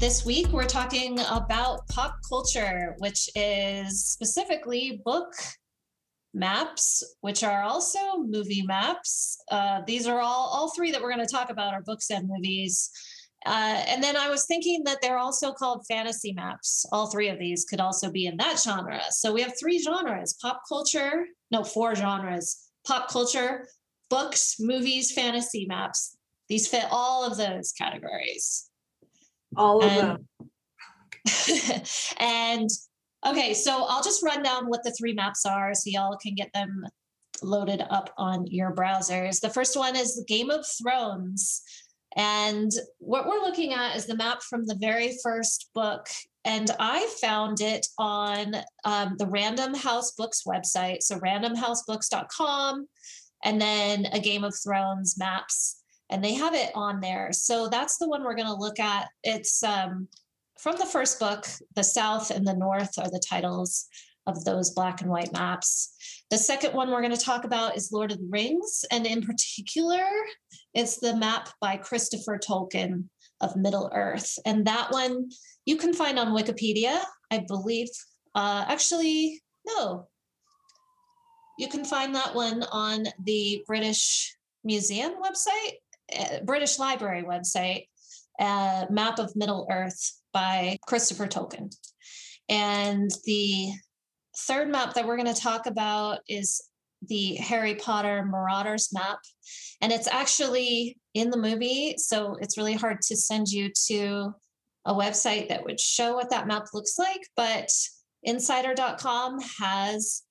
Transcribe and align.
This 0.00 0.24
week, 0.24 0.46
we're 0.48 0.64
talking 0.64 1.18
about 1.28 1.86
pop 1.88 2.16
culture, 2.26 2.94
which 3.00 3.28
is 3.36 4.06
specifically 4.06 5.02
book 5.04 5.30
maps, 6.32 7.02
which 7.20 7.44
are 7.44 7.62
also 7.64 7.98
movie 8.16 8.62
maps. 8.62 9.36
Uh, 9.50 9.82
these 9.86 10.06
are 10.06 10.18
all, 10.18 10.48
all 10.54 10.70
three 10.70 10.90
that 10.90 11.02
we're 11.02 11.14
going 11.14 11.26
to 11.26 11.30
talk 11.30 11.50
about 11.50 11.74
are 11.74 11.82
books 11.82 12.08
and 12.08 12.26
movies. 12.26 12.90
Uh, 13.44 13.84
and 13.88 14.02
then 14.02 14.16
I 14.16 14.30
was 14.30 14.46
thinking 14.46 14.84
that 14.86 15.02
they're 15.02 15.18
also 15.18 15.52
called 15.52 15.84
fantasy 15.86 16.32
maps. 16.32 16.86
All 16.92 17.10
three 17.10 17.28
of 17.28 17.38
these 17.38 17.66
could 17.66 17.80
also 17.80 18.10
be 18.10 18.24
in 18.24 18.38
that 18.38 18.58
genre. 18.58 19.02
So 19.10 19.34
we 19.34 19.42
have 19.42 19.52
three 19.60 19.82
genres 19.82 20.34
pop 20.40 20.62
culture, 20.66 21.26
no, 21.50 21.62
four 21.62 21.94
genres 21.94 22.70
pop 22.86 23.10
culture, 23.10 23.68
books, 24.08 24.56
movies, 24.60 25.12
fantasy 25.12 25.66
maps. 25.68 26.16
These 26.48 26.68
fit 26.68 26.86
all 26.90 27.22
of 27.22 27.36
those 27.36 27.72
categories. 27.72 28.69
All 29.56 29.82
of 29.82 29.90
and, 29.90 30.26
them. 31.26 31.82
and 32.18 32.70
okay, 33.26 33.54
so 33.54 33.84
I'll 33.88 34.02
just 34.02 34.22
run 34.22 34.42
down 34.42 34.66
what 34.66 34.82
the 34.84 34.92
three 34.92 35.12
maps 35.12 35.44
are 35.46 35.74
so 35.74 35.90
y'all 35.90 36.16
can 36.16 36.34
get 36.34 36.52
them 36.52 36.84
loaded 37.42 37.82
up 37.90 38.12
on 38.16 38.46
your 38.46 38.74
browsers. 38.74 39.40
The 39.40 39.50
first 39.50 39.76
one 39.76 39.96
is 39.96 40.24
Game 40.28 40.50
of 40.50 40.64
Thrones. 40.66 41.62
And 42.16 42.70
what 42.98 43.26
we're 43.26 43.40
looking 43.40 43.72
at 43.72 43.96
is 43.96 44.06
the 44.06 44.16
map 44.16 44.42
from 44.42 44.66
the 44.66 44.76
very 44.80 45.16
first 45.22 45.70
book. 45.74 46.08
And 46.44 46.70
I 46.80 47.06
found 47.20 47.60
it 47.60 47.86
on 47.98 48.56
um, 48.84 49.14
the 49.18 49.26
Random 49.26 49.74
House 49.74 50.12
Books 50.12 50.42
website. 50.46 51.02
So 51.02 51.18
randomhousebooks.com 51.18 52.86
and 53.44 53.60
then 53.60 54.06
a 54.06 54.20
Game 54.20 54.44
of 54.44 54.54
Thrones 54.62 55.16
maps. 55.18 55.79
And 56.10 56.22
they 56.22 56.34
have 56.34 56.54
it 56.54 56.72
on 56.74 57.00
there. 57.00 57.32
So 57.32 57.68
that's 57.68 57.98
the 57.98 58.08
one 58.08 58.24
we're 58.24 58.34
going 58.34 58.48
to 58.48 58.54
look 58.54 58.80
at. 58.80 59.08
It's 59.22 59.62
um, 59.62 60.08
from 60.58 60.76
the 60.76 60.86
first 60.86 61.18
book, 61.18 61.46
The 61.76 61.84
South 61.84 62.30
and 62.30 62.46
the 62.46 62.56
North 62.56 62.98
are 62.98 63.10
the 63.10 63.22
titles 63.26 63.86
of 64.26 64.44
those 64.44 64.70
black 64.70 65.00
and 65.00 65.10
white 65.10 65.32
maps. 65.32 65.94
The 66.30 66.38
second 66.38 66.74
one 66.74 66.90
we're 66.90 67.00
going 67.00 67.16
to 67.16 67.24
talk 67.24 67.44
about 67.44 67.76
is 67.76 67.92
Lord 67.92 68.12
of 68.12 68.18
the 68.18 68.28
Rings, 68.30 68.84
and 68.90 69.06
in 69.06 69.22
particular, 69.22 70.04
it's 70.74 70.98
the 70.98 71.16
map 71.16 71.48
by 71.60 71.76
Christopher 71.76 72.38
Tolkien 72.38 73.04
of 73.40 73.56
Middle 73.56 73.90
Earth. 73.94 74.38
And 74.44 74.66
that 74.66 74.92
one 74.92 75.30
you 75.64 75.76
can 75.76 75.92
find 75.92 76.18
on 76.18 76.36
Wikipedia, 76.36 77.00
I 77.30 77.38
believe. 77.38 77.88
Uh, 78.34 78.64
actually, 78.68 79.40
no. 79.66 80.08
You 81.58 81.68
can 81.68 81.84
find 81.84 82.14
that 82.14 82.34
one 82.34 82.62
on 82.70 83.06
the 83.24 83.62
British 83.66 84.36
Museum 84.62 85.14
website, 85.22 85.76
British 86.44 86.78
Library 86.78 87.22
website, 87.22 87.86
uh, 88.38 88.86
Map 88.90 89.18
of 89.18 89.34
Middle 89.36 89.66
Earth 89.70 90.20
by 90.32 90.78
Christopher 90.86 91.26
Tolkien. 91.26 91.74
And 92.48 93.10
the 93.24 93.72
third 94.38 94.70
map 94.70 94.94
that 94.94 95.06
we're 95.06 95.16
going 95.16 95.32
to 95.32 95.40
talk 95.40 95.66
about 95.66 96.20
is 96.28 96.62
the 97.08 97.36
Harry 97.36 97.74
Potter 97.76 98.24
Marauders 98.24 98.92
map. 98.92 99.18
And 99.80 99.92
it's 99.92 100.08
actually 100.08 100.98
in 101.14 101.30
the 101.30 101.38
movie. 101.38 101.94
So 101.96 102.36
it's 102.40 102.58
really 102.58 102.74
hard 102.74 103.00
to 103.02 103.16
send 103.16 103.48
you 103.48 103.70
to 103.86 104.34
a 104.84 104.94
website 104.94 105.48
that 105.48 105.64
would 105.64 105.80
show 105.80 106.14
what 106.14 106.30
that 106.30 106.46
map 106.46 106.66
looks 106.74 106.98
like. 106.98 107.20
But 107.36 107.70
insider.com 108.22 109.40
has 109.60 110.22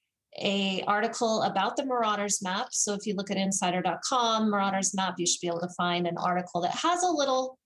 a 0.41 0.83
article 0.87 1.43
about 1.43 1.75
the 1.75 1.85
Marauders 1.85 2.41
map. 2.41 2.67
So 2.71 2.93
if 2.93 3.05
you 3.05 3.15
look 3.15 3.31
at 3.31 3.37
insider.com, 3.37 4.49
Marauders 4.49 4.93
map, 4.95 5.15
you 5.17 5.25
should 5.25 5.41
be 5.41 5.47
able 5.47 5.61
to 5.61 5.73
find 5.77 6.07
an 6.07 6.17
article 6.17 6.61
that 6.61 6.75
has 6.75 7.03
a 7.03 7.09
little 7.09 7.57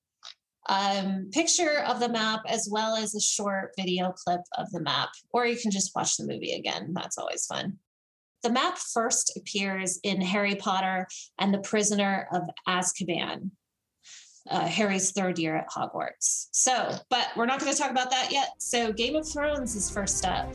um, 0.69 1.29
picture 1.31 1.79
of 1.79 2.00
the 2.00 2.09
map 2.09 2.41
as 2.47 2.67
well 2.72 2.95
as 2.95 3.16
a 3.16 3.22
short 3.22 3.72
video 3.78 4.11
clip 4.11 4.41
of 4.57 4.72
the 4.72 4.79
map, 4.79 5.09
or 5.31 5.45
you 5.45 5.57
can 5.57 5.72
just 5.72 5.95
watch 5.95 6.17
the 6.17 6.25
movie 6.25 6.53
again. 6.53 6.94
That's 6.94 7.17
always 7.17 7.45
fun. 7.45 7.78
The 8.44 8.51
map 8.51 8.78
first 8.78 9.38
appears 9.38 10.00
in 10.03 10.22
Harry 10.22 10.55
Potter 10.55 11.07
and 11.40 11.53
the 11.53 11.59
Prisoner 11.59 12.28
of 12.34 12.44
Azkaban, 12.67 13.51
uh, 14.50 14.67
Harry's 14.67 15.11
third 15.11 15.40
year 15.40 15.55
at 15.55 15.69
Hogwarts. 15.69 16.47
So, 16.51 16.94
but 17.09 17.29
we're 17.38 17.45
not 17.45 17.59
going 17.59 17.72
to 17.72 17.78
talk 17.78 17.91
about 17.91 18.11
that 18.11 18.31
yet. 18.31 18.50
So, 18.59 18.91
Game 18.91 19.16
of 19.16 19.28
Thrones 19.28 19.75
is 19.75 19.90
first 19.90 20.25
up. 20.25 20.53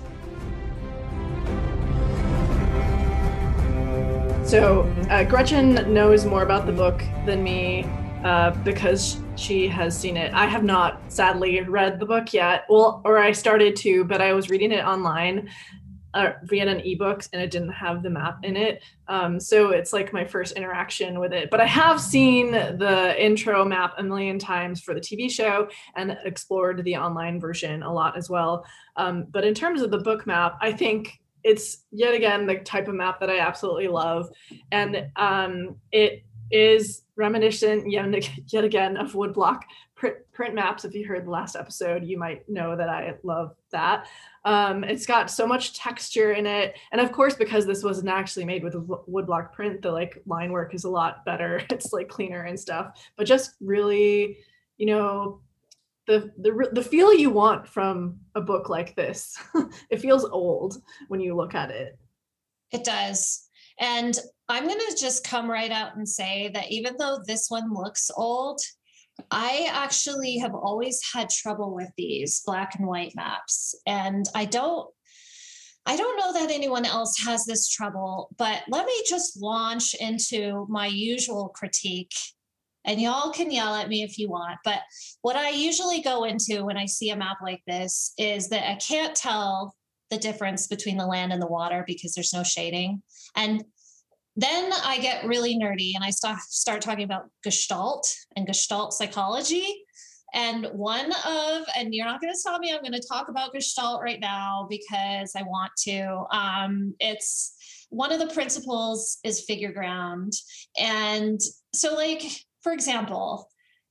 So, 4.49 4.85
uh, 5.11 5.25
Gretchen 5.25 5.93
knows 5.93 6.25
more 6.25 6.43
about 6.43 6.65
the 6.65 6.73
book 6.73 7.03
than 7.27 7.43
me 7.43 7.85
uh, 8.25 8.53
because 8.65 9.21
she 9.37 9.69
has 9.69 9.97
seen 9.97 10.17
it. 10.17 10.33
I 10.33 10.47
have 10.47 10.65
not, 10.65 11.03
sadly, 11.13 11.61
read 11.61 12.01
the 12.01 12.07
book 12.07 12.33
yet. 12.33 12.65
Well, 12.71 13.03
or 13.05 13.19
I 13.19 13.33
started 13.33 13.77
to, 13.77 14.05
but 14.05 14.23
I 14.23 14.33
was 14.33 14.49
reading 14.49 14.73
it 14.73 14.83
online 14.83 15.51
uh, 16.15 16.31
via 16.45 16.67
an 16.67 16.81
ebook 16.81 17.25
and 17.35 17.43
it 17.43 17.51
didn't 17.51 17.73
have 17.73 18.03
the 18.03 18.09
map 18.09 18.39
in 18.43 18.57
it. 18.57 18.83
Um, 19.07 19.39
so 19.39 19.69
it's 19.69 19.93
like 19.93 20.15
my 20.15 20.25
first 20.25 20.57
interaction 20.57 21.21
with 21.21 21.35
it. 21.35 21.51
But 21.51 21.61
I 21.61 21.67
have 21.67 22.01
seen 22.01 22.53
the 22.53 23.15
intro 23.23 23.67
map 23.67 23.97
a 23.99 24.03
million 24.03 24.39
times 24.39 24.81
for 24.81 24.95
the 24.95 25.01
TV 25.01 25.31
show 25.31 25.69
and 25.95 26.17
explored 26.25 26.83
the 26.85 26.97
online 26.97 27.39
version 27.39 27.83
a 27.83 27.93
lot 27.93 28.17
as 28.17 28.31
well. 28.31 28.65
Um, 28.97 29.27
but 29.29 29.45
in 29.45 29.53
terms 29.53 29.83
of 29.83 29.91
the 29.91 29.99
book 29.99 30.27
map, 30.27 30.57
I 30.63 30.73
think 30.73 31.21
it's 31.45 31.85
yet 31.91 32.15
again 32.15 32.47
the 32.47 32.57
type 32.57 32.89
of 32.89 32.95
map 32.95 33.21
that 33.21 33.31
I 33.31 33.39
absolutely 33.39 33.89
love. 33.89 34.31
And 34.73 35.11
um, 35.17 35.77
it 35.93 36.25
is 36.51 37.03
reminiscent 37.17 37.91
yet, 37.91 38.65
again 38.65 38.97
of 38.97 39.13
woodblock 39.13 39.63
print, 39.95 40.17
print 40.33 40.55
maps. 40.55 40.85
If 40.85 40.95
you 40.95 41.07
heard 41.07 41.27
the 41.27 41.31
last 41.31 41.57
episode, 41.57 42.05
you 42.05 42.19
might 42.19 42.49
know 42.49 42.77
that 42.77 42.89
I 42.89 43.15
love 43.23 43.55
that. 43.71 44.07
Um, 44.45 44.85
it's 44.85 45.05
got 45.05 45.31
so 45.31 45.47
much 45.47 45.75
texture 45.75 46.33
in 46.33 46.47
it, 46.47 46.77
and 46.93 47.01
of 47.01 47.13
course, 47.13 47.35
because 47.35 47.67
this 47.67 47.83
wasn't 47.83 48.09
actually 48.09 48.45
made 48.45 48.63
with 48.63 48.75
woodblock 48.75 49.53
print, 49.53 49.83
the 49.83 49.91
like 49.91 50.23
line 50.27 50.53
work 50.53 50.75
is 50.75 50.85
a 50.85 50.91
lot 50.91 51.25
better. 51.25 51.63
It's 51.71 51.93
like 51.93 52.09
cleaner 52.09 52.43
and 52.43 52.59
stuff, 52.59 52.99
but 53.17 53.27
just 53.27 53.55
really, 53.61 54.39
you 54.79 54.87
know, 54.87 55.41
the 56.09 56.69
the 56.73 56.83
feel 56.83 57.15
you 57.15 57.31
want 57.31 57.69
from 57.69 58.19
a 58.35 58.41
book 58.41 58.69
like 58.69 58.97
this. 58.97 59.37
it 59.91 60.01
feels 60.01 60.25
old 60.25 60.77
when 61.09 61.21
you 61.21 61.37
look 61.37 61.55
at 61.55 61.71
it. 61.71 61.99
It 62.73 62.85
does. 62.85 63.49
And 63.81 64.19
I'm 64.49 64.67
going 64.67 64.79
to 64.79 64.97
just 64.99 65.25
come 65.25 65.49
right 65.49 65.71
out 65.71 65.97
and 65.97 66.09
say 66.09 66.51
that 66.53 66.71
even 66.71 66.97
though 66.99 67.21
this 67.25 67.47
one 67.49 67.73
looks 67.73 68.11
old, 68.17 68.61
I 69.31 69.69
actually 69.71 70.39
have 70.39 70.55
always 70.55 71.01
had 71.13 71.31
trouble 71.31 71.75
with 71.75 71.91
these 71.97 72.43
black 72.45 72.75
and 72.77 72.89
white 72.89 73.15
maps. 73.15 73.75
And 73.87 74.27
I 74.35 74.47
don't 74.47 74.89
I 75.87 75.97
don't 75.97 76.19
know 76.19 76.35
that 76.35 76.53
anyone 76.53 76.85
else 76.85 77.19
has 77.25 77.47
this 77.47 77.67
trouble, 77.67 78.29
but 78.37 78.63
let 78.69 78.85
me 78.85 78.93
just 79.09 79.41
launch 79.41 79.95
into 79.95 80.67
my 80.69 80.87
usual 80.87 81.49
critique. 81.49 82.13
And 82.85 83.01
y'all 83.01 83.33
can 83.33 83.51
yell 83.51 83.75
at 83.75 83.89
me 83.89 84.03
if 84.03 84.19
you 84.19 84.31
want, 84.31 84.59
but 84.65 84.81
what 85.23 85.37
I 85.37 85.51
usually 85.51 86.01
go 86.01 86.25
into 86.25 86.65
when 86.65 86.77
I 86.77 86.87
see 86.87 87.11
a 87.11 87.17
map 87.17 87.39
like 87.43 87.63
this 87.67 88.13
is 88.19 88.49
that 88.49 88.71
I 88.71 88.77
can't 88.77 89.15
tell 89.15 89.75
the 90.11 90.19
difference 90.19 90.67
between 90.67 90.97
the 90.97 91.07
land 91.07 91.33
and 91.33 91.43
the 91.43 91.47
water 91.47 91.85
because 91.87 92.15
there's 92.15 92.33
no 92.33 92.43
shading. 92.43 93.03
And 93.37 93.63
then 94.37 94.71
I 94.85 94.99
get 94.99 95.27
really 95.27 95.59
nerdy 95.59 95.93
and 95.95 96.05
I 96.05 96.11
start, 96.11 96.39
start 96.41 96.81
talking 96.81 97.05
about 97.05 97.29
Gestalt 97.45 98.07
and 98.37 98.47
Gestalt 98.47 98.93
psychology. 98.93 99.85
And 100.35 100.67
one 100.67 101.11
of, 101.27 101.63
and 101.77 101.95
you're 101.95 102.07
not 102.07 102.21
going 102.21 102.33
to 102.33 102.39
stop 102.39 102.61
me 102.61 102.73
I'm 102.73 102.81
going 102.81 102.93
to 102.93 103.07
talk 103.07 103.29
about 103.29 103.53
Gestalt 103.53 104.03
right 104.03 104.21
now 104.21 104.67
because 104.69 105.33
I 105.35 105.43
want 105.43 105.73
to. 105.85 106.25
Um, 106.31 106.95
it's 107.01 107.87
one 107.91 108.13
of 108.13 108.19
the 108.19 108.33
principles 108.33 109.19
is 109.25 109.45
figure 109.45 109.73
ground. 109.73 110.33
And 110.79 111.41
so, 111.75 111.95
like, 111.95 112.23
for 112.63 112.73
example, 112.73 113.49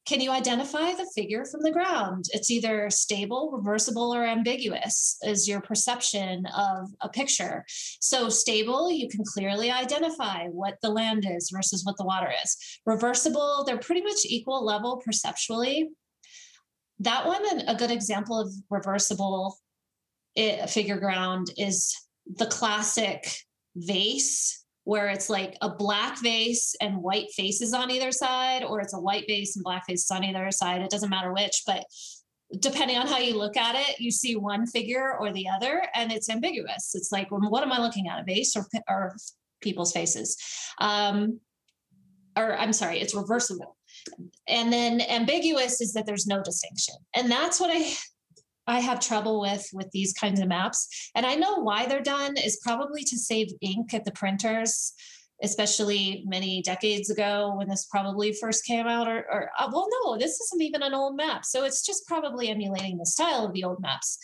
can 0.08 0.22
you 0.22 0.32
identify 0.32 0.94
the 0.94 1.10
figure 1.14 1.44
from 1.44 1.64
the 1.64 1.72
ground? 1.72 2.26
It's 2.32 2.50
either 2.50 2.90
stable, 2.90 3.52
reversible, 3.52 4.16
or 4.16 4.24
ambiguous, 4.24 5.18
is 5.22 5.50
your 5.50 5.60
perception 5.60 6.46
of 6.56 6.90
a 7.02 7.10
picture. 7.10 7.66
So, 8.00 8.30
stable, 8.30 8.90
you 8.90 9.10
can 9.10 9.26
clearly 9.26 9.70
identify 9.70 10.48
what 10.48 10.76
the 10.82 10.90
land 10.90 11.26
is 11.30 11.52
versus 11.54 11.84
what 11.84 11.98
the 11.98 12.06
water 12.06 12.32
is. 12.42 12.56
Reversible, 12.86 13.66
they're 13.66 13.78
pretty 13.78 14.02
much 14.02 14.20
equal 14.24 14.64
level 14.64 15.02
perceptually. 15.06 15.90
That 17.00 17.28
one, 17.28 17.44
a 17.68 17.76
good 17.76 17.92
example 17.92 18.40
of 18.40 18.50
reversible 18.70 19.58
eh, 20.38 20.66
figure 20.68 21.00
ground 21.00 21.52
is 21.58 21.94
the 22.26 22.48
classic 22.48 23.30
vase 23.76 24.64
where 24.88 25.10
it's 25.10 25.30
like 25.30 25.58
a 25.62 25.70
black 25.70 26.18
vase 26.24 26.74
and 26.80 27.04
white 27.04 27.30
faces 27.32 27.74
on 27.74 27.92
either 27.92 28.10
side, 28.10 28.64
or 28.64 28.80
it's 28.80 28.94
a 28.94 29.00
white 29.00 29.26
vase 29.28 29.58
and 29.58 29.64
black 29.66 29.86
faces 29.86 30.10
on 30.10 30.24
either 30.24 30.50
side. 30.50 30.82
It 30.82 30.90
doesn't 30.90 31.10
matter 31.10 31.34
which, 31.34 31.64
but 31.68 31.84
depending 32.60 32.96
on 32.96 33.06
how 33.06 33.18
you 33.18 33.38
look 33.38 33.58
at 33.58 33.76
it, 33.76 34.00
you 34.00 34.12
see 34.12 34.38
one 34.38 34.66
figure 34.66 35.18
or 35.20 35.34
the 35.34 35.50
other, 35.50 35.84
and 35.94 36.10
it's 36.10 36.30
ambiguous. 36.30 36.96
It's 36.96 37.12
like, 37.12 37.30
well, 37.30 37.42
what 37.50 37.64
am 37.64 37.74
I 37.74 37.82
looking 37.82 38.08
at, 38.08 38.22
a 38.22 38.24
vase 38.24 38.56
or, 38.56 38.66
or 38.88 39.14
people's 39.60 39.92
faces? 39.92 40.38
Um, 40.80 41.42
or 42.38 42.56
I'm 42.58 42.72
sorry, 42.72 43.02
it's 43.02 43.14
reversible. 43.14 43.76
and 44.48 44.72
then 44.72 45.02
ambiguous 45.02 45.82
is 45.82 45.92
that 45.94 46.06
there's 46.06 46.28
no 46.28 46.42
distinction 46.42 46.96
and 47.16 47.30
that's 47.30 47.60
what 47.60 47.72
i 47.74 47.92
i 48.68 48.80
have 48.80 49.00
trouble 49.00 49.40
with 49.40 49.68
with 49.74 49.90
these 49.92 50.14
kinds 50.14 50.40
of 50.40 50.48
maps. 50.48 51.12
And 51.16 51.26
i 51.26 51.36
know 51.36 51.56
why 51.56 51.86
they're 51.86 52.02
done 52.02 52.38
is 52.38 52.60
probably 52.64 53.04
to 53.04 53.18
save 53.18 53.48
ink 53.62 53.94
at 53.94 54.06
the 54.06 54.12
printers 54.12 54.94
especially 55.44 56.24
many 56.26 56.62
decades 56.64 57.10
ago 57.10 57.54
when 57.56 57.68
this 57.68 57.86
probably 57.86 58.34
first 58.34 58.66
came 58.66 58.88
out 58.88 59.08
or, 59.08 59.20
or 59.32 59.52
uh, 59.60 59.70
well 59.72 59.88
no 60.04 60.18
this 60.18 60.40
isn't 60.40 60.62
even 60.62 60.82
an 60.84 60.94
old 60.94 61.16
map. 61.16 61.46
So 61.46 61.64
it's 61.64 61.86
just 61.86 62.08
probably 62.08 62.50
emulating 62.50 62.98
the 62.98 63.06
style 63.06 63.46
of 63.46 63.54
the 63.54 63.64
old 63.64 63.80
maps. 63.80 64.18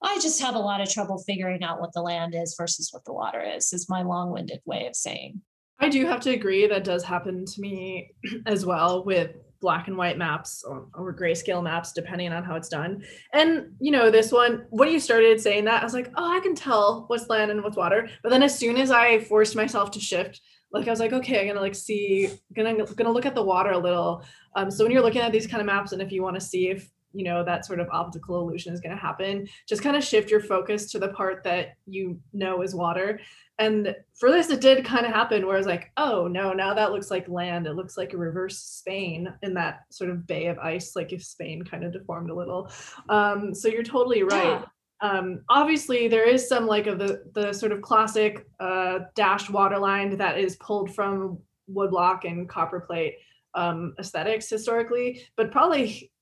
I 0.00 0.20
just 0.20 0.40
have 0.40 0.54
a 0.54 0.60
lot 0.60 0.80
of 0.80 0.90
trouble 0.90 1.18
figuring 1.26 1.64
out 1.64 1.80
what 1.80 1.92
the 1.92 2.02
land 2.02 2.34
is 2.36 2.54
versus 2.56 2.90
what 2.92 3.04
the 3.04 3.12
water 3.12 3.42
is 3.42 3.72
is 3.72 3.88
my 3.88 4.02
long-winded 4.02 4.60
way 4.64 4.86
of 4.86 4.94
saying. 4.94 5.40
I 5.80 5.88
do 5.88 6.06
have 6.06 6.20
to 6.20 6.30
agree 6.30 6.66
that 6.66 6.84
does 6.84 7.04
happen 7.04 7.44
to 7.44 7.60
me 7.60 8.10
as 8.46 8.64
well 8.64 9.04
with 9.04 9.32
black 9.60 9.88
and 9.88 9.96
white 9.96 10.18
maps 10.18 10.64
or, 10.64 10.86
or, 10.94 11.14
grayscale 11.14 11.62
maps, 11.62 11.92
depending 11.92 12.32
on 12.32 12.44
how 12.44 12.54
it's 12.54 12.68
done. 12.68 13.02
And 13.32 13.72
you 13.80 13.90
know, 13.90 14.10
this 14.10 14.30
one, 14.30 14.66
when 14.70 14.88
you 14.88 15.00
started 15.00 15.40
saying 15.40 15.64
that, 15.64 15.82
I 15.82 15.84
was 15.84 15.94
like, 15.94 16.10
oh, 16.16 16.36
I 16.36 16.40
can 16.40 16.54
tell 16.54 17.04
what's 17.08 17.28
land 17.28 17.50
and 17.50 17.62
what's 17.62 17.76
water. 17.76 18.08
But 18.22 18.30
then 18.30 18.42
as 18.42 18.56
soon 18.56 18.76
as 18.76 18.90
I 18.90 19.20
forced 19.20 19.56
myself 19.56 19.90
to 19.92 20.00
shift, 20.00 20.40
like 20.72 20.86
I 20.86 20.90
was 20.90 21.00
like, 21.00 21.12
okay, 21.12 21.40
I'm 21.40 21.48
gonna 21.48 21.60
like 21.60 21.74
see, 21.74 22.30
gonna 22.54 22.84
gonna 22.84 23.12
look 23.12 23.26
at 23.26 23.34
the 23.34 23.42
water 23.42 23.70
a 23.70 23.78
little. 23.78 24.22
Um, 24.54 24.70
so 24.70 24.84
when 24.84 24.92
you're 24.92 25.02
looking 25.02 25.22
at 25.22 25.32
these 25.32 25.46
kind 25.46 25.60
of 25.60 25.66
maps, 25.66 25.92
and 25.92 26.02
if 26.02 26.12
you 26.12 26.22
want 26.22 26.36
to 26.36 26.40
see 26.40 26.68
if 26.68 26.88
you 27.12 27.24
know 27.24 27.42
that 27.44 27.64
sort 27.64 27.80
of 27.80 27.88
optical 27.90 28.40
illusion 28.40 28.72
is 28.72 28.80
going 28.80 28.94
to 28.94 29.00
happen. 29.00 29.48
Just 29.68 29.82
kind 29.82 29.96
of 29.96 30.04
shift 30.04 30.30
your 30.30 30.40
focus 30.40 30.90
to 30.92 30.98
the 30.98 31.08
part 31.08 31.42
that 31.44 31.74
you 31.86 32.20
know 32.32 32.62
is 32.62 32.74
water. 32.74 33.20
And 33.58 33.96
for 34.14 34.30
this 34.30 34.50
it 34.50 34.60
did 34.60 34.84
kind 34.84 35.04
of 35.04 35.12
happen 35.12 35.44
where 35.44 35.56
i 35.56 35.58
was 35.58 35.66
like 35.66 35.90
oh 35.96 36.28
no 36.28 36.52
now 36.52 36.74
that 36.74 36.92
looks 36.92 37.10
like 37.10 37.28
land. 37.28 37.66
It 37.66 37.74
looks 37.74 37.96
like 37.96 38.12
a 38.12 38.16
reverse 38.18 38.58
spain 38.58 39.32
in 39.42 39.54
that 39.54 39.80
sort 39.90 40.10
of 40.10 40.26
bay 40.26 40.46
of 40.46 40.58
ice 40.58 40.94
like 40.94 41.12
if 41.12 41.24
spain 41.24 41.62
kind 41.62 41.84
of 41.84 41.92
deformed 41.92 42.30
a 42.30 42.34
little. 42.34 42.70
Um, 43.08 43.54
so 43.54 43.68
you're 43.68 43.82
totally 43.82 44.22
right. 44.22 44.60
Yeah. 45.02 45.10
um, 45.10 45.40
obviously 45.48 46.08
there 46.08 46.28
is 46.28 46.48
some 46.48 46.66
like 46.66 46.86
of 46.86 46.98
the 46.98 47.24
the 47.34 47.52
sort 47.52 47.72
of 47.72 47.82
classic 47.82 48.46
uh, 48.60 49.00
dashed 49.14 49.50
waterline 49.50 50.16
that 50.18 50.38
is 50.38 50.56
pulled 50.56 50.94
from 50.94 51.38
woodblock 51.72 52.24
and 52.24 52.48
copperplate 52.48 53.14
um, 53.54 53.94
aesthetics 53.98 54.48
historically 54.48 55.22
but 55.36 55.50
probably 55.50 56.12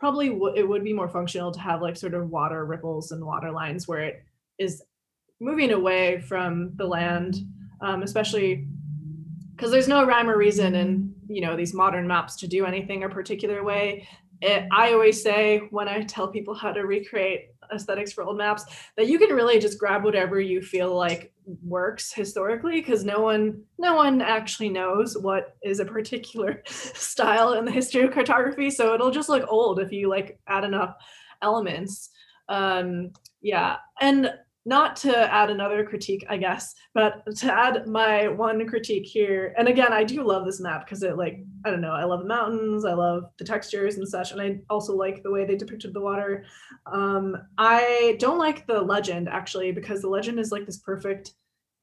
probably 0.00 0.30
w- 0.30 0.54
it 0.56 0.66
would 0.66 0.82
be 0.82 0.94
more 0.94 1.08
functional 1.08 1.52
to 1.52 1.60
have 1.60 1.82
like 1.82 1.96
sort 1.96 2.14
of 2.14 2.30
water 2.30 2.64
ripples 2.64 3.12
and 3.12 3.24
water 3.24 3.52
lines 3.52 3.86
where 3.86 4.00
it 4.00 4.24
is 4.58 4.82
moving 5.40 5.72
away 5.72 6.20
from 6.22 6.72
the 6.76 6.86
land, 6.86 7.36
um, 7.82 8.02
especially 8.02 8.66
because 9.54 9.70
there's 9.70 9.88
no 9.88 10.04
rhyme 10.04 10.28
or 10.28 10.38
reason 10.38 10.74
in 10.74 11.14
you 11.28 11.42
know 11.42 11.56
these 11.56 11.74
modern 11.74 12.06
maps 12.08 12.36
to 12.36 12.48
do 12.48 12.64
anything 12.64 13.04
a 13.04 13.08
particular 13.08 13.62
way. 13.62 14.08
It, 14.40 14.66
I 14.72 14.94
always 14.94 15.22
say 15.22 15.58
when 15.70 15.86
I 15.86 16.02
tell 16.02 16.28
people 16.28 16.54
how 16.54 16.72
to 16.72 16.80
recreate 16.80 17.49
aesthetics 17.72 18.12
for 18.12 18.24
old 18.24 18.36
maps 18.36 18.64
that 18.96 19.08
you 19.08 19.18
can 19.18 19.30
really 19.30 19.58
just 19.58 19.78
grab 19.78 20.04
whatever 20.04 20.40
you 20.40 20.60
feel 20.62 20.94
like 20.94 21.32
works 21.62 22.12
historically 22.12 22.80
because 22.80 23.04
no 23.04 23.20
one 23.20 23.62
no 23.78 23.94
one 23.94 24.20
actually 24.20 24.68
knows 24.68 25.16
what 25.18 25.56
is 25.62 25.80
a 25.80 25.84
particular 25.84 26.62
style 26.66 27.54
in 27.54 27.64
the 27.64 27.72
history 27.72 28.02
of 28.02 28.12
cartography. 28.12 28.70
So 28.70 28.94
it'll 28.94 29.10
just 29.10 29.28
look 29.28 29.44
old 29.48 29.80
if 29.80 29.92
you 29.92 30.08
like 30.08 30.38
add 30.46 30.64
enough 30.64 30.94
elements. 31.42 32.10
Um 32.48 33.10
yeah 33.42 33.76
and 34.00 34.32
not 34.66 34.94
to 34.94 35.16
add 35.32 35.48
another 35.48 35.84
critique, 35.84 36.24
I 36.28 36.36
guess, 36.36 36.74
but 36.92 37.24
to 37.36 37.52
add 37.52 37.86
my 37.86 38.28
one 38.28 38.66
critique 38.68 39.06
here. 39.06 39.54
And 39.56 39.68
again, 39.68 39.92
I 39.92 40.04
do 40.04 40.22
love 40.22 40.44
this 40.44 40.60
map 40.60 40.84
because 40.84 41.02
it 41.02 41.16
like, 41.16 41.42
I 41.64 41.70
don't 41.70 41.80
know, 41.80 41.92
I 41.92 42.04
love 42.04 42.20
the 42.20 42.26
mountains, 42.26 42.84
I 42.84 42.92
love 42.92 43.24
the 43.38 43.44
textures 43.44 43.96
and 43.96 44.06
such. 44.06 44.32
And 44.32 44.40
I 44.40 44.60
also 44.68 44.94
like 44.94 45.22
the 45.22 45.30
way 45.30 45.46
they 45.46 45.56
depicted 45.56 45.94
the 45.94 46.00
water. 46.00 46.44
Um, 46.86 47.36
I 47.56 48.16
don't 48.18 48.38
like 48.38 48.66
the 48.66 48.80
legend 48.82 49.28
actually, 49.28 49.72
because 49.72 50.02
the 50.02 50.10
legend 50.10 50.38
is 50.38 50.52
like 50.52 50.66
this 50.66 50.78
perfect, 50.78 51.32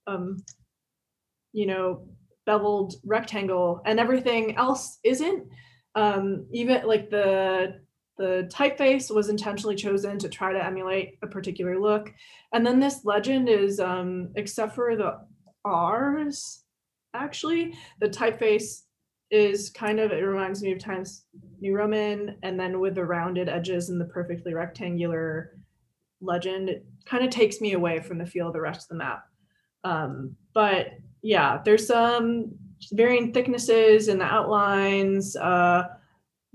um, 0.06 0.44
you 1.54 1.66
know, 1.66 2.08
beveled 2.46 2.96
rectangle 3.04 3.82
and 3.86 4.00
everything 4.00 4.56
else 4.56 5.00
isn't. 5.04 5.48
Um, 5.96 6.46
even 6.52 6.86
like 6.86 7.10
the 7.10 7.80
the 8.18 8.50
typeface 8.52 9.14
was 9.14 9.30
intentionally 9.30 9.76
chosen 9.76 10.18
to 10.20 10.30
try 10.30 10.52
to 10.52 10.66
emulate 10.66 11.18
a 11.22 11.28
particular 11.28 11.80
look. 11.80 12.14
And 12.54 12.66
then 12.66 12.80
this 12.80 13.06
legend 13.06 13.48
is, 13.48 13.80
um, 13.80 14.30
except 14.36 14.76
for 14.76 14.96
the 14.96 15.20
R's, 15.64 16.64
actually, 17.14 17.76
the 18.00 18.10
typeface 18.10 18.84
is 19.30 19.70
kind 19.70 20.00
of, 20.00 20.12
it 20.12 20.22
reminds 20.22 20.62
me 20.62 20.72
of 20.72 20.80
Times 20.80 21.26
New 21.60 21.76
Roman, 21.76 22.38
and 22.44 22.60
then 22.60 22.80
with 22.80 22.96
the 22.96 23.06
rounded 23.06 23.50
edges 23.50 23.90
and 23.90 24.00
the 24.00 24.06
perfectly 24.06 24.54
rectangular 24.54 25.58
legend, 26.22 26.70
it 26.70 26.86
kind 27.06 27.24
of 27.24 27.30
takes 27.30 27.62
me 27.62 27.74
away 27.74 28.00
from 28.00 28.18
the 28.18 28.26
feel 28.26 28.48
of 28.48 28.54
the 28.54 28.62
rest 28.62 28.84
of 28.84 28.90
the 28.90 28.96
map. 28.96 29.26
Um, 29.84 30.36
but 30.54 30.94
yeah, 31.22 31.60
there's 31.64 31.88
some 31.88 32.52
varying 32.92 33.34
thicknesses 33.34 34.08
in 34.08 34.18
the 34.18 34.26
outlines. 34.26 35.36
Uh, 35.36 35.88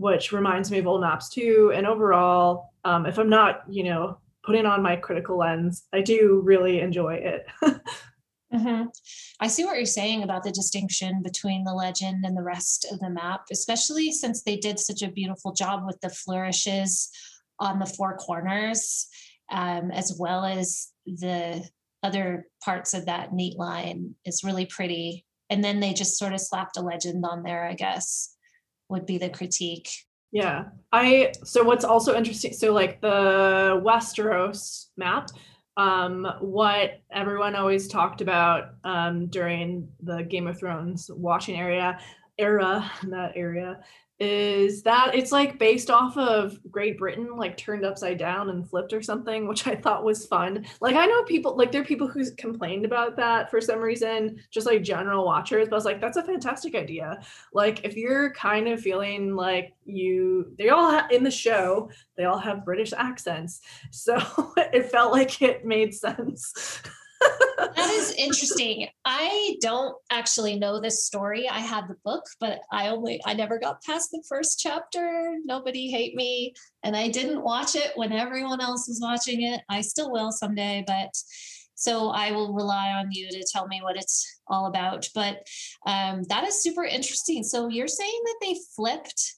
which 0.02 0.32
reminds 0.32 0.70
me 0.70 0.78
of 0.78 0.86
old 0.86 1.00
maps 1.00 1.28
too. 1.28 1.72
And 1.74 1.86
overall, 1.86 2.72
um, 2.84 3.06
if 3.06 3.18
I'm 3.18 3.30
not, 3.30 3.62
you 3.68 3.84
know, 3.84 4.18
putting 4.44 4.66
on 4.66 4.82
my 4.82 4.96
critical 4.96 5.38
lens, 5.38 5.84
I 5.92 6.00
do 6.00 6.42
really 6.44 6.80
enjoy 6.80 7.14
it. 7.14 7.46
mm-hmm. 8.52 8.86
I 9.40 9.46
see 9.46 9.64
what 9.64 9.76
you're 9.76 9.86
saying 9.86 10.24
about 10.24 10.42
the 10.42 10.50
distinction 10.50 11.22
between 11.22 11.62
the 11.62 11.72
legend 11.72 12.24
and 12.24 12.36
the 12.36 12.42
rest 12.42 12.84
of 12.90 12.98
the 12.98 13.10
map, 13.10 13.42
especially 13.52 14.10
since 14.10 14.42
they 14.42 14.56
did 14.56 14.80
such 14.80 15.02
a 15.02 15.10
beautiful 15.10 15.52
job 15.52 15.84
with 15.86 16.00
the 16.00 16.10
flourishes 16.10 17.08
on 17.60 17.78
the 17.78 17.86
four 17.86 18.16
corners, 18.16 19.06
um, 19.52 19.92
as 19.92 20.16
well 20.18 20.44
as 20.44 20.88
the 21.06 21.64
other 22.02 22.48
parts 22.64 22.92
of 22.92 23.06
that 23.06 23.32
neat 23.32 23.56
line. 23.56 24.16
It's 24.24 24.42
really 24.42 24.66
pretty. 24.66 25.24
And 25.48 25.62
then 25.62 25.78
they 25.78 25.92
just 25.92 26.18
sort 26.18 26.32
of 26.32 26.40
slapped 26.40 26.76
a 26.76 26.80
legend 26.80 27.24
on 27.24 27.44
there, 27.44 27.64
I 27.64 27.74
guess 27.74 28.32
would 28.92 29.06
be 29.06 29.18
the 29.18 29.28
critique. 29.28 29.88
Yeah. 30.30 30.66
I 30.92 31.32
so 31.44 31.62
what's 31.62 31.84
also 31.84 32.16
interesting 32.16 32.52
so 32.52 32.72
like 32.72 33.00
the 33.00 33.80
Westeros 33.84 34.86
map 34.96 35.28
um 35.76 36.26
what 36.40 37.00
everyone 37.10 37.54
always 37.54 37.88
talked 37.88 38.20
about 38.20 38.74
um 38.84 39.26
during 39.26 39.88
the 40.02 40.22
Game 40.22 40.46
of 40.46 40.58
Thrones 40.58 41.10
watching 41.12 41.56
area 41.58 41.98
era 42.38 42.90
that 43.08 43.32
area 43.36 43.80
is 44.22 44.84
that 44.84 45.16
it's 45.16 45.32
like 45.32 45.58
based 45.58 45.90
off 45.90 46.16
of 46.16 46.56
Great 46.70 46.96
Britain, 46.96 47.36
like 47.36 47.56
turned 47.56 47.84
upside 47.84 48.18
down 48.18 48.50
and 48.50 48.68
flipped 48.70 48.92
or 48.92 49.02
something, 49.02 49.48
which 49.48 49.66
I 49.66 49.74
thought 49.74 50.04
was 50.04 50.26
fun. 50.26 50.64
Like 50.80 50.94
I 50.94 51.06
know 51.06 51.24
people 51.24 51.56
like 51.56 51.72
there 51.72 51.80
are 51.82 51.84
people 51.84 52.06
who 52.06 52.30
complained 52.36 52.84
about 52.84 53.16
that 53.16 53.50
for 53.50 53.60
some 53.60 53.80
reason, 53.80 54.38
just 54.52 54.64
like 54.64 54.84
general 54.84 55.24
watchers, 55.24 55.68
but 55.68 55.74
I 55.74 55.78
was 55.78 55.84
like, 55.84 56.00
that's 56.00 56.16
a 56.16 56.22
fantastic 56.22 56.76
idea. 56.76 57.20
Like 57.52 57.84
if 57.84 57.96
you're 57.96 58.32
kind 58.34 58.68
of 58.68 58.80
feeling 58.80 59.34
like 59.34 59.74
you 59.84 60.54
they 60.56 60.68
all 60.68 60.92
ha- 60.92 61.08
in 61.10 61.24
the 61.24 61.30
show, 61.30 61.90
they 62.16 62.24
all 62.24 62.38
have 62.38 62.64
British 62.64 62.92
accents. 62.92 63.60
So 63.90 64.16
it 64.56 64.88
felt 64.92 65.10
like 65.10 65.42
it 65.42 65.64
made 65.64 65.94
sense. 65.94 66.80
that 67.82 67.90
is 67.94 68.12
interesting. 68.12 68.86
I 69.04 69.56
don't 69.60 69.96
actually 70.10 70.56
know 70.56 70.80
this 70.80 71.04
story. 71.04 71.48
I 71.48 71.58
had 71.58 71.88
the 71.88 71.96
book, 72.04 72.24
but 72.38 72.60
I 72.70 72.88
only 72.88 73.20
I 73.26 73.34
never 73.34 73.58
got 73.58 73.82
past 73.82 74.10
the 74.12 74.22
first 74.28 74.60
chapter. 74.60 75.34
Nobody 75.44 75.90
hate 75.90 76.14
me, 76.14 76.54
and 76.84 76.96
I 76.96 77.08
didn't 77.08 77.42
watch 77.42 77.74
it 77.74 77.90
when 77.96 78.12
everyone 78.12 78.60
else 78.60 78.86
was 78.86 79.00
watching 79.02 79.42
it. 79.42 79.62
I 79.68 79.80
still 79.80 80.12
will 80.12 80.30
someday, 80.30 80.84
but 80.86 81.10
so 81.74 82.10
I 82.10 82.30
will 82.30 82.54
rely 82.54 82.90
on 82.90 83.10
you 83.10 83.28
to 83.30 83.44
tell 83.52 83.66
me 83.66 83.80
what 83.82 83.96
it's 83.96 84.40
all 84.46 84.66
about. 84.66 85.08
But 85.12 85.44
um, 85.84 86.22
that 86.28 86.46
is 86.46 86.62
super 86.62 86.84
interesting. 86.84 87.42
So 87.42 87.68
you're 87.68 87.88
saying 87.88 88.20
that 88.24 88.36
they 88.40 88.56
flipped. 88.76 89.34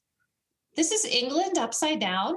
This 0.76 0.92
is 0.92 1.06
England 1.06 1.56
upside 1.56 2.00
down 2.00 2.34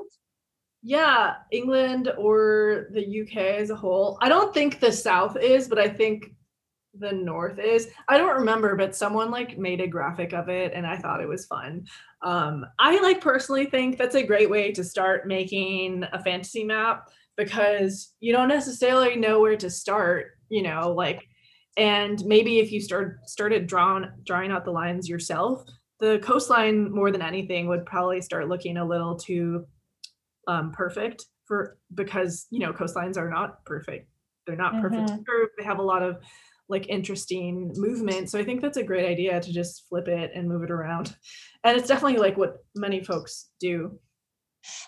yeah, 0.87 1.33
England 1.51 2.13
or 2.17 2.87
the 2.93 3.21
UK 3.21 3.59
as 3.59 3.71
a 3.71 3.75
whole. 3.75 4.17
I 4.21 4.29
don't 4.29 4.53
think 4.53 4.79
the 4.79 4.89
South 4.89 5.35
is, 5.35 5.67
but 5.67 5.77
I 5.77 5.89
think 5.89 6.27
the 6.97 7.11
North 7.11 7.59
is. 7.59 7.89
I 8.07 8.17
don't 8.17 8.37
remember, 8.37 8.73
but 8.77 8.95
someone 8.95 9.29
like 9.29 9.57
made 9.57 9.81
a 9.81 9.87
graphic 9.87 10.31
of 10.31 10.47
it 10.47 10.71
and 10.73 10.87
I 10.87 10.95
thought 10.95 11.19
it 11.19 11.27
was 11.27 11.45
fun. 11.45 11.87
Um, 12.21 12.65
I 12.79 13.01
like 13.01 13.19
personally 13.19 13.65
think 13.65 13.97
that's 13.97 14.15
a 14.15 14.25
great 14.25 14.49
way 14.49 14.71
to 14.71 14.83
start 14.85 15.27
making 15.27 16.05
a 16.13 16.23
fantasy 16.23 16.63
map 16.63 17.09
because 17.35 18.13
you 18.21 18.31
don't 18.31 18.47
necessarily 18.47 19.17
know 19.17 19.41
where 19.41 19.57
to 19.57 19.69
start, 19.69 20.37
you 20.47 20.63
know, 20.63 20.93
like 20.93 21.27
and 21.75 22.23
maybe 22.23 22.59
if 22.59 22.71
you 22.71 22.79
start 22.79 23.19
started 23.25 23.67
drawing 23.67 24.09
drawing 24.25 24.51
out 24.51 24.63
the 24.63 24.71
lines 24.71 25.09
yourself, 25.09 25.65
the 25.99 26.19
coastline 26.23 26.89
more 26.89 27.11
than 27.11 27.21
anything 27.21 27.67
would 27.67 27.85
probably 27.85 28.21
start 28.21 28.47
looking 28.47 28.77
a 28.77 28.85
little 28.85 29.17
too 29.17 29.67
um, 30.47 30.71
perfect 30.71 31.25
for 31.45 31.77
because 31.93 32.47
you 32.49 32.59
know 32.59 32.73
coastlines 32.73 33.17
are 33.17 33.29
not 33.29 33.63
perfect. 33.65 34.09
They're 34.45 34.55
not 34.55 34.73
mm-hmm. 34.73 34.81
perfect 34.81 35.27
curve. 35.27 35.49
They 35.57 35.65
have 35.65 35.79
a 35.79 35.83
lot 35.83 36.03
of 36.03 36.17
like 36.69 36.89
interesting 36.89 37.71
movement. 37.75 38.29
So 38.29 38.39
I 38.39 38.43
think 38.43 38.61
that's 38.61 38.77
a 38.77 38.83
great 38.83 39.07
idea 39.07 39.39
to 39.39 39.53
just 39.53 39.87
flip 39.87 40.07
it 40.07 40.31
and 40.35 40.47
move 40.47 40.63
it 40.63 40.71
around. 40.71 41.15
And 41.63 41.77
it's 41.77 41.89
definitely 41.89 42.19
like 42.19 42.37
what 42.37 42.63
many 42.75 43.03
folks 43.03 43.49
do. 43.59 43.99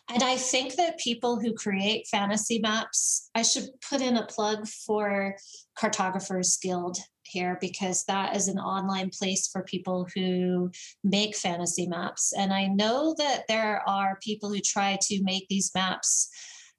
And 0.09 0.23
I 0.23 0.37
think 0.37 0.75
that 0.75 0.97
people 0.97 1.37
who 1.37 1.53
create 1.53 2.07
fantasy 2.07 2.59
maps, 2.59 3.29
I 3.35 3.41
should 3.41 3.65
put 3.89 3.99
in 3.99 4.15
a 4.15 4.25
plug 4.27 4.65
for 4.65 5.35
Cartographers 5.77 6.57
Guild 6.61 6.97
here 7.29 7.57
because 7.61 8.03
that 8.05 8.35
is 8.35 8.47
an 8.47 8.59
online 8.59 9.09
place 9.09 9.47
for 9.47 9.63
people 9.63 10.07
who 10.15 10.71
make 11.03 11.35
fantasy 11.35 11.87
maps. 11.87 12.33
And 12.37 12.51
I 12.51 12.67
know 12.67 13.15
that 13.17 13.43
there 13.47 13.87
are 13.87 14.19
people 14.21 14.49
who 14.49 14.59
try 14.59 14.97
to 15.01 15.23
make 15.23 15.47
these 15.47 15.71
maps 15.73 16.29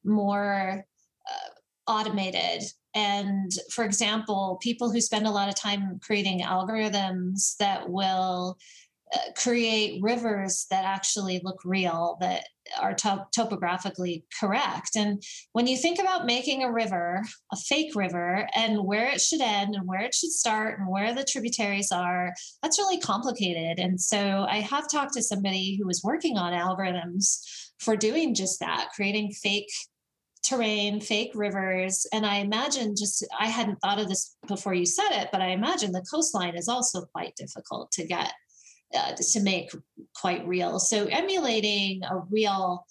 more 0.04 0.85
uh, 1.28 1.90
automated. 1.90 2.64
And 2.95 3.50
for 3.71 3.85
example, 3.85 4.59
people 4.61 4.90
who 4.90 5.00
spend 5.00 5.26
a 5.26 5.30
lot 5.30 5.49
of 5.49 5.54
time 5.54 6.00
creating 6.02 6.40
algorithms 6.40 7.57
that 7.59 7.88
will 7.88 8.59
Uh, 9.12 9.33
create 9.35 10.00
rivers 10.00 10.67
that 10.71 10.85
actually 10.85 11.40
look 11.43 11.64
real, 11.64 12.17
that 12.21 12.45
are 12.79 12.95
top- 12.95 13.33
topographically 13.33 14.25
correct. 14.38 14.95
And 14.95 15.21
when 15.52 15.67
you 15.67 15.76
think 15.76 15.99
about 15.99 16.26
making 16.26 16.62
a 16.62 16.71
river, 16.71 17.21
a 17.50 17.57
fake 17.57 17.97
river, 17.97 18.49
and 18.55 18.85
where 18.85 19.09
it 19.11 19.21
should 19.21 19.40
end 19.40 19.75
and 19.75 19.85
where 19.88 20.02
it 20.02 20.14
should 20.14 20.31
start 20.31 20.79
and 20.79 20.88
where 20.88 21.12
the 21.12 21.25
tributaries 21.25 21.90
are, 21.90 22.33
that's 22.62 22.79
really 22.79 23.00
complicated. 23.00 23.81
And 23.81 24.00
so 24.00 24.47
I 24.49 24.61
have 24.61 24.88
talked 24.88 25.14
to 25.14 25.23
somebody 25.23 25.76
who 25.76 25.88
was 25.88 26.05
working 26.05 26.38
on 26.38 26.52
algorithms 26.52 27.40
for 27.81 27.97
doing 27.97 28.33
just 28.33 28.61
that, 28.61 28.90
creating 28.95 29.33
fake 29.33 29.73
terrain, 30.45 31.00
fake 31.00 31.33
rivers. 31.35 32.07
And 32.12 32.25
I 32.25 32.37
imagine 32.37 32.95
just, 32.97 33.26
I 33.38 33.47
hadn't 33.47 33.81
thought 33.81 33.99
of 33.99 34.09
this 34.09 34.37
before 34.47 34.75
you 34.75 34.87
said 34.87 35.11
it, 35.11 35.31
but 35.33 35.43
I 35.43 35.49
imagine 35.49 35.90
the 35.90 36.07
coastline 36.09 36.55
is 36.55 36.69
also 36.69 37.02
quite 37.12 37.35
difficult 37.35 37.90
to 37.93 38.07
get 38.07 38.33
uh, 38.94 39.12
to 39.14 39.40
make 39.40 39.70
quite 40.14 40.47
real. 40.47 40.78
So 40.78 41.06
emulating 41.06 42.02
a 42.04 42.20
real 42.30 42.87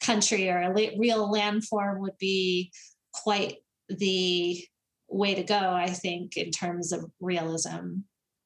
country 0.00 0.50
or 0.50 0.58
a 0.58 0.72
real 0.72 1.32
landform 1.32 2.00
would 2.00 2.18
be 2.18 2.72
quite 3.12 3.58
the 3.88 4.62
way 5.08 5.34
to 5.34 5.42
go, 5.42 5.72
I 5.72 5.88
think, 5.88 6.36
in 6.36 6.50
terms 6.50 6.92
of 6.92 7.10
realism. 7.20 7.98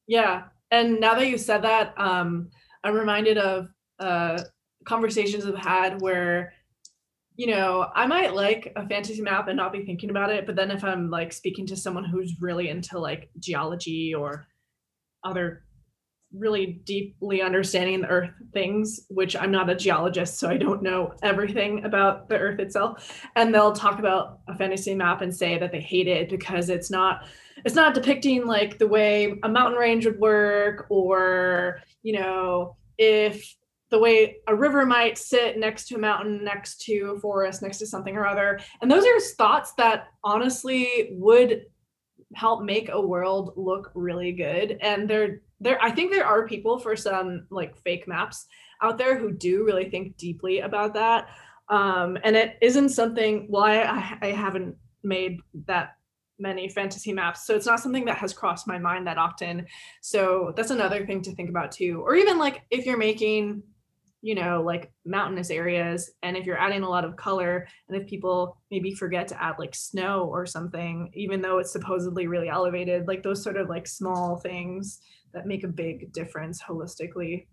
Yeah. 0.07 0.43
And 0.71 0.99
now 0.99 1.15
that 1.15 1.27
you 1.27 1.37
said 1.37 1.63
that, 1.63 1.93
um, 1.97 2.49
I'm 2.83 2.93
reminded 2.93 3.37
of 3.37 3.69
uh, 3.99 4.43
conversations 4.85 5.45
I've 5.45 5.57
had 5.57 6.01
where, 6.01 6.53
you 7.35 7.47
know, 7.47 7.87
I 7.95 8.05
might 8.05 8.35
like 8.35 8.71
a 8.75 8.87
fantasy 8.87 9.21
map 9.21 9.47
and 9.47 9.57
not 9.57 9.73
be 9.73 9.85
thinking 9.85 10.09
about 10.09 10.29
it. 10.29 10.45
But 10.45 10.55
then 10.55 10.71
if 10.71 10.83
I'm 10.83 11.09
like 11.09 11.33
speaking 11.33 11.65
to 11.67 11.75
someone 11.75 12.05
who's 12.05 12.41
really 12.41 12.69
into 12.69 12.99
like 12.99 13.29
geology 13.39 14.13
or 14.13 14.47
other 15.23 15.63
really 16.33 16.79
deeply 16.85 17.41
understanding 17.41 18.01
the 18.01 18.07
earth 18.07 18.29
things 18.53 19.01
which 19.09 19.35
i'm 19.35 19.51
not 19.51 19.69
a 19.69 19.75
geologist 19.75 20.37
so 20.39 20.47
i 20.47 20.57
don't 20.57 20.83
know 20.83 21.11
everything 21.23 21.83
about 21.83 22.29
the 22.29 22.37
earth 22.37 22.59
itself. 22.59 23.27
And 23.35 23.53
they'll 23.53 23.73
talk 23.73 23.99
about 23.99 24.39
a 24.47 24.55
fantasy 24.55 24.95
map 24.95 25.21
and 25.21 25.35
say 25.35 25.57
that 25.57 25.71
they 25.71 25.81
hate 25.81 26.07
it 26.07 26.29
because 26.29 26.69
it's 26.69 26.91
not 26.91 27.25
it's 27.65 27.75
not 27.75 27.93
depicting 27.93 28.45
like 28.45 28.77
the 28.77 28.87
way 28.87 29.37
a 29.43 29.49
mountain 29.49 29.77
range 29.77 30.05
would 30.05 30.19
work 30.19 30.85
or 30.89 31.81
you 32.03 32.13
know 32.13 32.77
if 32.97 33.55
the 33.89 33.99
way 33.99 34.37
a 34.47 34.55
river 34.55 34.85
might 34.85 35.17
sit 35.17 35.57
next 35.57 35.87
to 35.87 35.95
a 35.95 35.99
mountain 35.99 36.43
next 36.43 36.81
to 36.81 37.13
a 37.15 37.19
forest 37.19 37.61
next 37.61 37.79
to 37.79 37.87
something 37.87 38.15
or 38.15 38.27
other. 38.27 38.59
And 38.81 38.91
those 38.91 39.03
are 39.03 39.19
thoughts 39.19 39.73
that 39.79 40.09
honestly 40.23 41.09
would 41.13 41.65
help 42.35 42.61
make 42.61 42.89
a 42.89 43.01
world 43.01 43.53
look 43.55 43.91
really 43.95 44.31
good. 44.31 44.77
And 44.81 45.09
they're 45.09 45.41
there 45.59 45.81
i 45.81 45.91
think 45.91 46.11
there 46.11 46.25
are 46.25 46.47
people 46.47 46.79
for 46.79 46.95
some 46.95 47.45
like 47.49 47.77
fake 47.77 48.07
maps 48.07 48.47
out 48.81 48.97
there 48.97 49.17
who 49.17 49.31
do 49.31 49.65
really 49.65 49.89
think 49.89 50.17
deeply 50.17 50.59
about 50.59 50.93
that. 50.93 51.29
Um, 51.69 52.17
and 52.23 52.35
it 52.35 52.57
isn't 52.61 52.89
something 52.89 53.47
well 53.49 53.63
I, 53.63 54.17
I 54.21 54.27
haven't 54.27 54.75
made 55.03 55.39
that 55.67 55.95
many 56.41 56.69
fantasy 56.69 57.11
maps 57.11 57.45
so 57.45 57.53
it's 57.53 57.65
not 57.65 57.81
something 57.81 58.05
that 58.05 58.17
has 58.17 58.33
crossed 58.33 58.67
my 58.67 58.79
mind 58.79 59.05
that 59.07 59.17
often. 59.17 59.67
So 60.01 60.53
that's 60.55 60.71
another 60.71 61.05
thing 61.05 61.21
to 61.23 61.35
think 61.35 61.49
about 61.49 61.71
too. 61.71 62.01
Or 62.03 62.15
even 62.15 62.37
like 62.37 62.63
if 62.71 62.85
you're 62.85 62.97
making 62.97 63.63
you 64.21 64.35
know 64.35 64.61
like 64.61 64.91
mountainous 65.05 65.49
areas 65.49 66.11
and 66.23 66.35
if 66.35 66.45
you're 66.45 66.59
adding 66.59 66.83
a 66.83 66.89
lot 66.89 67.05
of 67.05 67.15
color 67.15 67.65
and 67.87 68.01
if 68.01 68.05
people 68.05 68.57
maybe 68.69 68.93
forget 68.93 69.29
to 69.29 69.41
add 69.41 69.55
like 69.57 69.73
snow 69.73 70.25
or 70.25 70.45
something 70.45 71.09
even 71.13 71.41
though 71.41 71.59
it's 71.59 71.71
supposedly 71.71 72.27
really 72.27 72.49
elevated 72.49 73.07
like 73.07 73.23
those 73.23 73.41
sort 73.41 73.55
of 73.55 73.69
like 73.69 73.87
small 73.87 74.35
things 74.35 74.99
that 75.33 75.45
make 75.45 75.63
a 75.63 75.67
big 75.67 76.11
difference 76.13 76.61
holistically? 76.61 77.45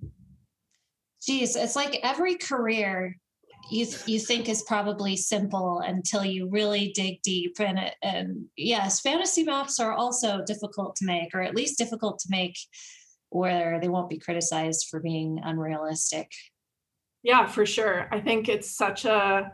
Geez 1.22 1.56
it's 1.56 1.76
like 1.76 1.98
every 2.02 2.36
career 2.36 3.16
you 3.70 3.86
you 4.06 4.20
think 4.20 4.48
is 4.48 4.62
probably 4.62 5.16
simple 5.16 5.80
until 5.80 6.24
you 6.24 6.48
really 6.48 6.92
dig 6.94 7.20
deep 7.22 7.56
and 7.58 7.78
it, 7.78 7.94
and 8.02 8.44
yes 8.56 9.00
fantasy 9.00 9.42
maps 9.42 9.80
are 9.80 9.92
also 9.92 10.42
difficult 10.46 10.94
to 10.96 11.04
make 11.04 11.34
or 11.34 11.42
at 11.42 11.54
least 11.54 11.78
difficult 11.78 12.18
to 12.20 12.28
make 12.30 12.56
where 13.30 13.80
they 13.80 13.88
won't 13.88 14.08
be 14.08 14.18
criticized 14.18 14.86
for 14.88 15.00
being 15.00 15.40
unrealistic. 15.42 16.30
Yeah 17.22 17.46
for 17.46 17.66
sure. 17.66 18.08
I 18.12 18.20
think 18.20 18.48
it's 18.48 18.70
such 18.70 19.04
a 19.04 19.52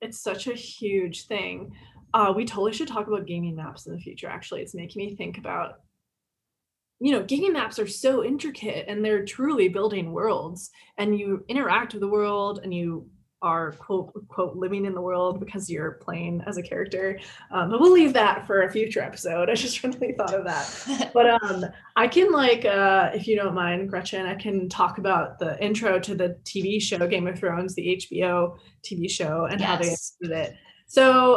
it's 0.00 0.22
such 0.22 0.46
a 0.46 0.54
huge 0.54 1.26
thing. 1.26 1.72
Uh, 2.14 2.32
we 2.34 2.44
totally 2.44 2.72
should 2.72 2.88
talk 2.88 3.08
about 3.08 3.26
gaming 3.26 3.56
maps 3.56 3.86
in 3.86 3.92
the 3.92 4.00
future 4.00 4.28
actually. 4.28 4.62
It's 4.62 4.74
making 4.74 5.04
me 5.04 5.16
think 5.16 5.38
about 5.38 5.80
you 7.00 7.12
know 7.12 7.22
gaming 7.22 7.52
maps 7.52 7.78
are 7.78 7.86
so 7.86 8.24
intricate 8.24 8.86
and 8.88 9.04
they're 9.04 9.24
truly 9.24 9.68
building 9.68 10.12
worlds 10.12 10.70
and 10.96 11.18
you 11.18 11.44
interact 11.48 11.92
with 11.92 12.00
the 12.00 12.08
world 12.08 12.60
and 12.62 12.74
you 12.74 13.08
are 13.42 13.72
quote 13.72 14.12
quote 14.28 14.56
living 14.56 14.84
in 14.84 14.94
the 14.94 15.00
world 15.00 15.38
because 15.38 15.70
you're 15.70 15.92
playing 15.92 16.42
as 16.46 16.56
a 16.56 16.62
character. 16.62 17.18
Um, 17.52 17.70
but 17.70 17.80
we'll 17.80 17.92
leave 17.92 18.12
that 18.14 18.46
for 18.46 18.62
a 18.62 18.70
future 18.70 19.00
episode. 19.00 19.48
I 19.50 19.54
just 19.54 19.82
really 19.82 20.12
thought 20.12 20.34
of 20.34 20.44
that. 20.44 21.10
But 21.14 21.42
um, 21.42 21.64
I 21.96 22.06
can 22.06 22.32
like, 22.32 22.64
uh, 22.64 23.10
if 23.14 23.26
you 23.26 23.36
don't 23.36 23.54
mind, 23.54 23.88
Gretchen, 23.88 24.26
I 24.26 24.34
can 24.34 24.68
talk 24.68 24.98
about 24.98 25.38
the 25.38 25.62
intro 25.62 25.98
to 26.00 26.14
the 26.14 26.36
TV 26.44 26.80
show 26.80 27.06
Game 27.06 27.26
of 27.26 27.38
Thrones, 27.38 27.74
the 27.74 27.96
HBO 28.02 28.58
TV 28.82 29.10
show, 29.10 29.46
and 29.50 29.60
yes. 29.60 29.68
how 29.68 29.76
they 29.76 30.28
did 30.28 30.36
it. 30.36 30.54
So 30.86 31.36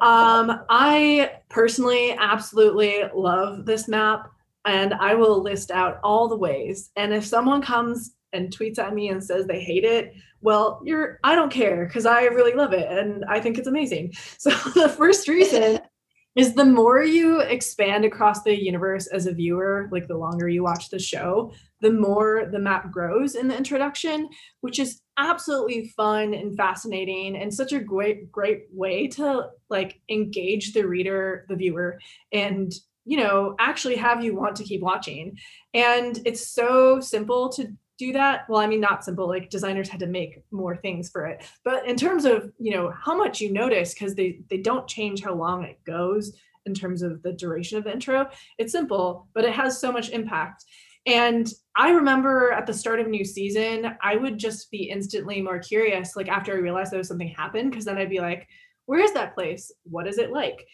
um, 0.00 0.64
I 0.68 1.32
personally 1.48 2.12
absolutely 2.18 3.02
love 3.14 3.66
this 3.66 3.88
map. 3.88 4.30
And 4.66 4.94
I 4.94 5.14
will 5.14 5.42
list 5.42 5.70
out 5.70 6.00
all 6.02 6.28
the 6.28 6.36
ways. 6.36 6.90
And 6.96 7.14
if 7.14 7.24
someone 7.24 7.62
comes 7.62 8.16
and 8.32 8.54
tweets 8.54 8.78
at 8.78 8.94
me 8.94 9.08
and 9.08 9.22
says 9.22 9.46
they 9.46 9.60
hate 9.60 9.84
it, 9.84 10.12
well, 10.40 10.80
you're 10.84 11.18
I 11.24 11.34
don't 11.34 11.52
care 11.52 11.86
because 11.86 12.06
I 12.06 12.24
really 12.24 12.52
love 12.52 12.72
it 12.72 12.90
and 12.90 13.24
I 13.28 13.40
think 13.40 13.58
it's 13.58 13.68
amazing. 13.68 14.12
So 14.38 14.50
the 14.50 14.88
first 14.88 15.28
reason 15.28 15.80
is 16.36 16.54
the 16.54 16.64
more 16.64 17.02
you 17.02 17.40
expand 17.40 18.04
across 18.04 18.42
the 18.42 18.54
universe 18.54 19.06
as 19.06 19.26
a 19.26 19.32
viewer, 19.32 19.88
like 19.90 20.06
the 20.06 20.18
longer 20.18 20.48
you 20.48 20.62
watch 20.62 20.90
the 20.90 20.98
show, 20.98 21.50
the 21.80 21.90
more 21.90 22.48
the 22.52 22.58
map 22.58 22.92
grows 22.92 23.34
in 23.34 23.48
the 23.48 23.56
introduction, 23.56 24.28
which 24.60 24.78
is 24.78 25.00
absolutely 25.16 25.88
fun 25.96 26.34
and 26.34 26.54
fascinating 26.56 27.36
and 27.36 27.52
such 27.52 27.72
a 27.72 27.80
great 27.80 28.30
great 28.30 28.64
way 28.70 29.06
to 29.06 29.46
like 29.70 30.00
engage 30.10 30.74
the 30.74 30.86
reader, 30.86 31.46
the 31.48 31.56
viewer 31.56 31.98
and 32.32 32.72
you 33.06 33.16
know 33.16 33.54
actually 33.58 33.96
have 33.96 34.22
you 34.22 34.34
want 34.34 34.56
to 34.56 34.64
keep 34.64 34.82
watching. 34.82 35.38
And 35.72 36.20
it's 36.26 36.48
so 36.48 37.00
simple 37.00 37.48
to 37.50 37.68
do 37.98 38.12
that. 38.12 38.48
Well 38.48 38.60
i 38.60 38.66
mean 38.66 38.80
not 38.80 39.04
simple 39.04 39.26
like 39.28 39.48
designers 39.48 39.88
had 39.88 40.00
to 40.00 40.06
make 40.06 40.42
more 40.50 40.76
things 40.76 41.08
for 41.08 41.26
it. 41.26 41.44
But 41.64 41.86
in 41.86 41.96
terms 41.96 42.24
of 42.24 42.52
you 42.58 42.72
know 42.72 42.92
how 43.04 43.16
much 43.16 43.40
you 43.40 43.52
notice 43.52 43.94
because 43.94 44.14
they 44.14 44.40
they 44.50 44.58
don't 44.58 44.88
change 44.88 45.22
how 45.22 45.34
long 45.34 45.64
it 45.64 45.82
goes 45.84 46.36
in 46.66 46.74
terms 46.74 47.00
of 47.00 47.22
the 47.22 47.32
duration 47.32 47.78
of 47.78 47.84
the 47.84 47.92
intro 47.92 48.28
it's 48.58 48.72
simple 48.72 49.28
but 49.34 49.44
it 49.44 49.52
has 49.52 49.80
so 49.80 49.90
much 49.90 50.10
impact. 50.10 50.64
And 51.06 51.48
i 51.76 51.90
remember 51.90 52.50
at 52.50 52.66
the 52.66 52.74
start 52.74 52.98
of 52.98 53.06
new 53.06 53.24
season 53.24 53.96
i 54.02 54.16
would 54.16 54.38
just 54.38 54.68
be 54.72 54.90
instantly 54.90 55.40
more 55.40 55.60
curious 55.60 56.16
like 56.16 56.28
after 56.28 56.52
i 56.52 56.58
realized 56.58 56.90
there 56.90 56.98
was 56.98 57.06
something 57.06 57.28
happened 57.28 57.70
because 57.70 57.84
then 57.84 57.98
i'd 57.98 58.10
be 58.10 58.18
like 58.20 58.48
where 58.86 59.00
is 59.00 59.12
that 59.12 59.34
place? 59.34 59.70
What 59.84 60.06
is 60.06 60.18
it 60.18 60.32
like 60.32 60.66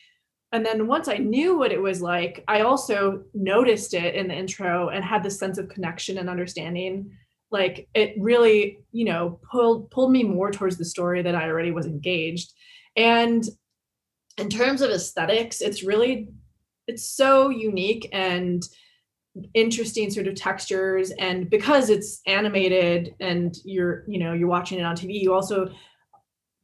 and 0.52 0.64
then 0.64 0.86
once 0.86 1.08
I 1.08 1.16
knew 1.16 1.56
what 1.56 1.72
it 1.72 1.80
was 1.80 2.02
like, 2.02 2.44
I 2.46 2.60
also 2.60 3.24
noticed 3.32 3.94
it 3.94 4.14
in 4.14 4.28
the 4.28 4.34
intro 4.34 4.90
and 4.90 5.02
had 5.02 5.22
this 5.22 5.38
sense 5.38 5.56
of 5.56 5.70
connection 5.70 6.18
and 6.18 6.28
understanding. 6.28 7.10
Like 7.50 7.88
it 7.94 8.14
really, 8.18 8.80
you 8.92 9.06
know, 9.06 9.40
pulled 9.50 9.90
pulled 9.90 10.12
me 10.12 10.22
more 10.22 10.50
towards 10.50 10.76
the 10.76 10.84
story 10.84 11.22
that 11.22 11.34
I 11.34 11.48
already 11.48 11.70
was 11.70 11.86
engaged. 11.86 12.52
And 12.96 13.42
in 14.36 14.50
terms 14.50 14.82
of 14.82 14.90
aesthetics, 14.90 15.62
it's 15.62 15.82
really 15.82 16.28
it's 16.86 17.08
so 17.08 17.48
unique 17.48 18.08
and 18.12 18.62
interesting 19.54 20.10
sort 20.10 20.26
of 20.26 20.34
textures 20.34 21.10
and 21.12 21.48
because 21.48 21.88
it's 21.88 22.20
animated 22.26 23.14
and 23.18 23.56
you're 23.64 24.04
you 24.06 24.18
know 24.18 24.34
you're 24.34 24.48
watching 24.48 24.78
it 24.78 24.82
on 24.82 24.94
tv 24.94 25.18
you 25.22 25.32
also 25.32 25.70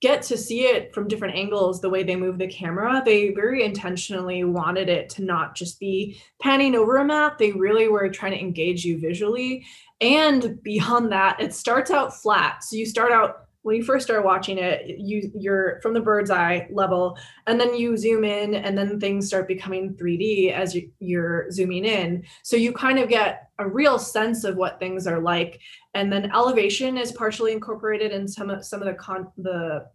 get 0.01 0.23
to 0.23 0.37
see 0.37 0.61
it 0.61 0.95
from 0.95 1.09
different 1.09 1.37
angles 1.37 1.81
the 1.81 1.91
way 1.91 2.03
they 2.03 2.17
move 2.17 2.39
the 2.39 2.47
camera. 2.47 3.03
They 3.05 3.31
very 3.31 3.65
intentionally 3.65 4.45
wanted 4.45 4.89
it 4.89 5.09
to 5.11 5.25
not 5.25 5.57
just 5.57 5.81
be 5.81 6.21
panning 6.41 6.75
over 6.75 6.97
a 6.97 7.05
map. 7.05 7.39
They 7.39 7.53
really 7.53 7.89
were 7.89 8.09
trying 8.09 8.33
to 8.33 8.41
engage 8.41 8.85
you 8.85 8.99
visually. 8.99 9.67
And 10.01 10.63
beyond 10.63 11.11
that 11.13 11.41
it 11.41 11.53
starts 11.53 11.91
out 11.91 12.15
flat. 12.15 12.63
So 12.63 12.77
you 12.77 12.87
start 12.87 13.11
out 13.11 13.49
when 13.63 13.75
you 13.75 13.83
first 13.83 14.07
start 14.07 14.25
watching 14.25 14.57
it 14.57 14.99
you 14.99 15.33
you're 15.35 15.81
from 15.83 15.93
the 15.93 16.01
bird's 16.01 16.31
eye 16.31 16.69
level 16.71 17.19
and 17.49 17.61
then 17.61 17.75
you 17.75 17.97
zoom 17.97 18.25
in 18.25 18.55
and 18.55 18.79
then 18.79 19.01
things 19.01 19.27
start 19.27 19.49
becoming 19.49 19.95
3d 19.95 20.53
as 20.53 20.77
you, 20.77 20.91
you're 21.01 21.51
zooming 21.51 21.85
in. 21.85 22.25
So 22.45 22.57
you 22.57 22.73
kind 22.73 23.01
of 23.01 23.09
get 23.09 23.48
a 23.59 23.69
real 23.69 23.99
sense 23.99 24.45
of 24.45 24.57
what 24.57 24.79
things 24.79 25.07
are 25.07 25.21
like 25.21 25.61
and 25.95 26.13
then 26.13 26.31
elevation 26.33 26.97
is 26.97 27.13
partially 27.13 27.53
incorporated 27.53 28.13
in 28.13 28.27
some 28.29 28.51
of 28.51 28.65
some 28.65 28.81
of 28.81 28.87
the 28.87 28.95
con 28.95 29.27
the 29.39 29.87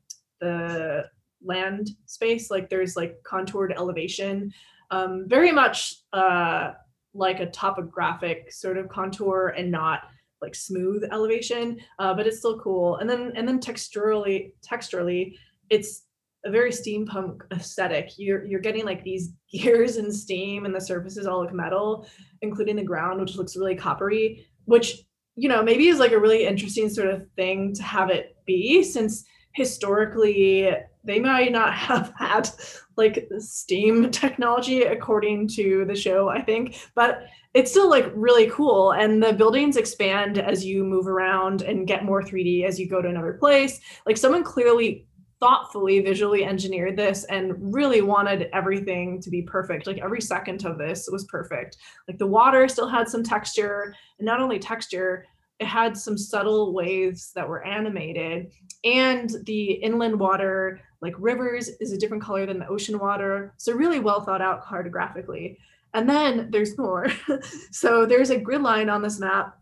the 0.41 1.05
land 1.46 1.89
space 2.05 2.50
like 2.51 2.70
there's 2.70 2.96
like 2.96 3.15
contoured 3.24 3.74
elevation 3.74 4.53
um, 4.91 5.25
very 5.27 5.51
much 5.51 5.96
uh, 6.13 6.74
like 7.13 7.39
a 7.39 7.48
topographic 7.48 8.51
sort 8.51 8.77
of 8.77 8.89
contour 8.89 9.53
and 9.58 9.72
not 9.72 10.03
like 10.41 10.53
smooth 10.53 11.03
elevation, 11.12 11.79
uh, 12.00 12.13
but 12.13 12.27
it's 12.27 12.39
still 12.39 12.60
cool. 12.60 12.98
And 12.98 13.10
then 13.10 13.32
and 13.36 13.48
then 13.48 13.60
texturally 13.60 14.51
texturally, 14.62 15.36
it's 15.70 16.03
a 16.46 16.52
very 16.52 16.72
steampunk 16.72 17.42
aesthetic. 17.52 18.12
You're 18.18 18.46
you're 18.46 18.60
getting 18.60 18.86
like 18.86 19.04
these 19.04 19.34
gears 19.52 19.98
and 19.98 20.14
steam, 20.14 20.66
and 20.66 20.76
the 20.76 20.82
surfaces 20.82 21.26
all 21.26 21.42
look 21.42 21.54
metal, 21.54 22.08
including 22.42 22.76
the 22.76 22.84
ground, 22.84 23.20
which 23.22 23.36
looks 23.36 23.56
really 23.56 23.76
coppery. 23.76 24.46
Which 24.66 25.04
you 25.36 25.50
know 25.50 25.64
maybe 25.64 25.88
is 25.88 26.00
like 26.00 26.12
a 26.12 26.20
really 26.20 26.46
interesting 26.46 26.90
sort 26.90 27.10
of 27.10 27.28
thing 27.36 27.74
to 27.76 27.84
have 27.84 28.10
it 28.10 28.36
be, 28.46 28.84
since 28.84 29.26
historically 29.54 30.70
they 31.04 31.20
might 31.20 31.52
not 31.52 31.74
have 31.90 32.14
had 32.18 32.50
like 32.96 33.28
steam 33.40 34.12
technology 34.12 34.84
according 34.84 35.48
to 35.48 35.86
the 35.86 35.96
show 35.96 36.30
i 36.30 36.42
think 36.42 36.80
but 36.96 37.24
it's 37.54 37.72
still 37.72 37.90
like 37.90 38.12
really 38.16 38.50
cool 38.50 38.92
and 38.92 39.22
the 39.22 39.34
buildings 39.34 39.78
expand 39.78 40.38
as 40.38 40.66
you 40.66 40.84
move 40.84 41.08
around 41.08 41.62
and 41.64 41.88
get 41.88 42.06
more 42.06 42.22
3d 42.22 42.66
as 42.66 42.80
you 42.80 42.88
go 42.88 43.02
to 43.02 43.10
another 43.10 43.34
place 43.34 43.80
like 44.06 44.18
someone 44.18 44.44
clearly 44.44 45.06
thoughtfully 45.44 46.00
visually 46.00 46.46
engineered 46.46 46.96
this 46.96 47.26
and 47.26 47.54
really 47.74 48.00
wanted 48.00 48.50
everything 48.54 49.20
to 49.20 49.30
be 49.30 49.42
perfect. 49.42 49.86
Like 49.86 49.98
every 49.98 50.22
second 50.22 50.64
of 50.64 50.78
this 50.78 51.10
was 51.12 51.26
perfect. 51.26 51.76
Like 52.08 52.18
the 52.18 52.26
water 52.26 52.66
still 52.70 52.88
had 52.88 53.10
some 53.10 53.24
texture 53.24 53.94
and 54.20 54.26
not 54.26 54.40
only 54.40 54.58
texture 54.58 55.26
it 55.60 55.68
had 55.68 55.98
some 55.98 56.18
subtle 56.18 56.74
waves 56.74 57.34
that 57.36 57.48
were 57.48 57.66
animated. 57.66 58.52
And 58.86 59.30
the 59.44 59.74
inland 59.74 60.18
water 60.18 60.80
like 61.02 61.14
rivers 61.20 61.68
is 61.82 61.92
a 61.92 61.98
different 61.98 62.24
color 62.24 62.46
than 62.46 62.60
the 62.60 62.68
ocean 62.70 62.98
water. 62.98 63.54
So 63.58 63.74
really 63.74 64.00
well 64.00 64.22
thought 64.22 64.42
out 64.42 64.64
cartographically. 64.64 65.58
And 65.94 66.10
then 66.10 66.52
there's 66.52 66.78
more. 66.78 67.08
So 67.72 68.06
there's 68.06 68.30
a 68.30 68.40
grid 68.40 68.62
line 68.62 68.90
on 68.90 69.02
this 69.02 69.20
map 69.20 69.60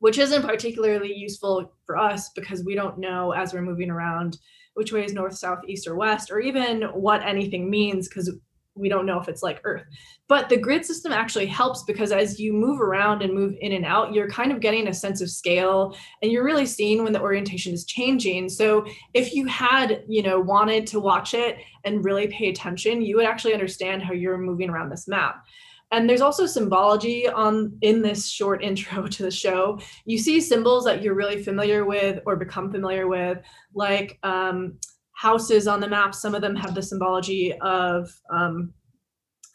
which 0.00 0.18
isn't 0.18 0.42
particularly 0.42 1.12
useful 1.14 1.72
for 1.84 1.96
us 1.96 2.30
because 2.30 2.64
we 2.64 2.74
don't 2.74 2.98
know 2.98 3.32
as 3.32 3.52
we're 3.52 3.62
moving 3.62 3.90
around 3.90 4.38
which 4.74 4.92
way 4.92 5.04
is 5.04 5.14
north 5.14 5.36
south 5.36 5.60
east 5.66 5.86
or 5.86 5.96
west 5.96 6.30
or 6.30 6.38
even 6.38 6.82
what 6.82 7.22
anything 7.24 7.70
means 7.70 8.08
because 8.08 8.30
we 8.76 8.88
don't 8.88 9.06
know 9.06 9.18
if 9.18 9.28
it's 9.28 9.42
like 9.42 9.60
Earth. 9.64 9.84
But 10.28 10.48
the 10.48 10.56
grid 10.56 10.84
system 10.84 11.12
actually 11.12 11.46
helps 11.46 11.82
because 11.84 12.12
as 12.12 12.38
you 12.38 12.52
move 12.52 12.80
around 12.80 13.22
and 13.22 13.32
move 13.32 13.54
in 13.60 13.72
and 13.72 13.84
out, 13.84 14.12
you're 14.12 14.28
kind 14.28 14.52
of 14.52 14.60
getting 14.60 14.88
a 14.88 14.94
sense 14.94 15.20
of 15.20 15.30
scale 15.30 15.96
and 16.22 16.30
you're 16.30 16.44
really 16.44 16.66
seeing 16.66 17.02
when 17.02 17.12
the 17.12 17.20
orientation 17.20 17.72
is 17.72 17.84
changing. 17.84 18.48
So 18.48 18.86
if 19.14 19.34
you 19.34 19.46
had, 19.46 20.04
you 20.08 20.22
know, 20.22 20.40
wanted 20.40 20.86
to 20.88 21.00
watch 21.00 21.32
it 21.32 21.56
and 21.84 22.04
really 22.04 22.26
pay 22.28 22.48
attention, 22.48 23.02
you 23.02 23.16
would 23.16 23.26
actually 23.26 23.54
understand 23.54 24.02
how 24.02 24.12
you're 24.12 24.38
moving 24.38 24.68
around 24.68 24.90
this 24.90 25.08
map. 25.08 25.44
And 25.92 26.08
there's 26.10 26.20
also 26.20 26.46
symbology 26.46 27.28
on 27.28 27.76
in 27.80 28.02
this 28.02 28.28
short 28.28 28.62
intro 28.68 29.06
to 29.06 29.22
the 29.22 29.30
show. 29.30 29.78
You 30.04 30.18
see 30.18 30.40
symbols 30.40 30.84
that 30.84 31.02
you're 31.02 31.14
really 31.14 31.42
familiar 31.42 31.84
with 31.84 32.20
or 32.26 32.36
become 32.36 32.70
familiar 32.70 33.06
with, 33.06 33.38
like 33.74 34.18
um, 34.22 34.78
houses 35.12 35.66
on 35.66 35.80
the 35.80 35.88
map. 35.88 36.14
Some 36.14 36.34
of 36.34 36.42
them 36.42 36.56
have 36.56 36.74
the 36.74 36.82
symbology 36.82 37.54
of 37.60 38.10
um, 38.32 38.72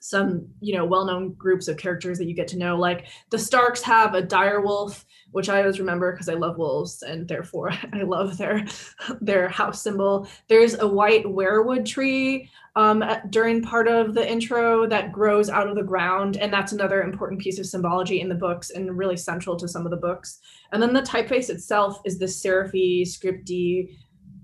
some, 0.01 0.47
you 0.61 0.75
know, 0.75 0.83
well-known 0.83 1.31
groups 1.33 1.67
of 1.67 1.77
characters 1.77 2.17
that 2.17 2.25
you 2.25 2.33
get 2.33 2.47
to 2.47 2.57
know. 2.57 2.75
Like 2.75 3.05
the 3.29 3.37
Starks 3.37 3.83
have 3.83 4.15
a 4.15 4.21
dire 4.21 4.59
wolf, 4.59 5.05
which 5.29 5.47
I 5.47 5.59
always 5.59 5.79
remember 5.79 6.11
because 6.11 6.27
I 6.27 6.33
love 6.33 6.57
wolves 6.57 7.03
and 7.03 7.27
therefore 7.27 7.71
I 7.93 8.01
love 8.01 8.37
their 8.37 8.65
their 9.21 9.47
house 9.47 9.83
symbol. 9.83 10.27
There's 10.49 10.73
a 10.73 10.87
white 10.87 11.23
weirwood 11.25 11.85
tree 11.85 12.49
um, 12.75 13.03
during 13.29 13.61
part 13.61 13.87
of 13.87 14.15
the 14.15 14.27
intro 14.27 14.87
that 14.87 15.11
grows 15.11 15.49
out 15.49 15.67
of 15.67 15.75
the 15.75 15.83
ground, 15.83 16.37
and 16.37 16.51
that's 16.51 16.71
another 16.71 17.03
important 17.03 17.39
piece 17.39 17.59
of 17.59 17.67
symbology 17.67 18.21
in 18.21 18.29
the 18.29 18.35
books 18.35 18.71
and 18.71 18.97
really 18.97 19.17
central 19.17 19.55
to 19.57 19.67
some 19.67 19.85
of 19.85 19.91
the 19.91 19.97
books. 19.97 20.39
And 20.71 20.81
then 20.81 20.93
the 20.93 21.01
typeface 21.01 21.51
itself 21.51 22.01
is 22.05 22.17
the 22.17 22.25
serify, 22.25 23.03
scripty 23.03 23.97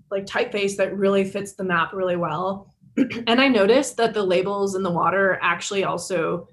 like 0.09 0.25
typeface 0.25 0.77
that 0.77 0.95
really 0.95 1.25
fits 1.25 1.53
the 1.53 1.63
map 1.63 1.93
really 1.93 2.15
well. 2.15 2.73
and 3.27 3.41
I 3.41 3.47
noticed 3.47 3.97
that 3.97 4.13
the 4.13 4.23
labels 4.23 4.75
in 4.75 4.83
the 4.83 4.91
water 4.91 5.39
actually 5.41 5.83
also 5.83 6.47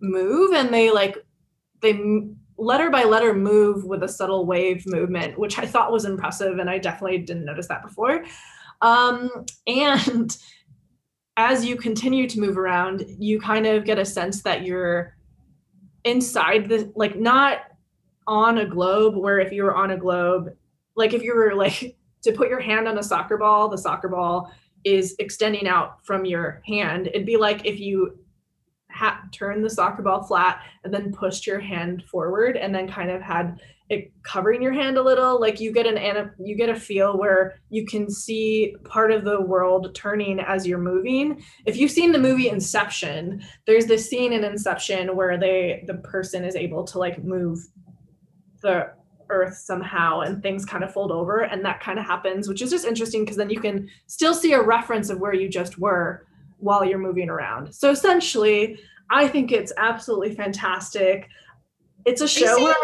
move 0.00 0.52
and 0.54 0.72
they 0.72 0.90
like 0.90 1.16
they 1.82 2.22
letter 2.56 2.90
by 2.90 3.04
letter 3.04 3.34
move 3.34 3.84
with 3.84 4.02
a 4.02 4.08
subtle 4.08 4.46
wave 4.46 4.86
movement, 4.86 5.38
which 5.38 5.58
I 5.58 5.66
thought 5.66 5.92
was 5.92 6.04
impressive 6.04 6.58
and 6.58 6.68
I 6.68 6.78
definitely 6.78 7.18
didn't 7.18 7.44
notice 7.44 7.68
that 7.68 7.82
before. 7.82 8.24
Um, 8.82 9.30
and 9.66 10.36
as 11.36 11.64
you 11.64 11.76
continue 11.76 12.28
to 12.28 12.40
move 12.40 12.58
around, 12.58 13.04
you 13.18 13.40
kind 13.40 13.66
of 13.66 13.84
get 13.84 13.98
a 13.98 14.04
sense 14.04 14.42
that 14.42 14.64
you're 14.64 15.16
inside 16.04 16.68
the 16.68 16.90
like 16.96 17.18
not 17.18 17.58
on 18.26 18.58
a 18.58 18.66
globe 18.66 19.16
where 19.16 19.38
if 19.38 19.52
you 19.52 19.64
were 19.64 19.74
on 19.74 19.90
a 19.90 19.96
globe 19.98 20.48
like 20.96 21.12
if 21.12 21.22
you 21.22 21.34
were 21.34 21.54
like 21.54 21.96
to 22.22 22.32
put 22.32 22.48
your 22.48 22.60
hand 22.60 22.86
on 22.86 22.98
a 22.98 23.02
soccer 23.02 23.38
ball, 23.38 23.68
the 23.68 23.78
soccer 23.78 24.08
ball 24.08 24.52
is 24.84 25.14
extending 25.18 25.66
out 25.66 26.04
from 26.04 26.24
your 26.24 26.62
hand. 26.66 27.08
It'd 27.08 27.26
be 27.26 27.36
like 27.36 27.66
if 27.66 27.78
you 27.78 28.18
ha- 28.90 29.22
turned 29.32 29.64
the 29.64 29.70
soccer 29.70 30.02
ball 30.02 30.22
flat 30.22 30.62
and 30.84 30.92
then 30.92 31.12
pushed 31.12 31.46
your 31.46 31.60
hand 31.60 32.04
forward 32.04 32.56
and 32.56 32.74
then 32.74 32.88
kind 32.88 33.10
of 33.10 33.22
had 33.22 33.58
it 33.88 34.12
covering 34.22 34.62
your 34.62 34.72
hand 34.72 34.96
a 34.96 35.02
little 35.02 35.40
like 35.40 35.60
you 35.60 35.72
get 35.72 35.86
an 35.86 36.30
you 36.38 36.56
get 36.56 36.68
a 36.68 36.74
feel 36.74 37.18
where 37.18 37.56
you 37.70 37.84
can 37.84 38.08
see 38.08 38.74
part 38.84 39.10
of 39.10 39.24
the 39.24 39.40
world 39.40 39.92
turning 39.94 40.38
as 40.38 40.64
you're 40.64 40.78
moving 40.78 41.42
if 41.66 41.76
you've 41.76 41.90
seen 41.90 42.12
the 42.12 42.18
movie 42.18 42.48
inception 42.48 43.42
there's 43.66 43.86
this 43.86 44.08
scene 44.08 44.32
in 44.32 44.44
inception 44.44 45.16
where 45.16 45.36
they 45.36 45.82
the 45.88 45.94
person 45.94 46.44
is 46.44 46.54
able 46.54 46.84
to 46.84 46.98
like 47.00 47.24
move 47.24 47.58
the 48.62 48.92
earth 49.30 49.56
somehow 49.56 50.20
and 50.20 50.42
things 50.42 50.64
kind 50.64 50.84
of 50.84 50.92
fold 50.92 51.10
over 51.10 51.40
and 51.40 51.64
that 51.64 51.80
kind 51.80 51.98
of 51.98 52.04
happens 52.04 52.48
which 52.48 52.62
is 52.62 52.70
just 52.70 52.84
interesting 52.84 53.24
because 53.24 53.36
then 53.36 53.50
you 53.50 53.60
can 53.60 53.88
still 54.06 54.34
see 54.34 54.52
a 54.52 54.62
reference 54.62 55.10
of 55.10 55.18
where 55.18 55.34
you 55.34 55.48
just 55.48 55.78
were 55.78 56.26
while 56.58 56.84
you're 56.84 56.98
moving 56.98 57.30
around. 57.30 57.74
So 57.74 57.90
essentially 57.90 58.78
i 59.10 59.26
think 59.26 59.50
it's 59.52 59.72
absolutely 59.76 60.34
fantastic. 60.34 61.28
It's 62.06 62.22
a 62.22 62.28
show 62.28 62.46
are 62.46 62.58
you, 62.58 62.64
where, 62.64 62.76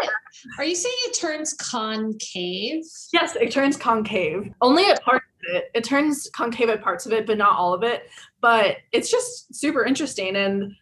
are 0.59 0.65
you 0.65 0.75
saying 0.75 0.95
it 1.05 1.17
turns 1.19 1.53
concave? 1.53 2.83
Yes 3.13 3.35
it 3.35 3.51
turns 3.51 3.77
concave. 3.77 4.51
Only 4.61 4.85
at 4.85 5.01
parts 5.03 5.25
of 5.49 5.55
it. 5.55 5.71
It 5.73 5.83
turns 5.83 6.29
concave 6.33 6.69
at 6.69 6.81
parts 6.81 7.05
of 7.05 7.13
it 7.13 7.25
but 7.25 7.37
not 7.37 7.57
all 7.57 7.73
of 7.73 7.83
it. 7.83 8.09
But 8.41 8.77
it's 8.91 9.09
just 9.09 9.53
super 9.53 9.85
interesting 9.85 10.35
and 10.35 10.73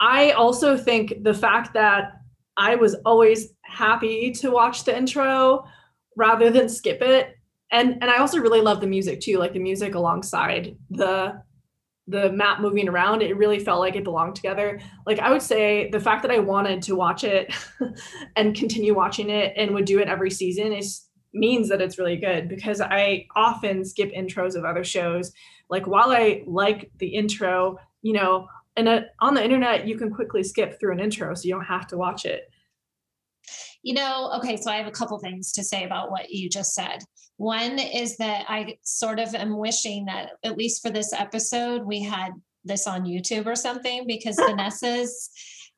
i 0.00 0.30
also 0.32 0.76
think 0.76 1.22
the 1.22 1.34
fact 1.34 1.74
that 1.74 2.12
I 2.60 2.74
was 2.74 2.94
always 3.06 3.54
happy 3.70 4.30
to 4.32 4.50
watch 4.50 4.84
the 4.84 4.96
intro 4.96 5.64
rather 6.16 6.50
than 6.50 6.68
skip 6.68 7.00
it. 7.00 7.36
And 7.72 7.98
and 8.00 8.10
I 8.10 8.18
also 8.18 8.38
really 8.38 8.60
love 8.60 8.80
the 8.80 8.86
music 8.86 9.20
too, 9.20 9.38
like 9.38 9.52
the 9.52 9.60
music 9.60 9.94
alongside 9.94 10.76
the 10.90 11.40
the 12.08 12.32
map 12.32 12.60
moving 12.60 12.88
around, 12.88 13.22
it 13.22 13.36
really 13.36 13.60
felt 13.60 13.78
like 13.78 13.94
it 13.94 14.02
belonged 14.02 14.34
together. 14.34 14.80
Like 15.06 15.20
I 15.20 15.30
would 15.30 15.42
say 15.42 15.88
the 15.90 16.00
fact 16.00 16.22
that 16.22 16.32
I 16.32 16.40
wanted 16.40 16.82
to 16.82 16.96
watch 16.96 17.22
it 17.22 17.54
and 18.36 18.56
continue 18.56 18.94
watching 18.94 19.30
it 19.30 19.52
and 19.56 19.72
would 19.72 19.84
do 19.84 20.00
it 20.00 20.08
every 20.08 20.30
season 20.30 20.72
is 20.72 21.06
means 21.32 21.68
that 21.68 21.80
it's 21.80 21.98
really 21.98 22.16
good 22.16 22.48
because 22.48 22.80
I 22.80 23.26
often 23.36 23.84
skip 23.84 24.10
intros 24.12 24.56
of 24.56 24.64
other 24.64 24.82
shows. 24.82 25.32
Like 25.68 25.86
while 25.86 26.10
I 26.10 26.42
like 26.48 26.90
the 26.98 27.06
intro, 27.06 27.78
you 28.02 28.14
know, 28.14 28.48
and 28.76 29.06
on 29.20 29.34
the 29.34 29.44
internet 29.44 29.86
you 29.86 29.96
can 29.96 30.12
quickly 30.12 30.42
skip 30.42 30.80
through 30.80 30.92
an 30.92 31.00
intro 31.00 31.34
so 31.34 31.46
you 31.46 31.54
don't 31.54 31.64
have 31.64 31.86
to 31.88 31.96
watch 31.96 32.24
it 32.24 32.49
you 33.82 33.94
know 33.94 34.30
okay 34.36 34.56
so 34.56 34.70
i 34.70 34.76
have 34.76 34.86
a 34.86 34.92
couple 34.92 35.18
things 35.18 35.52
to 35.52 35.64
say 35.64 35.84
about 35.84 36.10
what 36.10 36.30
you 36.30 36.48
just 36.48 36.74
said 36.74 36.98
one 37.36 37.78
is 37.78 38.16
that 38.16 38.44
i 38.48 38.76
sort 38.82 39.18
of 39.18 39.34
am 39.34 39.56
wishing 39.56 40.04
that 40.04 40.32
at 40.44 40.56
least 40.56 40.82
for 40.82 40.90
this 40.90 41.12
episode 41.12 41.82
we 41.82 42.02
had 42.02 42.30
this 42.64 42.86
on 42.86 43.04
youtube 43.04 43.46
or 43.46 43.56
something 43.56 44.06
because 44.06 44.36
vanessa's 44.48 45.30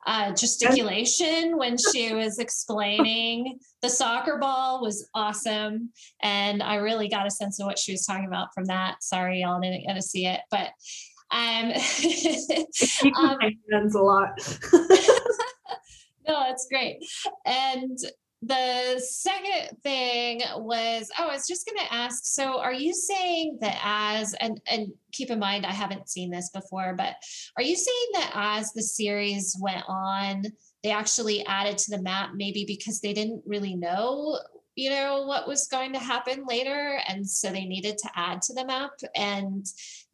uh, 0.05 0.33
gesticulation 0.33 1.57
when 1.57 1.77
she 1.77 2.13
was 2.13 2.39
explaining 2.39 3.59
the 3.81 3.89
soccer 3.89 4.37
ball 4.37 4.81
was 4.81 5.07
awesome. 5.13 5.91
And 6.21 6.61
I 6.61 6.75
really 6.75 7.07
got 7.07 7.27
a 7.27 7.31
sense 7.31 7.59
of 7.59 7.65
what 7.65 7.79
she 7.79 7.91
was 7.93 8.05
talking 8.05 8.25
about 8.25 8.49
from 8.53 8.65
that. 8.65 9.03
Sorry, 9.03 9.41
y'all 9.41 9.61
didn't 9.61 9.85
get 9.85 9.93
to 9.93 10.01
see 10.01 10.25
it, 10.25 10.41
but 10.51 10.71
um, 11.31 11.71
um 13.17 13.37
hands 13.71 13.95
a 13.95 14.01
lot. 14.01 14.39
No, 16.27 16.45
it's 16.49 16.67
great. 16.69 16.97
And 17.45 17.97
the 18.45 18.99
second 18.99 19.77
thing 19.83 20.41
was 20.57 21.09
oh 21.17 21.27
i 21.29 21.33
was 21.33 21.47
just 21.47 21.65
going 21.65 21.77
to 21.77 21.93
ask 21.93 22.25
so 22.25 22.59
are 22.59 22.73
you 22.73 22.93
saying 22.93 23.57
that 23.61 23.79
as 23.83 24.33
and 24.35 24.59
and 24.69 24.87
keep 25.13 25.29
in 25.29 25.39
mind 25.39 25.65
i 25.65 25.71
haven't 25.71 26.09
seen 26.09 26.29
this 26.29 26.49
before 26.49 26.93
but 26.97 27.15
are 27.57 27.63
you 27.63 27.75
saying 27.75 28.07
that 28.13 28.31
as 28.33 28.73
the 28.73 28.83
series 28.83 29.55
went 29.61 29.83
on 29.87 30.43
they 30.83 30.91
actually 30.91 31.45
added 31.45 31.77
to 31.77 31.95
the 31.95 32.01
map 32.01 32.31
maybe 32.35 32.65
because 32.67 32.99
they 32.99 33.13
didn't 33.13 33.41
really 33.45 33.75
know 33.75 34.37
you 34.75 34.89
know 34.89 35.23
what 35.25 35.47
was 35.47 35.67
going 35.67 35.93
to 35.93 35.99
happen 35.99 36.43
later 36.47 36.99
and 37.07 37.27
so 37.27 37.49
they 37.49 37.65
needed 37.65 37.97
to 37.97 38.09
add 38.15 38.41
to 38.41 38.53
the 38.53 38.65
map 38.65 38.91
and 39.15 39.65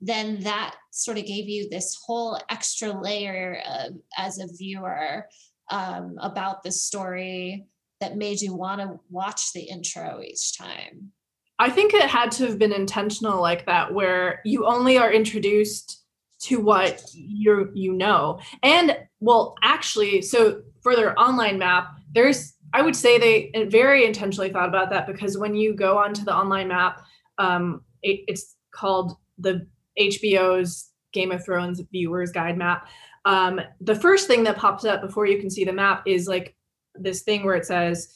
then 0.02 0.39
that 0.41 0.76
sort 0.91 1.17
of 1.17 1.26
gave 1.26 1.48
you 1.48 1.67
this 1.69 1.98
whole 2.06 2.39
extra 2.50 2.91
layer 2.91 3.62
of, 3.67 3.93
as 4.17 4.38
a 4.38 4.48
viewer 4.58 5.26
um, 5.69 6.15
about 6.21 6.63
the 6.63 6.71
story 6.71 7.65
that 7.99 8.17
made 8.17 8.41
you 8.41 8.55
want 8.55 8.82
to 8.82 8.99
watch 9.10 9.53
the 9.53 9.62
intro 9.62 10.21
each 10.23 10.58
time? 10.58 11.12
I 11.60 11.69
think 11.69 11.93
it 11.93 12.10
had 12.10 12.32
to 12.34 12.45
have 12.45 12.58
been 12.58 12.71
intentional 12.71 13.41
like 13.41 13.65
that, 13.65 13.93
where 13.93 14.41
you 14.45 14.65
only 14.65 14.97
are 14.97 15.12
introduced 15.12 16.05
to 16.43 16.62
what 16.62 17.03
you 17.13 17.69
you 17.73 17.93
know. 17.93 18.39
And 18.63 18.97
well, 19.19 19.55
actually, 19.62 20.21
so 20.21 20.62
for 20.82 20.95
their 20.95 21.19
online 21.19 21.60
map, 21.60 21.89
there's 22.13 22.53
I 22.73 22.82
would 22.82 22.95
say 22.95 23.17
they 23.17 23.65
very 23.65 24.05
intentionally 24.05 24.51
thought 24.51 24.69
about 24.69 24.89
that 24.91 25.08
because 25.08 25.38
when 25.38 25.55
you 25.55 25.73
go 25.73 25.97
onto 25.97 26.23
the 26.23 26.34
online 26.34 26.67
map, 26.67 27.01
um, 27.38 27.82
it, 28.03 28.21
it's 28.27 28.55
called 28.71 29.17
the 29.38 29.67
HBO's 29.99 30.91
Game 31.12 31.32
of 31.32 31.43
Thrones 31.43 31.82
viewers 31.91 32.32
guide 32.32 32.58
map. 32.58 32.88
Um, 33.30 33.62
the 33.80 33.94
first 33.94 34.26
thing 34.26 34.44
that 34.46 34.58
pops 34.58 34.86
up 34.86 35.02
before 35.02 35.28
you 35.28 35.38
can 35.38 35.52
see 35.52 35.63
the 35.63 35.72
map 35.72 36.02
is 36.08 36.28
like 36.28 36.56
this 36.96 37.22
thing 37.22 37.46
where 37.46 37.54
it 37.54 37.63
says 37.63 38.12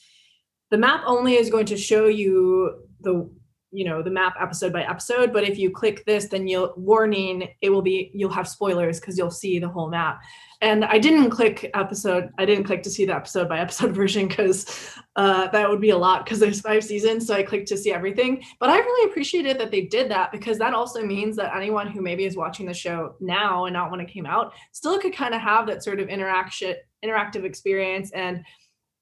the 0.71 0.77
map 0.79 1.03
only 1.05 1.35
is 1.35 1.51
going 1.51 1.67
to 1.67 1.77
show 1.77 2.07
you 2.07 2.81
the 3.01 3.29
you 3.71 3.85
know 3.85 4.01
the 4.01 4.09
map 4.09 4.33
episode 4.41 4.73
by 4.73 4.81
episode 4.81 5.31
but 5.31 5.43
if 5.43 5.55
you 5.59 5.69
click 5.69 6.03
this 6.07 6.29
then 6.29 6.47
you'll 6.47 6.73
warning 6.77 7.47
it 7.61 7.69
will 7.69 7.83
be 7.83 8.09
you'll 8.15 8.31
have 8.31 8.47
spoilers 8.47 8.99
because 8.99 9.15
you'll 9.15 9.29
see 9.29 9.59
the 9.59 9.69
whole 9.69 9.87
map 9.87 10.19
and 10.63 10.85
i 10.85 10.97
didn't 10.97 11.29
click 11.29 11.69
episode 11.75 12.29
i 12.39 12.45
didn't 12.45 12.63
click 12.63 12.81
to 12.81 12.89
see 12.89 13.05
the 13.05 13.13
episode 13.13 13.47
by 13.47 13.59
episode 13.59 13.93
version 14.01 14.27
because 14.27 14.95
uh, 15.15 15.47
that 15.49 15.69
would 15.69 15.81
be 15.81 15.91
a 15.91 15.97
lot 15.97 16.23
because 16.23 16.39
there's 16.39 16.61
five 16.61 16.83
seasons 16.83 17.27
so 17.27 17.35
i 17.35 17.43
clicked 17.43 17.67
to 17.67 17.77
see 17.77 17.91
everything. 17.91 18.43
But 18.59 18.69
i 18.69 18.79
really 18.79 19.11
appreciated 19.11 19.59
that 19.59 19.69
they 19.69 19.81
did 19.81 20.09
that 20.09 20.31
because 20.31 20.57
that 20.57 20.73
also 20.73 21.05
means 21.05 21.35
that 21.35 21.55
anyone 21.55 21.87
who 21.87 22.01
maybe 22.01 22.25
is 22.25 22.35
watching 22.35 22.65
the 22.65 22.73
show 22.73 23.15
now 23.19 23.65
and 23.65 23.73
not 23.73 23.91
when 23.91 23.99
it 23.99 24.07
came 24.07 24.25
out 24.25 24.53
still 24.71 24.97
could 24.97 25.15
kind 25.15 25.35
of 25.35 25.41
have 25.41 25.67
that 25.67 25.83
sort 25.83 25.99
of 25.99 26.07
interaction 26.07 26.75
interactive 27.05 27.43
experience 27.43 28.11
and 28.13 28.43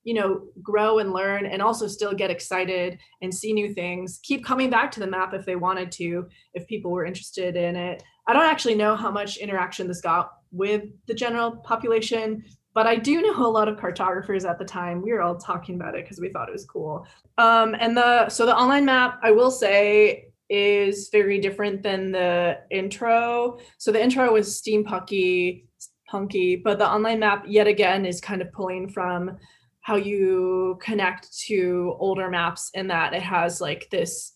you 0.03 0.15
know 0.15 0.41
grow 0.63 0.97
and 0.99 1.13
learn 1.13 1.45
and 1.45 1.61
also 1.61 1.87
still 1.87 2.13
get 2.13 2.31
excited 2.31 2.97
and 3.21 3.33
see 3.33 3.53
new 3.53 3.71
things 3.73 4.19
keep 4.23 4.43
coming 4.43 4.69
back 4.69 4.91
to 4.91 4.99
the 4.99 5.07
map 5.07 5.33
if 5.33 5.45
they 5.45 5.55
wanted 5.55 5.91
to 5.91 6.25
if 6.55 6.67
people 6.67 6.91
were 6.91 7.05
interested 7.05 7.55
in 7.55 7.75
it. 7.75 8.03
I 8.27 8.33
don't 8.33 8.45
actually 8.45 8.75
know 8.75 8.95
how 8.95 9.11
much 9.11 9.37
interaction 9.37 9.87
this 9.87 10.01
got 10.01 10.31
with 10.51 10.83
the 11.07 11.13
general 11.13 11.51
population 11.57 12.43
but 12.73 12.87
i 12.87 12.95
do 12.95 13.21
know 13.21 13.45
a 13.45 13.47
lot 13.47 13.67
of 13.67 13.77
cartographers 13.77 14.45
at 14.45 14.57
the 14.57 14.65
time. 14.65 15.01
We 15.01 15.11
were 15.11 15.21
all 15.21 15.35
talking 15.35 15.75
about 15.75 15.95
it 15.95 16.05
because 16.05 16.19
we 16.19 16.29
thought 16.29 16.47
it 16.47 16.53
was 16.53 16.65
cool. 16.65 17.05
Um, 17.37 17.75
and 17.79 17.95
the 17.95 18.29
so 18.29 18.45
the 18.45 18.55
online 18.55 18.85
map 18.85 19.19
i 19.23 19.31
will 19.31 19.51
say 19.51 20.27
is 20.49 21.09
very 21.11 21.39
different 21.39 21.81
than 21.81 22.11
the 22.11 22.59
intro. 22.69 23.59
So 23.77 23.91
the 23.91 24.03
intro 24.03 24.31
was 24.33 24.61
steampunky 24.61 25.65
punky 26.09 26.57
but 26.57 26.77
the 26.77 26.87
online 26.87 27.19
map 27.19 27.45
yet 27.47 27.67
again 27.67 28.05
is 28.05 28.19
kind 28.19 28.41
of 28.41 28.51
pulling 28.51 28.89
from 28.89 29.37
how 29.79 29.95
you 29.95 30.77
connect 30.81 31.35
to 31.39 31.95
older 31.99 32.29
maps 32.29 32.69
in 32.73 32.87
that 32.87 33.13
it 33.13 33.21
has 33.21 33.61
like 33.61 33.87
this 33.89 34.33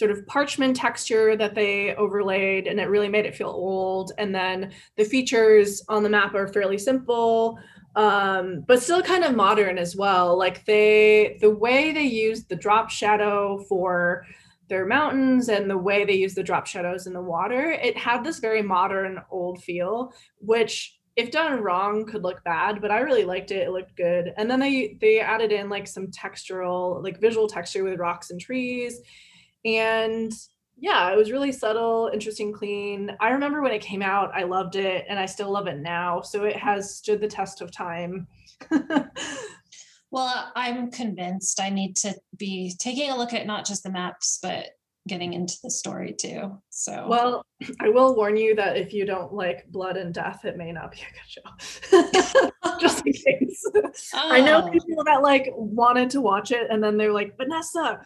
sort 0.00 0.10
of 0.10 0.26
parchment 0.26 0.74
texture 0.74 1.36
that 1.36 1.54
they 1.54 1.94
overlaid 1.96 2.66
and 2.66 2.80
it 2.80 2.88
really 2.88 3.10
made 3.10 3.26
it 3.26 3.36
feel 3.36 3.50
old. 3.50 4.12
And 4.16 4.34
then 4.34 4.72
the 4.96 5.04
features 5.04 5.82
on 5.90 6.02
the 6.02 6.08
map 6.08 6.34
are 6.34 6.48
fairly 6.48 6.78
simple 6.78 7.58
um, 7.96 8.64
but 8.66 8.82
still 8.82 9.02
kind 9.02 9.24
of 9.24 9.36
modern 9.36 9.76
as 9.76 9.94
well. 9.94 10.38
Like 10.38 10.64
they 10.64 11.36
the 11.42 11.50
way 11.50 11.92
they 11.92 12.04
used 12.04 12.48
the 12.48 12.56
drop 12.56 12.88
shadow 12.88 13.58
for 13.68 14.24
their 14.70 14.86
mountains 14.86 15.50
and 15.50 15.68
the 15.68 15.76
way 15.76 16.06
they 16.06 16.14
use 16.14 16.34
the 16.34 16.42
drop 16.42 16.66
shadows 16.66 17.06
in 17.08 17.12
the 17.12 17.20
water 17.20 17.72
it 17.72 17.96
had 17.96 18.22
this 18.22 18.38
very 18.38 18.62
modern 18.62 19.20
old 19.28 19.60
feel 19.64 20.14
which 20.38 20.96
if 21.16 21.32
done 21.32 21.60
wrong 21.60 22.06
could 22.06 22.22
look 22.22 22.40
bad 22.44 22.80
but 22.80 22.92
i 22.92 23.00
really 23.00 23.24
liked 23.24 23.50
it. 23.50 23.66
It 23.66 23.72
looked 23.72 23.96
good. 23.96 24.32
And 24.36 24.48
then 24.48 24.60
they 24.60 24.96
they 25.00 25.18
added 25.18 25.50
in 25.50 25.68
like 25.68 25.88
some 25.88 26.06
textural 26.06 27.02
like 27.02 27.20
visual 27.20 27.48
texture 27.48 27.82
with 27.82 27.98
rocks 27.98 28.30
and 28.30 28.40
trees 28.40 29.00
and 29.64 30.32
yeah 30.76 31.10
it 31.10 31.16
was 31.16 31.30
really 31.30 31.52
subtle 31.52 32.10
interesting 32.12 32.52
clean 32.52 33.14
i 33.20 33.30
remember 33.30 33.60
when 33.60 33.72
it 33.72 33.82
came 33.82 34.02
out 34.02 34.30
i 34.34 34.42
loved 34.42 34.76
it 34.76 35.04
and 35.08 35.18
i 35.18 35.26
still 35.26 35.50
love 35.50 35.66
it 35.66 35.78
now 35.78 36.20
so 36.20 36.44
it 36.44 36.56
has 36.56 36.96
stood 36.96 37.20
the 37.20 37.28
test 37.28 37.60
of 37.60 37.70
time 37.70 38.26
well 40.10 40.50
i'm 40.56 40.90
convinced 40.90 41.60
i 41.60 41.68
need 41.68 41.96
to 41.96 42.14
be 42.36 42.74
taking 42.78 43.10
a 43.10 43.16
look 43.16 43.34
at 43.34 43.46
not 43.46 43.66
just 43.66 43.82
the 43.82 43.90
maps 43.90 44.38
but 44.42 44.70
getting 45.08 45.32
into 45.32 45.56
the 45.62 45.70
story 45.70 46.12
too. 46.12 46.58
So 46.70 47.06
well, 47.08 47.44
I 47.80 47.88
will 47.88 48.14
warn 48.14 48.36
you 48.36 48.54
that 48.56 48.76
if 48.76 48.92
you 48.92 49.06
don't 49.06 49.32
like 49.32 49.66
blood 49.68 49.96
and 49.96 50.12
death, 50.12 50.44
it 50.44 50.56
may 50.56 50.72
not 50.72 50.92
be 50.92 50.98
a 50.98 51.12
good 51.12 52.10
show. 52.32 52.50
Just 52.80 53.06
in 53.06 53.12
case. 53.40 53.64
Oh. 54.14 54.30
I 54.30 54.40
know 54.40 54.64
oh. 54.66 54.70
people 54.70 55.04
that 55.04 55.22
like 55.22 55.50
wanted 55.56 56.10
to 56.10 56.20
watch 56.20 56.52
it 56.52 56.68
and 56.70 56.82
then 56.82 56.96
they're 56.96 57.12
like, 57.12 57.36
Vanessa, 57.36 58.00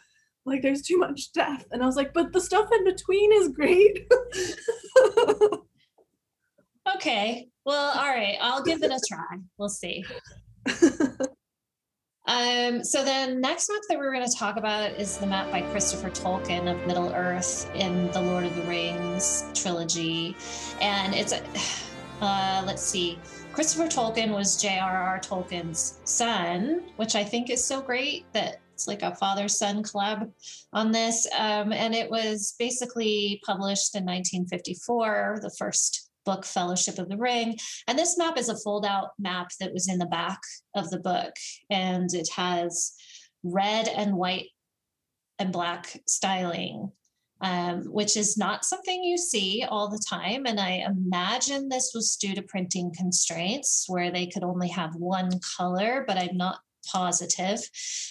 like 0.47 0.63
there's 0.63 0.83
too 0.83 0.99
much 0.99 1.33
death. 1.33 1.67
And 1.71 1.83
I 1.83 1.87
was 1.87 1.97
like, 1.97 2.13
but 2.13 2.33
the 2.33 2.41
stuff 2.41 2.69
in 2.73 2.85
between 2.85 3.33
is 3.33 3.49
great. 3.49 4.07
okay. 6.97 7.49
Well, 7.65 7.99
all 7.99 8.09
right. 8.09 8.37
I'll 8.41 8.63
give 8.63 8.83
it 8.83 8.91
a 8.91 9.01
try. 9.09 9.39
We'll 9.59 9.69
see. 9.69 10.05
Um, 12.27 12.83
so 12.83 13.05
then 13.05 13.41
next 13.41 13.69
map 13.69 13.83
that 13.89 13.99
we're 13.99 14.13
going 14.13 14.27
to 14.27 14.37
talk 14.37 14.57
about 14.57 14.93
is 14.93 15.19
the 15.19 15.27
map 15.27 15.51
by 15.51 15.61
Christopher 15.61 16.09
Tolkien 16.09 16.71
of 16.71 16.87
Middle 16.87 17.13
Earth 17.13 17.71
in 17.75 18.11
the 18.13 18.23
Lord 18.23 18.45
of 18.45 18.57
the 18.57 18.63
Rings 18.63 19.45
trilogy, 19.53 20.35
and 20.81 21.15
it's 21.15 21.33
a 21.33 21.43
uh, 22.25 22.63
let's 22.65 22.83
see. 22.83 23.19
Christopher 23.53 23.87
Tolkien 23.87 24.33
was 24.35 24.61
J.R.R. 24.61 25.21
Tolkien's 25.21 26.01
son, 26.05 26.85
which 26.97 27.15
I 27.15 27.23
think 27.23 27.51
is 27.51 27.63
so 27.63 27.83
great 27.83 28.25
that 28.33 28.61
it's 28.75 28.89
like 28.89 29.03
a 29.03 29.15
father 29.15 29.49
son 29.49 29.83
collab 29.83 30.31
on 30.73 30.91
this. 30.91 31.27
Um, 31.39 31.73
and 31.73 31.95
it 31.95 32.11
was 32.11 32.55
basically 32.59 33.41
published 33.47 33.95
in 33.95 34.05
1954, 34.05 35.39
the 35.41 35.55
first 35.57 36.11
book 36.25 36.45
Fellowship 36.45 36.99
of 36.99 37.09
the 37.09 37.17
Ring. 37.17 37.57
And 37.87 37.99
this 37.99 38.19
map 38.19 38.37
is 38.37 38.49
a 38.49 38.59
fold 38.59 38.85
out 38.85 39.11
map 39.19 39.51
that 39.61 39.73
was 39.73 39.89
in 39.89 39.99
the 39.99 40.07
back 40.07 40.41
of 40.75 40.91
the 40.91 40.99
book. 40.99 41.33
And 41.71 42.13
it 42.13 42.29
has 42.35 42.95
red 43.45 43.89
and 43.89 44.17
white 44.17 44.49
and 45.39 45.53
black 45.53 46.01
styling, 46.07 46.91
um, 47.43 47.83
which 47.85 48.17
is 48.17 48.37
not 48.37 48.65
something 48.65 49.05
you 49.05 49.19
see 49.19 49.65
all 49.69 49.89
the 49.89 50.03
time. 50.09 50.47
And 50.47 50.59
I 50.59 50.85
imagine 50.87 51.69
this 51.69 51.93
was 51.95 52.17
due 52.17 52.35
to 52.35 52.43
printing 52.43 52.93
constraints 52.97 53.85
where 53.87 54.11
they 54.11 54.27
could 54.27 54.45
only 54.45 54.69
have 54.69 54.97
one 54.97 55.31
color, 55.57 56.05
but 56.09 56.17
I'm 56.17 56.37
not 56.37 56.59
positive. 56.91 57.61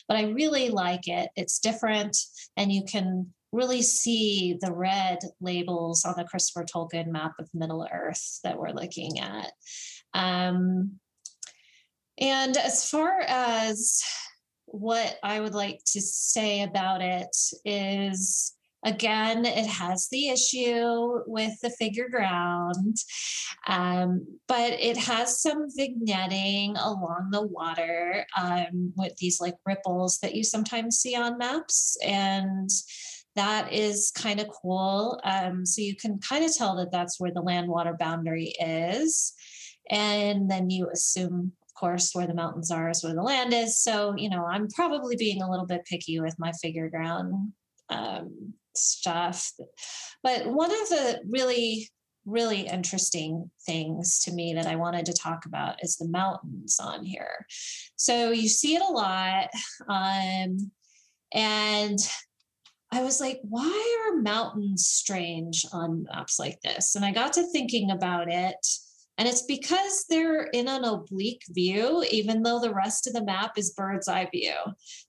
But 0.08 0.18
I 0.18 0.24
really 0.24 0.70
like 0.70 1.08
it. 1.08 1.30
It's 1.36 1.60
different, 1.60 2.18
and 2.58 2.72
you 2.72 2.84
can 2.86 3.34
really 3.52 3.84
see 3.84 4.58
the 4.60 4.74
red 4.74 5.20
labels 5.40 6.06
on 6.06 6.16
the 6.18 6.24
Christopher 6.24 6.66
Tolkien 6.66 7.08
map 7.08 7.34
of 7.40 7.48
Middle 7.54 7.88
Earth 7.92 8.40
that 8.44 8.58
we're 8.58 8.72
looking 8.72 9.20
at. 9.20 9.52
Um, 10.14 11.00
and 12.20 12.58
as 12.58 12.90
far 12.90 13.22
as 13.22 14.02
what 14.66 15.18
I 15.24 15.40
would 15.40 15.54
like 15.54 15.82
to 15.88 16.02
say 16.02 16.64
about 16.64 17.02
it 17.02 17.36
is 17.64 18.54
again, 18.84 19.46
it 19.46 19.66
has 19.66 20.08
the 20.10 20.30
issue 20.30 21.22
with 21.26 21.60
the 21.62 21.70
figure 21.70 22.10
ground, 22.10 22.98
um, 23.68 24.26
but 24.48 24.74
it 24.74 24.98
has 24.98 25.42
some 25.42 25.68
vignetting 25.78 26.76
along 26.84 27.30
the 27.32 27.46
water 27.48 28.26
um, 28.40 28.94
with 28.98 29.16
these 29.18 29.40
like 29.40 29.56
ripples 29.66 30.20
that 30.20 30.36
you 30.36 30.44
sometimes 30.44 30.98
see 30.98 31.16
on 31.16 31.38
maps. 31.38 31.98
And 32.04 32.70
that 33.36 33.72
is 33.74 34.12
kind 34.12 34.40
of 34.40 34.48
cool. 34.62 35.20
Um, 35.24 35.66
so 35.66 35.82
you 35.82 35.96
can 35.96 36.20
kind 36.20 36.46
of 36.46 36.56
tell 36.56 36.76
that 36.78 36.92
that's 36.92 37.20
where 37.20 37.32
the 37.32 37.42
land 37.42 37.68
water 37.68 37.96
boundary 37.98 38.54
is. 38.60 39.34
And 39.90 40.50
then 40.50 40.70
you 40.70 40.90
assume, 40.94 41.54
of 41.64 41.74
course, 41.74 42.14
where 42.14 42.28
the 42.28 42.36
mountains 42.36 42.70
are 42.70 42.90
is 42.90 43.04
where 43.04 43.16
the 43.16 43.24
land 43.24 43.54
is. 43.54 43.80
So, 43.80 44.14
you 44.18 44.30
know, 44.30 44.46
I'm 44.46 44.68
probably 44.70 45.16
being 45.16 45.42
a 45.42 45.50
little 45.50 45.66
bit 45.66 45.86
picky 45.86 46.20
with 46.20 46.38
my 46.38 46.52
figure 46.62 46.90
ground 46.90 47.54
um, 47.90 48.54
stuff. 48.76 49.52
But 50.22 50.48
one 50.48 50.72
of 50.72 50.90
the 50.90 51.22
really 51.28 51.90
really 52.26 52.62
interesting 52.62 53.50
things 53.66 54.20
to 54.22 54.32
me 54.32 54.54
that 54.54 54.68
I 54.68 54.76
wanted 54.76 55.06
to 55.08 55.14
talk 55.14 55.46
about 55.46 55.84
is 55.84 55.98
the 55.98 56.08
mountains 56.08 56.78
on 56.80 57.04
here. 57.04 57.46
So 57.96 58.32
you 58.32 58.48
see 58.48 58.76
it 58.76 58.82
a 58.82 58.92
lot. 58.92 59.50
Um, 59.90 60.72
and 61.34 62.00
I 62.92 63.04
was 63.04 63.20
like, 63.20 63.40
why 63.44 64.06
are 64.08 64.22
mountains 64.22 64.86
strange 64.86 65.66
on 65.74 66.04
maps 66.04 66.40
like 66.40 66.62
this? 66.62 66.96
And 66.96 67.04
I 67.04 67.12
got 67.12 67.34
to 67.34 67.52
thinking 67.52 67.92
about 67.92 68.32
it. 68.32 68.56
And 69.18 69.28
it's 69.28 69.44
because 69.44 70.06
they're 70.10 70.46
in 70.54 70.68
an 70.68 70.84
oblique 70.84 71.44
view, 71.50 72.04
even 72.12 72.42
though 72.42 72.60
the 72.60 72.74
rest 72.74 73.06
of 73.06 73.14
the 73.14 73.24
map 73.24 73.58
is 73.58 73.74
bird's 73.78 74.08
eye 74.08 74.28
view. 74.32 74.56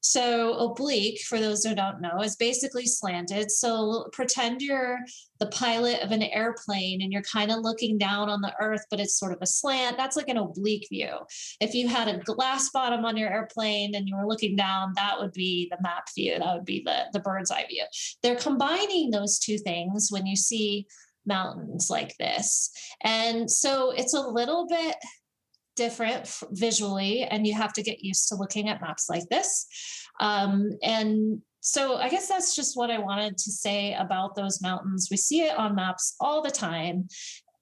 So, 0.01 0.55
oblique, 0.59 1.21
for 1.23 1.40
those 1.40 1.64
who 1.64 1.75
don't 1.75 2.03
know, 2.03 2.21
is 2.23 2.37
basically 2.37 2.87
slanted. 2.87 3.51
So, 3.51 4.09
pretend 4.12 4.61
you're 4.61 4.99
the 5.40 5.47
pilot 5.47 6.01
of 6.01 6.12
an 6.12 6.23
airplane 6.23 7.03
and 7.03 7.12
you're 7.12 7.23
kind 7.23 7.51
of 7.51 7.61
looking 7.61 7.99
down 7.99 8.29
on 8.29 8.40
the 8.40 8.55
earth, 8.61 8.85
but 8.90 9.01
it's 9.01 9.19
sort 9.19 9.33
of 9.33 9.38
a 9.40 9.47
slant. 9.47 9.97
That's 9.97 10.17
like 10.17 10.29
an 10.29 10.37
oblique 10.37 10.87
view. 10.90 11.17
If 11.61 11.75
you 11.75 11.88
had 11.88 12.09
a 12.09 12.19
glass 12.19 12.71
bottom 12.71 13.05
on 13.05 13.17
your 13.17 13.31
airplane 13.31 13.95
and 13.95 14.09
you 14.09 14.17
were 14.17 14.29
looking 14.29 14.55
down, 14.55 14.93
that 14.97 15.19
would 15.19 15.33
be 15.33 15.69
the 15.71 15.83
map 15.83 16.09
view. 16.14 16.38
That 16.38 16.55
would 16.55 16.64
be 16.64 16.83
the, 16.85 17.05
the 17.12 17.21
bird's 17.21 17.51
eye 17.51 17.67
view. 17.69 17.85
They're 18.23 18.37
combining 18.37 19.11
those 19.11 19.38
two 19.38 19.59
things 19.59 20.09
when 20.11 20.27
you 20.27 20.37
see 20.37 20.87
mountains 21.27 21.89
like 21.91 22.17
this. 22.19 22.71
And 23.03 23.51
so 23.51 23.91
it's 23.91 24.15
a 24.15 24.21
little 24.21 24.67
bit 24.67 24.97
different 25.77 26.33
visually, 26.53 27.23
and 27.23 27.47
you 27.47 27.55
have 27.55 27.73
to 27.75 27.83
get 27.83 28.05
used 28.05 28.29
to 28.29 28.37
looking 28.37 28.69
at 28.69 28.81
maps 28.81 29.09
like 29.09 29.29
this. 29.29 29.67
Um, 30.21 30.71
and 30.83 31.43
so 31.61 31.97
I 31.97 32.09
guess 32.09 32.29
that's 32.29 32.55
just 32.55 32.77
what 32.77 32.91
I 32.91 32.99
wanted 32.99 33.39
to 33.39 33.51
say 33.51 33.95
about 33.95 34.37
those 34.37 34.61
mountains. 34.61 35.09
We 35.11 35.17
see 35.17 35.41
it 35.43 35.57
on 35.57 35.75
maps 35.75 36.15
all 36.21 36.43
the 36.43 36.51
time. 36.51 37.09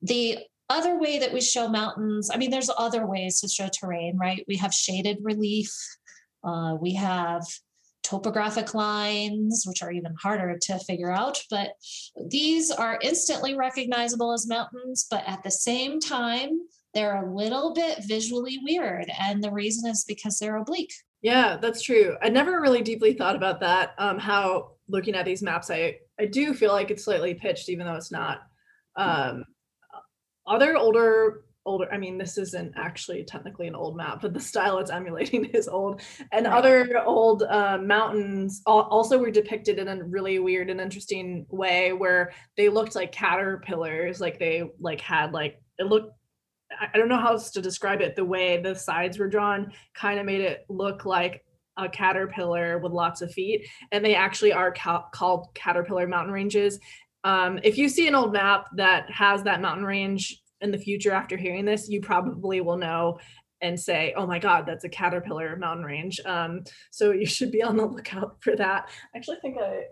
The 0.02 0.38
other 0.68 0.98
way 0.98 1.18
that 1.18 1.32
we 1.32 1.40
show 1.40 1.68
mountains, 1.68 2.30
I 2.32 2.36
mean, 2.36 2.50
there's 2.50 2.70
other 2.76 3.06
ways 3.06 3.40
to 3.40 3.48
show 3.48 3.68
terrain, 3.68 4.18
right? 4.18 4.44
We 4.48 4.56
have 4.56 4.74
shaded 4.74 5.18
relief. 5.22 5.72
Uh, 6.42 6.76
we 6.80 6.94
have 6.94 7.46
topographic 8.02 8.74
lines, 8.74 9.64
which 9.66 9.82
are 9.82 9.92
even 9.92 10.14
harder 10.20 10.58
to 10.58 10.78
figure 10.80 11.10
out. 11.10 11.42
But 11.50 11.70
these 12.28 12.70
are 12.70 12.98
instantly 13.02 13.54
recognizable 13.54 14.32
as 14.32 14.48
mountains, 14.48 15.06
but 15.10 15.24
at 15.26 15.42
the 15.42 15.50
same 15.50 16.00
time, 16.00 16.50
they're 16.94 17.24
a 17.24 17.34
little 17.34 17.72
bit 17.72 18.04
visually 18.04 18.58
weird. 18.62 19.10
And 19.18 19.42
the 19.42 19.52
reason 19.52 19.90
is 19.90 20.04
because 20.04 20.38
they're 20.38 20.56
oblique. 20.56 20.92
Yeah, 21.22 21.56
that's 21.56 21.82
true. 21.82 22.16
I 22.20 22.28
never 22.28 22.60
really 22.60 22.82
deeply 22.82 23.14
thought 23.14 23.36
about 23.36 23.60
that. 23.60 23.94
Um, 23.98 24.18
how 24.18 24.72
looking 24.88 25.14
at 25.14 25.24
these 25.24 25.42
maps, 25.42 25.70
I, 25.70 25.98
I 26.18 26.26
do 26.26 26.52
feel 26.52 26.72
like 26.72 26.90
it's 26.90 27.04
slightly 27.04 27.34
pitched, 27.34 27.68
even 27.68 27.86
though 27.86 27.94
it's 27.94 28.12
not. 28.12 28.42
Um, 28.96 29.44
other 30.46 30.76
older 30.76 31.44
older 31.64 31.86
i 31.92 31.96
mean 31.96 32.18
this 32.18 32.38
isn't 32.38 32.72
actually 32.76 33.22
technically 33.24 33.66
an 33.66 33.74
old 33.74 33.96
map 33.96 34.20
but 34.20 34.34
the 34.34 34.40
style 34.40 34.78
it's 34.78 34.90
emulating 34.90 35.44
is 35.52 35.68
old. 35.68 36.00
And 36.32 36.46
right. 36.46 36.54
other 36.54 37.02
old 37.04 37.42
uh, 37.44 37.78
mountains 37.78 38.62
also 38.66 39.18
were 39.18 39.30
depicted 39.30 39.78
in 39.78 39.88
a 39.88 40.04
really 40.04 40.38
weird 40.38 40.70
and 40.70 40.80
interesting 40.80 41.46
way 41.50 41.92
where 41.92 42.32
they 42.56 42.68
looked 42.68 42.94
like 42.94 43.12
caterpillars 43.12 44.20
like 44.20 44.38
they 44.38 44.70
like 44.80 45.00
had 45.00 45.32
like 45.32 45.60
it 45.78 45.86
looked 45.86 46.12
i 46.80 46.96
don't 46.96 47.08
know 47.08 47.18
how 47.18 47.32
else 47.32 47.50
to 47.50 47.62
describe 47.62 48.00
it. 48.00 48.16
The 48.16 48.24
way 48.24 48.60
the 48.60 48.74
sides 48.74 49.18
were 49.18 49.28
drawn 49.28 49.72
kind 49.94 50.18
of 50.18 50.26
made 50.26 50.40
it 50.40 50.64
look 50.68 51.04
like 51.04 51.44
a 51.78 51.88
caterpillar 51.88 52.78
with 52.78 52.92
lots 52.92 53.22
of 53.22 53.32
feet 53.32 53.66
and 53.92 54.04
they 54.04 54.14
actually 54.14 54.52
are 54.52 54.72
ca- 54.72 55.08
called 55.10 55.48
caterpillar 55.54 56.06
mountain 56.06 56.32
ranges. 56.32 56.78
Um, 57.24 57.60
if 57.62 57.78
you 57.78 57.88
see 57.88 58.08
an 58.08 58.14
old 58.14 58.32
map 58.32 58.66
that 58.76 59.10
has 59.10 59.44
that 59.44 59.60
mountain 59.60 59.84
range 59.86 60.41
in 60.62 60.70
the 60.70 60.78
future 60.78 61.12
after 61.12 61.36
hearing 61.36 61.64
this, 61.64 61.88
you 61.88 62.00
probably 62.00 62.60
will 62.60 62.76
know 62.76 63.18
and 63.62 63.78
say, 63.78 64.12
oh 64.16 64.26
my 64.26 64.38
God, 64.38 64.66
that's 64.66 64.84
a 64.84 64.88
caterpillar 64.88 65.56
mountain 65.56 65.84
range. 65.84 66.20
Um, 66.26 66.64
so 66.90 67.12
you 67.12 67.26
should 67.26 67.52
be 67.52 67.62
on 67.62 67.76
the 67.76 67.86
lookout 67.86 68.36
for 68.40 68.56
that. 68.56 68.88
I 69.14 69.18
actually 69.18 69.38
think 69.40 69.56
I, 69.58 69.84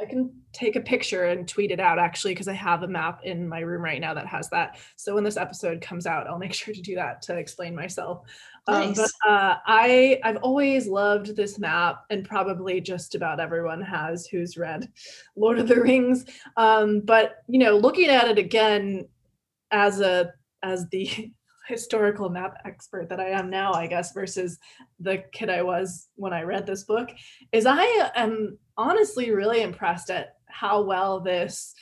I 0.00 0.04
can 0.04 0.30
take 0.52 0.76
a 0.76 0.80
picture 0.80 1.24
and 1.24 1.48
tweet 1.48 1.72
it 1.72 1.80
out 1.80 1.98
actually, 1.98 2.32
because 2.32 2.46
I 2.46 2.52
have 2.52 2.84
a 2.84 2.88
map 2.88 3.20
in 3.24 3.48
my 3.48 3.60
room 3.60 3.82
right 3.82 4.00
now 4.00 4.14
that 4.14 4.26
has 4.26 4.48
that. 4.50 4.78
So 4.96 5.14
when 5.14 5.24
this 5.24 5.36
episode 5.36 5.80
comes 5.80 6.06
out, 6.06 6.28
I'll 6.28 6.38
make 6.38 6.52
sure 6.54 6.74
to 6.74 6.82
do 6.82 6.94
that 6.94 7.22
to 7.22 7.36
explain 7.36 7.74
myself. 7.74 8.22
Um, 8.68 8.88
nice. 8.88 8.98
Um, 8.98 9.06
but 9.24 9.30
uh, 9.30 9.56
I 9.66 10.20
I've 10.22 10.36
always 10.36 10.86
loved 10.86 11.34
this 11.34 11.58
map, 11.58 12.04
and 12.10 12.22
probably 12.22 12.82
just 12.82 13.14
about 13.14 13.40
everyone 13.40 13.80
has 13.80 14.26
who's 14.26 14.58
read 14.58 14.88
Lord 15.36 15.58
of 15.58 15.68
the 15.68 15.80
Rings. 15.80 16.26
Um, 16.56 17.00
but 17.00 17.36
you 17.48 17.58
know, 17.58 17.78
looking 17.78 18.10
at 18.10 18.28
it 18.28 18.38
again, 18.38 19.08
as 19.70 20.00
a 20.00 20.32
as 20.62 20.88
the 20.88 21.32
historical 21.68 22.30
map 22.30 22.56
expert 22.64 23.10
that 23.10 23.20
I 23.20 23.28
am 23.28 23.50
now, 23.50 23.72
I 23.74 23.86
guess, 23.86 24.12
versus 24.12 24.58
the 25.00 25.22
kid 25.32 25.50
I 25.50 25.62
was 25.62 26.08
when 26.16 26.32
I 26.32 26.42
read 26.42 26.66
this 26.66 26.84
book, 26.84 27.10
is 27.52 27.66
I 27.66 28.10
am 28.14 28.58
honestly 28.76 29.30
really 29.32 29.60
impressed 29.60 30.10
at 30.10 30.34
how 30.46 30.82
well 30.82 31.20
this 31.20 31.74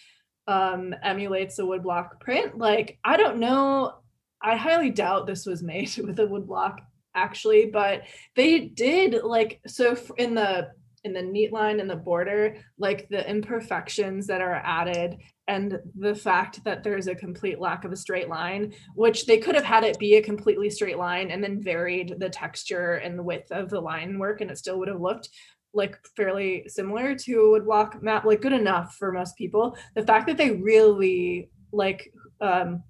um, 0.49 0.94
emulates 1.03 1.59
a 1.59 1.62
woodblock 1.62 2.20
print. 2.20 2.59
Like, 2.59 2.99
I 3.05 3.16
don't 3.16 3.38
know, 3.38 3.94
I 4.42 4.57
highly 4.57 4.90
doubt 4.90 5.27
this 5.27 5.46
was 5.46 5.62
made 5.62 5.96
with 6.05 6.18
a 6.18 6.27
woodblock 6.27 6.79
actually, 7.14 7.66
but 7.66 8.03
they 8.35 8.61
did 8.61 9.22
like 9.25 9.61
so 9.66 9.96
in 10.18 10.35
the 10.35 10.70
in 11.07 11.12
the 11.14 11.23
neat 11.23 11.53
line 11.53 11.79
and 11.79 11.88
the 11.88 11.97
border, 11.97 12.57
like 12.79 13.09
the 13.09 13.29
imperfections 13.31 14.27
that 14.27 14.40
are 14.40 14.61
added 14.64 15.16
and 15.49 15.79
the 15.97 16.14
fact 16.14 16.62
that 16.64 16.83
there's 16.83 17.07
a 17.07 17.14
complete 17.14 17.61
lack 17.61 17.85
of 17.85 17.92
a 17.92 17.97
straight 17.97 18.29
line, 18.29 18.75
which 18.97 19.25
they 19.27 19.38
could 19.38 19.55
have 19.55 19.64
had 19.64 19.85
it 19.85 19.99
be 20.01 20.16
a 20.16 20.23
completely 20.23 20.69
straight 20.69 20.99
line 20.99 21.31
and 21.31 21.42
then 21.42 21.62
varied 21.62 22.16
the 22.19 22.29
texture 22.29 22.95
and 22.95 23.16
the 23.16 23.23
width 23.23 23.53
of 23.53 23.71
the 23.71 23.81
line 23.81 24.19
work, 24.19 24.40
and 24.40 24.51
it 24.51 24.59
still 24.59 24.79
would 24.79 24.88
have 24.88 25.01
looked 25.01 25.29
like 25.73 25.97
fairly 26.16 26.64
similar 26.66 27.14
to 27.14 27.33
a 27.35 27.61
woodblock 27.61 28.03
map, 28.03 28.25
like 28.25 28.42
good 28.42 28.53
enough 28.53 28.97
for 28.99 29.12
most 29.12 29.37
people. 29.37 29.77
The 29.95 30.03
fact 30.03 30.27
that 30.27 30.37
they 30.37 30.51
really 30.51 31.51
like, 31.73 32.12
um, 32.40 32.83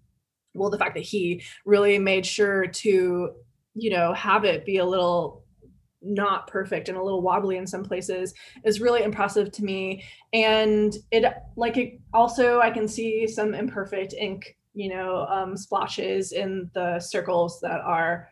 well, 0.54 0.70
the 0.70 0.78
fact 0.78 0.94
that 0.94 1.04
he 1.04 1.42
really 1.66 1.98
made 1.98 2.24
sure 2.24 2.66
to, 2.66 3.32
you 3.74 3.90
know, 3.90 4.14
have 4.14 4.44
it 4.44 4.64
be 4.64 4.78
a 4.78 4.86
little 4.86 5.44
not 6.06 6.46
perfect 6.46 6.88
and 6.88 6.96
a 6.96 7.02
little 7.02 7.22
wobbly 7.22 7.56
in 7.56 7.66
some 7.66 7.82
places 7.82 8.34
is 8.64 8.80
really 8.80 9.02
impressive 9.02 9.50
to 9.52 9.64
me. 9.64 10.04
And 10.32 10.94
it 11.10 11.24
like 11.56 11.76
it 11.76 12.00
also 12.12 12.60
i 12.60 12.70
can 12.70 12.86
see 12.88 13.26
some 13.26 13.54
imperfect 13.54 14.14
ink 14.14 14.56
you 14.74 14.90
know 14.90 15.26
um, 15.28 15.56
splotches 15.56 16.32
in 16.32 16.70
the 16.74 17.00
circles 17.00 17.60
that 17.60 17.80
are 17.80 18.28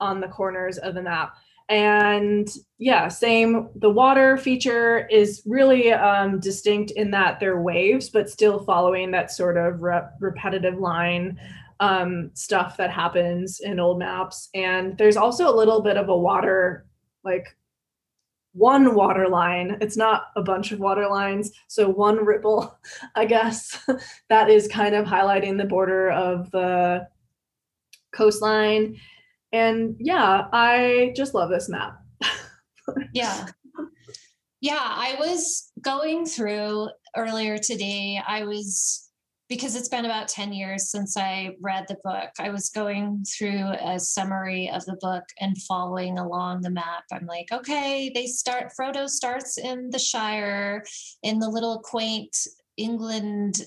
on 0.00 0.20
the 0.20 0.28
corners 0.28 0.78
of 0.78 0.94
the 0.94 1.02
map. 1.02 1.34
And 1.68 2.48
yeah 2.78 3.08
same 3.08 3.68
the 3.74 3.90
water 3.90 4.38
feature 4.38 5.06
is 5.08 5.42
really 5.44 5.92
um, 5.92 6.40
distinct 6.40 6.92
in 6.92 7.10
that 7.10 7.40
they're 7.40 7.60
waves 7.60 8.08
but 8.08 8.30
still 8.30 8.64
following 8.64 9.10
that 9.10 9.30
sort 9.30 9.58
of 9.58 9.82
re- 9.82 10.08
repetitive 10.20 10.78
line 10.78 11.38
um, 11.80 12.30
stuff 12.34 12.76
that 12.76 12.90
happens 12.90 13.60
in 13.60 13.78
old 13.78 13.98
maps. 13.98 14.48
And 14.54 14.96
there's 14.98 15.16
also 15.16 15.48
a 15.48 15.54
little 15.54 15.82
bit 15.82 15.96
of 15.96 16.08
a 16.08 16.16
water 16.16 16.86
like 17.24 17.56
one 18.52 18.94
water 18.94 19.28
line. 19.28 19.78
It's 19.80 19.96
not 19.96 20.26
a 20.36 20.42
bunch 20.42 20.72
of 20.72 20.80
water 20.80 21.06
lines. 21.08 21.52
So 21.68 21.88
one 21.88 22.24
ripple, 22.24 22.76
I 23.14 23.24
guess, 23.24 23.78
that 24.28 24.50
is 24.50 24.68
kind 24.68 24.94
of 24.94 25.06
highlighting 25.06 25.58
the 25.58 25.64
border 25.64 26.10
of 26.10 26.50
the 26.50 27.06
coastline. 28.12 28.96
And 29.52 29.96
yeah, 29.98 30.48
I 30.52 31.12
just 31.16 31.34
love 31.34 31.50
this 31.50 31.68
map. 31.68 31.98
yeah. 33.14 33.46
Yeah, 34.60 34.80
I 34.80 35.14
was 35.20 35.70
going 35.80 36.26
through 36.26 36.88
earlier 37.16 37.58
today. 37.58 38.20
I 38.26 38.44
was 38.44 39.07
because 39.48 39.74
it's 39.74 39.88
been 39.88 40.04
about 40.04 40.28
10 40.28 40.52
years 40.52 40.90
since 40.90 41.16
I 41.16 41.56
read 41.60 41.86
the 41.88 41.96
book, 42.04 42.30
I 42.38 42.50
was 42.50 42.68
going 42.68 43.24
through 43.24 43.72
a 43.80 43.98
summary 43.98 44.70
of 44.70 44.84
the 44.84 44.96
book 45.00 45.24
and 45.40 45.56
following 45.62 46.18
along 46.18 46.60
the 46.60 46.70
map. 46.70 47.04
I'm 47.10 47.26
like, 47.26 47.48
okay, 47.50 48.10
they 48.14 48.26
start, 48.26 48.72
Frodo 48.78 49.08
starts 49.08 49.56
in 49.56 49.88
the 49.90 49.98
Shire 49.98 50.84
in 51.22 51.38
the 51.38 51.48
little 51.48 51.78
quaint 51.78 52.36
England 52.76 53.62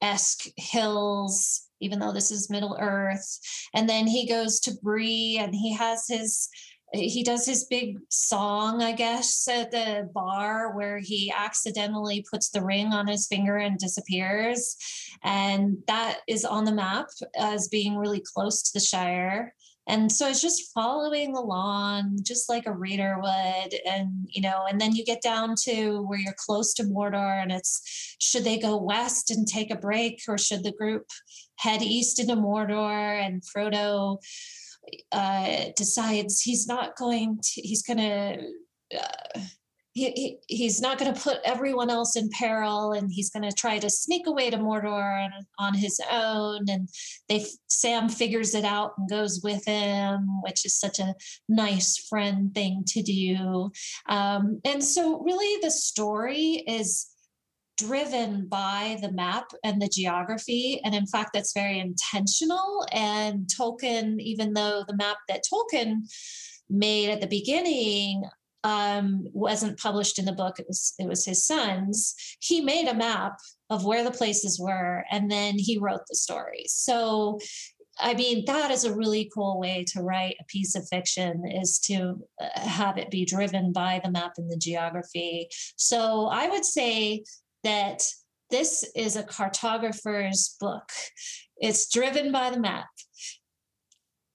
esque 0.00 0.46
hills, 0.56 1.68
even 1.80 2.00
though 2.00 2.12
this 2.12 2.32
is 2.32 2.50
Middle 2.50 2.76
Earth. 2.80 3.38
And 3.74 3.88
then 3.88 4.08
he 4.08 4.28
goes 4.28 4.58
to 4.60 4.74
Bree 4.82 5.38
and 5.40 5.54
he 5.54 5.72
has 5.72 6.06
his 6.08 6.48
he 6.92 7.22
does 7.22 7.46
his 7.46 7.64
big 7.64 7.98
song, 8.10 8.82
I 8.82 8.92
guess, 8.92 9.48
at 9.48 9.70
the 9.70 10.08
bar 10.14 10.76
where 10.76 10.98
he 10.98 11.32
accidentally 11.34 12.24
puts 12.30 12.50
the 12.50 12.62
ring 12.62 12.88
on 12.88 13.06
his 13.06 13.26
finger 13.26 13.56
and 13.56 13.78
disappears. 13.78 14.76
And 15.22 15.78
that 15.86 16.18
is 16.28 16.44
on 16.44 16.64
the 16.64 16.74
map 16.74 17.06
as 17.36 17.68
being 17.68 17.96
really 17.96 18.22
close 18.34 18.62
to 18.62 18.72
the 18.74 18.84
Shire. 18.84 19.54
And 19.88 20.12
so 20.12 20.28
it's 20.28 20.40
just 20.40 20.72
following 20.72 21.34
along, 21.34 22.18
just 22.22 22.48
like 22.48 22.66
a 22.66 22.72
reader 22.72 23.18
would. 23.20 23.74
And, 23.84 24.26
you 24.28 24.42
know, 24.42 24.66
and 24.68 24.80
then 24.80 24.94
you 24.94 25.04
get 25.04 25.22
down 25.22 25.54
to 25.64 26.02
where 26.02 26.18
you're 26.18 26.34
close 26.36 26.72
to 26.74 26.84
Mordor 26.84 27.42
and 27.42 27.50
it's 27.50 28.16
should 28.20 28.44
they 28.44 28.58
go 28.58 28.76
west 28.76 29.30
and 29.30 29.46
take 29.46 29.72
a 29.72 29.76
break 29.76 30.22
or 30.28 30.38
should 30.38 30.62
the 30.62 30.72
group 30.72 31.06
head 31.56 31.82
east 31.82 32.20
into 32.20 32.36
Mordor? 32.36 33.20
And 33.20 33.42
Frodo 33.42 34.18
uh, 35.12 35.64
decides 35.76 36.40
he's 36.40 36.66
not 36.66 36.96
going 36.96 37.38
to, 37.42 37.60
he's 37.60 37.82
going 37.82 37.98
to, 37.98 38.98
uh, 38.98 39.40
he, 39.94 40.10
he, 40.10 40.38
he's 40.48 40.80
not 40.80 40.98
going 40.98 41.12
to 41.12 41.20
put 41.20 41.38
everyone 41.44 41.90
else 41.90 42.16
in 42.16 42.30
peril 42.30 42.92
and 42.92 43.12
he's 43.12 43.28
going 43.28 43.42
to 43.42 43.54
try 43.54 43.78
to 43.78 43.90
sneak 43.90 44.26
away 44.26 44.48
to 44.48 44.56
Mordor 44.56 45.24
on, 45.24 45.30
on 45.58 45.74
his 45.74 46.00
own. 46.10 46.64
And 46.68 46.88
they 47.28 47.44
Sam 47.68 48.08
figures 48.08 48.54
it 48.54 48.64
out 48.64 48.92
and 48.96 49.08
goes 49.08 49.42
with 49.42 49.64
him 49.66 50.26
which 50.42 50.64
is 50.64 50.78
such 50.78 50.98
a 50.98 51.14
nice 51.48 51.96
friend 52.08 52.54
thing 52.54 52.84
to 52.88 53.02
do. 53.02 53.70
Um, 54.08 54.60
and 54.64 54.82
so 54.82 55.20
really 55.20 55.60
the 55.60 55.70
story 55.70 56.64
is 56.66 57.11
driven 57.86 58.46
by 58.46 58.98
the 59.00 59.12
map 59.12 59.50
and 59.64 59.80
the 59.80 59.88
geography. 59.88 60.80
And 60.84 60.94
in 60.94 61.06
fact, 61.06 61.30
that's 61.32 61.52
very 61.52 61.78
intentional. 61.78 62.86
And 62.92 63.46
Tolkien, 63.46 64.20
even 64.20 64.54
though 64.54 64.84
the 64.86 64.96
map 64.96 65.16
that 65.28 65.44
Tolkien 65.52 66.02
made 66.68 67.10
at 67.10 67.20
the 67.20 67.26
beginning 67.26 68.24
um, 68.64 69.26
wasn't 69.32 69.78
published 69.78 70.18
in 70.18 70.24
the 70.24 70.32
book, 70.32 70.58
it 70.58 70.66
was, 70.68 70.94
it 70.98 71.08
was 71.08 71.24
his 71.24 71.44
son's, 71.44 72.14
he 72.40 72.60
made 72.60 72.88
a 72.88 72.94
map 72.94 73.38
of 73.70 73.84
where 73.84 74.04
the 74.04 74.10
places 74.10 74.60
were 74.60 75.04
and 75.10 75.30
then 75.30 75.58
he 75.58 75.78
wrote 75.78 76.02
the 76.08 76.14
stories. 76.14 76.72
So 76.72 77.38
I 77.98 78.14
mean, 78.14 78.44
that 78.46 78.70
is 78.70 78.84
a 78.84 78.94
really 78.94 79.30
cool 79.34 79.58
way 79.60 79.84
to 79.88 80.02
write 80.02 80.36
a 80.40 80.44
piece 80.44 80.74
of 80.74 80.88
fiction 80.88 81.44
is 81.46 81.78
to 81.80 82.16
uh, 82.40 82.60
have 82.60 82.98
it 82.98 83.10
be 83.10 83.24
driven 83.24 83.72
by 83.72 84.00
the 84.02 84.10
map 84.10 84.32
and 84.38 84.50
the 84.50 84.56
geography. 84.56 85.48
So 85.76 86.26
I 86.26 86.48
would 86.48 86.64
say 86.64 87.24
that 87.64 88.02
this 88.50 88.84
is 88.94 89.16
a 89.16 89.22
cartographer's 89.22 90.56
book. 90.60 90.88
It's 91.56 91.88
driven 91.90 92.32
by 92.32 92.50
the 92.50 92.60
map. 92.60 92.88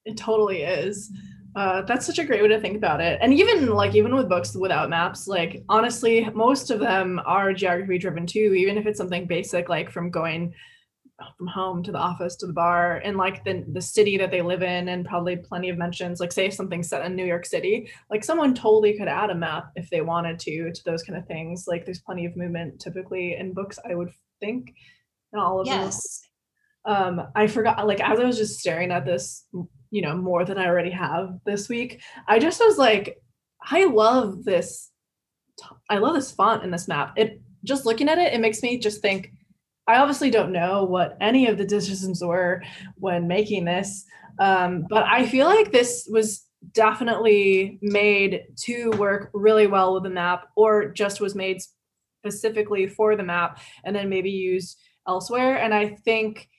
It 0.06 0.18
totally 0.18 0.64
is. 0.64 1.12
Uh, 1.56 1.82
that's 1.82 2.06
such 2.06 2.20
a 2.20 2.24
great 2.24 2.42
way 2.42 2.48
to 2.48 2.62
think 2.62 2.78
about 2.78 3.02
it. 3.02 3.18
And 3.22 3.34
even 3.34 3.68
like 3.68 3.96
even 3.96 4.16
with 4.16 4.30
books 4.30 4.56
without 4.56 4.90
maps, 4.90 5.28
like 5.28 5.64
honestly, 5.70 6.30
most 6.34 6.70
of 6.72 6.80
them 6.80 7.20
are 7.26 7.52
geography 7.52 7.98
driven 7.98 8.26
too. 8.26 8.54
Even 8.54 8.78
if 8.78 8.86
it's 8.86 8.98
something 8.98 9.26
basic 9.26 9.68
like 9.68 9.92
from 9.92 10.12
going 10.12 10.54
from 11.38 11.48
home 11.48 11.82
to 11.82 11.92
the 11.92 11.98
office 11.98 12.36
to 12.36 12.46
the 12.46 12.54
bar 12.54 12.98
and 13.04 13.18
like 13.18 13.44
the 13.44 13.66
the 13.74 13.82
city 13.82 14.18
that 14.18 14.30
they 14.30 14.42
live 14.42 14.62
in 14.62 14.90
and 14.90 15.06
probably 15.06 15.36
plenty 15.36 15.70
of 15.70 15.78
mentions 15.78 16.20
like 16.20 16.32
say 16.32 16.46
if 16.46 16.54
something's 16.54 16.90
set 16.90 17.04
in 17.06 17.16
New 17.16 17.26
York 17.26 17.46
City 17.46 17.90
like 18.12 18.24
someone 18.24 18.54
totally 18.54 18.96
could 18.98 19.08
add 19.08 19.32
a 19.32 19.36
map 19.36 19.72
if 19.76 19.90
they 19.90 20.02
wanted 20.02 20.38
to 20.40 20.72
to 20.72 20.84
those 20.86 21.04
kind 21.04 21.18
of 21.18 21.26
things. 21.26 21.66
Like 21.68 21.86
there's 21.86 22.02
plenty 22.02 22.26
of 22.26 22.36
movement 22.36 22.80
typically 22.80 23.36
in 23.36 23.54
books 23.54 23.80
I 23.90 23.96
would 23.96 24.12
think 24.40 24.74
in 25.34 25.40
all 25.40 25.60
of 25.60 25.68
yes. 25.68 26.22
them 26.86 27.20
um 27.20 27.28
I 27.36 27.48
forgot 27.48 27.88
like 27.88 28.00
as 28.00 28.20
I 28.20 28.24
was 28.24 28.38
just 28.38 28.60
staring 28.60 28.92
at 28.92 29.06
this 29.06 29.46
you 29.90 30.02
know 30.04 30.16
more 30.16 30.46
than 30.46 30.60
I 30.60 30.68
already 30.68 30.92
have 30.92 31.40
this 31.46 31.68
week 31.68 32.02
I 32.28 32.38
just 32.38 32.60
was 32.60 32.78
like 32.78 33.18
I 33.64 33.86
love 33.86 34.44
this 34.44 34.92
I 35.90 35.98
love 35.98 36.14
this 36.14 36.32
font 36.32 36.64
in 36.64 36.70
this 36.70 36.88
map. 36.88 37.14
It 37.18 37.42
just 37.64 37.88
looking 37.88 38.08
at 38.08 38.20
it 38.20 38.34
it 38.34 38.40
makes 38.40 38.62
me 38.62 38.78
just 38.78 39.02
think 39.02 39.32
I 39.88 39.98
obviously 39.98 40.30
don't 40.30 40.52
know 40.52 40.84
what 40.84 41.18
any 41.22 41.48
of 41.48 41.58
the 41.58 41.66
decisions 41.66 42.22
were 42.24 42.62
when 42.96 43.28
making 43.28 43.66
this, 43.66 44.06
um, 44.40 44.86
but 44.90 45.04
I 45.04 45.26
feel 45.26 45.48
like 45.48 45.72
this 45.72 46.08
was 46.12 46.46
definitely 46.74 47.80
made 47.82 48.44
to 48.64 48.90
work 48.92 49.30
really 49.34 49.68
well 49.68 49.94
with 49.94 50.04
the 50.04 50.10
map, 50.10 50.48
or 50.56 50.90
just 50.90 51.22
was 51.22 51.36
made 51.36 51.62
specifically 52.22 52.88
for 52.88 53.16
the 53.16 53.24
map 53.24 53.60
and 53.86 53.96
then 53.96 54.10
maybe 54.10 54.30
used 54.30 54.78
elsewhere. 55.08 55.58
And 55.58 55.74
I 55.74 55.90
think 56.04 56.50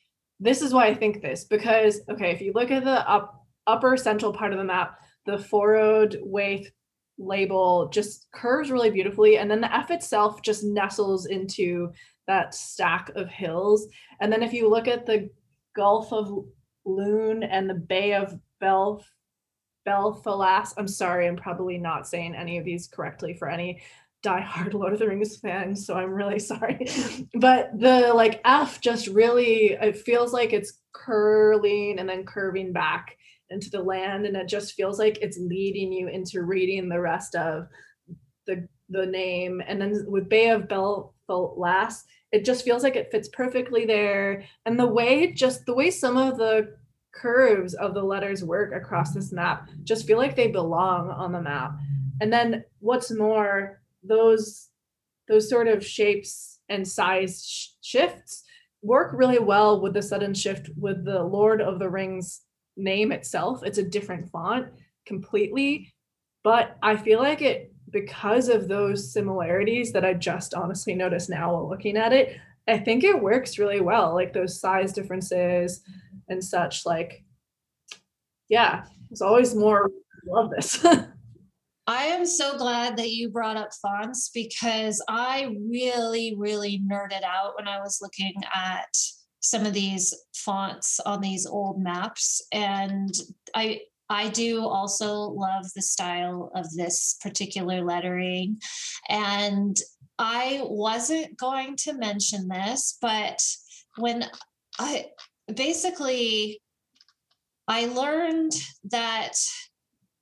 this 0.41 0.63
is 0.63 0.73
why 0.73 0.87
I 0.87 0.95
think 0.95 1.21
this 1.21 1.45
because 1.45 2.01
okay, 2.09 2.31
if 2.31 2.41
you 2.41 2.53
look 2.55 2.71
at 2.71 2.85
the 2.85 3.09
up 3.09 3.47
upper 3.67 3.97
central 3.97 4.33
part 4.33 4.53
of 4.53 4.59
the 4.59 4.65
map, 4.65 4.99
the 5.27 5.37
Forodwaith 5.37 6.69
label 7.19 7.89
just 7.89 8.29
curves 8.33 8.71
really 8.71 8.91
beautifully, 8.91 9.39
and 9.39 9.51
then 9.51 9.61
the 9.61 9.75
F 9.75 9.91
itself 9.91 10.41
just 10.43 10.65
nestles 10.65 11.27
into 11.27 11.93
that 12.29 12.55
stack 12.55 13.11
of 13.17 13.29
hills. 13.29 13.89
And 14.21 14.33
then 14.33 14.45
if 14.45 14.53
you 14.53 14.69
look 14.69 14.87
at 14.87 15.07
the 15.07 15.31
Gulf 15.75 16.13
of 16.13 16.45
Lune 16.85 17.43
and 17.43 17.69
the 17.69 17.75
Bay 17.75 18.15
of 18.15 18.39
Belf 18.63 19.03
Belfalas, 19.87 20.75
I'm 20.77 20.87
sorry, 20.87 21.27
I'm 21.27 21.37
probably 21.37 21.79
not 21.79 22.07
saying 22.07 22.35
any 22.37 22.59
of 22.59 22.65
these 22.65 22.87
correctly 22.87 23.35
for 23.35 23.49
any 23.49 23.81
diehard 24.25 24.75
Lord 24.75 24.93
of 24.93 24.99
the 24.99 25.09
Rings 25.09 25.39
fans, 25.39 25.87
so 25.87 25.95
I'm 25.95 26.13
really 26.13 26.39
sorry. 26.39 26.87
but 27.35 27.71
the 27.79 28.13
like 28.15 28.41
F 28.45 28.81
just 28.81 29.09
really 29.09 29.73
it 29.73 29.97
feels 29.97 30.33
like 30.33 30.53
it's 30.53 30.81
curling 30.93 31.99
and 31.99 32.09
then 32.09 32.25
curving 32.25 32.73
back 32.73 33.17
into 33.51 33.71
the 33.71 33.83
land 33.83 34.27
and 34.27 34.37
it 34.37 34.47
just 34.47 34.75
feels 34.75 34.99
like 34.99 35.19
it's 35.23 35.39
leading 35.39 35.91
you 35.91 36.09
into 36.09 36.43
reading 36.43 36.89
the 36.89 37.01
rest 37.01 37.35
of 37.35 37.67
the 38.47 38.69
the 38.91 39.07
name 39.07 39.63
and 39.67 39.81
then 39.81 40.05
with 40.07 40.29
Bay 40.29 40.51
of 40.51 40.69
Belfalas 40.69 42.03
it 42.33 42.45
just 42.45 42.65
feels 42.65 42.83
like 42.83 42.97
it 42.97 43.11
fits 43.11 43.29
perfectly 43.29 43.87
there. 43.87 44.45
And 44.67 44.79
the 44.79 44.87
way 44.87 45.33
just 45.33 45.67
the 45.67 45.75
way 45.75 45.91
some 45.91 46.17
of 46.17 46.39
the 46.39 46.77
curves 47.15 47.75
of 47.75 47.95
the 47.95 48.03
letters 48.03 48.45
work 48.45 48.73
across 48.75 49.13
this 49.13 49.33
map 49.33 49.69
just 49.83 50.07
feel 50.07 50.19
like 50.19 50.37
they 50.37 50.49
belong 50.49 51.11
on 51.11 51.33
the 51.33 51.41
map. 51.41 51.73
And 52.21 52.33
then 52.33 52.65
what's 52.81 53.11
more 53.11 53.81
those 54.03 54.69
those 55.29 55.49
sort 55.49 55.69
of 55.69 55.85
shapes 55.85 56.61
and 56.69 56.87
size 56.87 57.45
sh- 57.45 57.69
shifts 57.83 58.45
work 58.83 59.13
really 59.13 59.39
well 59.39 59.81
with 59.81 59.95
the 59.95 60.03
sudden 60.03 60.33
shift 60.33 60.71
with 60.77 61.05
the 61.05 61.23
lord 61.23 61.61
of 61.61 61.79
the 61.79 61.89
rings 61.89 62.43
name 62.77 63.11
itself. 63.11 63.63
It's 63.65 63.79
a 63.79 63.83
different 63.83 64.31
font 64.31 64.69
completely 65.07 65.93
but 66.45 66.77
i 66.83 66.97
feel 66.97 67.19
like 67.19 67.43
it 67.43 67.73
because 67.91 68.49
of 68.49 68.69
those 68.69 69.13
similarities 69.13 69.93
that 69.93 70.05
I 70.05 70.15
just 70.15 70.55
honestly 70.55 70.95
noticed 70.95 71.31
now 71.31 71.53
while 71.53 71.69
looking 71.69 71.97
at 71.97 72.13
it, 72.13 72.37
I 72.67 72.79
think 72.79 73.03
it 73.03 73.23
works 73.23 73.59
really 73.59 73.81
well. 73.81 74.15
Like 74.15 74.33
those 74.33 74.61
size 74.61 74.93
differences 74.93 75.81
and 76.29 76.43
such. 76.43 76.85
Like, 76.85 77.25
yeah, 78.49 78.85
there's 79.09 79.23
always 79.23 79.55
more. 79.55 79.91
Love 80.27 80.51
this. 80.51 80.85
I 81.87 82.05
am 82.05 82.27
so 82.27 82.59
glad 82.59 82.99
that 82.99 83.13
you 83.13 83.31
brought 83.31 83.57
up 83.57 83.71
fonts 83.81 84.31
because 84.35 85.03
I 85.09 85.57
really, 85.71 86.35
really 86.37 86.83
nerded 86.87 87.23
out 87.23 87.55
when 87.57 87.67
I 87.67 87.81
was 87.81 88.01
looking 88.03 88.35
at 88.55 88.95
some 89.41 89.65
of 89.65 89.73
these 89.73 90.15
fonts 90.35 91.01
on 91.01 91.23
these 91.23 91.47
old 91.47 91.83
maps. 91.83 92.47
And 92.53 93.15
I 93.55 93.81
I 94.11 94.29
do 94.29 94.67
also 94.67 95.15
love 95.15 95.67
the 95.75 95.83
style 95.83 96.51
of 96.55 96.71
this 96.75 97.19
particular 97.23 97.85
lettering. 97.85 98.61
And 99.09 99.77
I 100.19 100.61
wasn't 100.65 101.37
going 101.37 101.77
to 101.77 101.93
mention 101.93 102.49
this, 102.49 102.97
but 103.01 103.45
when 103.97 104.25
I 104.79 105.07
basically 105.55 106.61
I 107.67 107.87
learned 107.87 108.53
that 108.85 109.35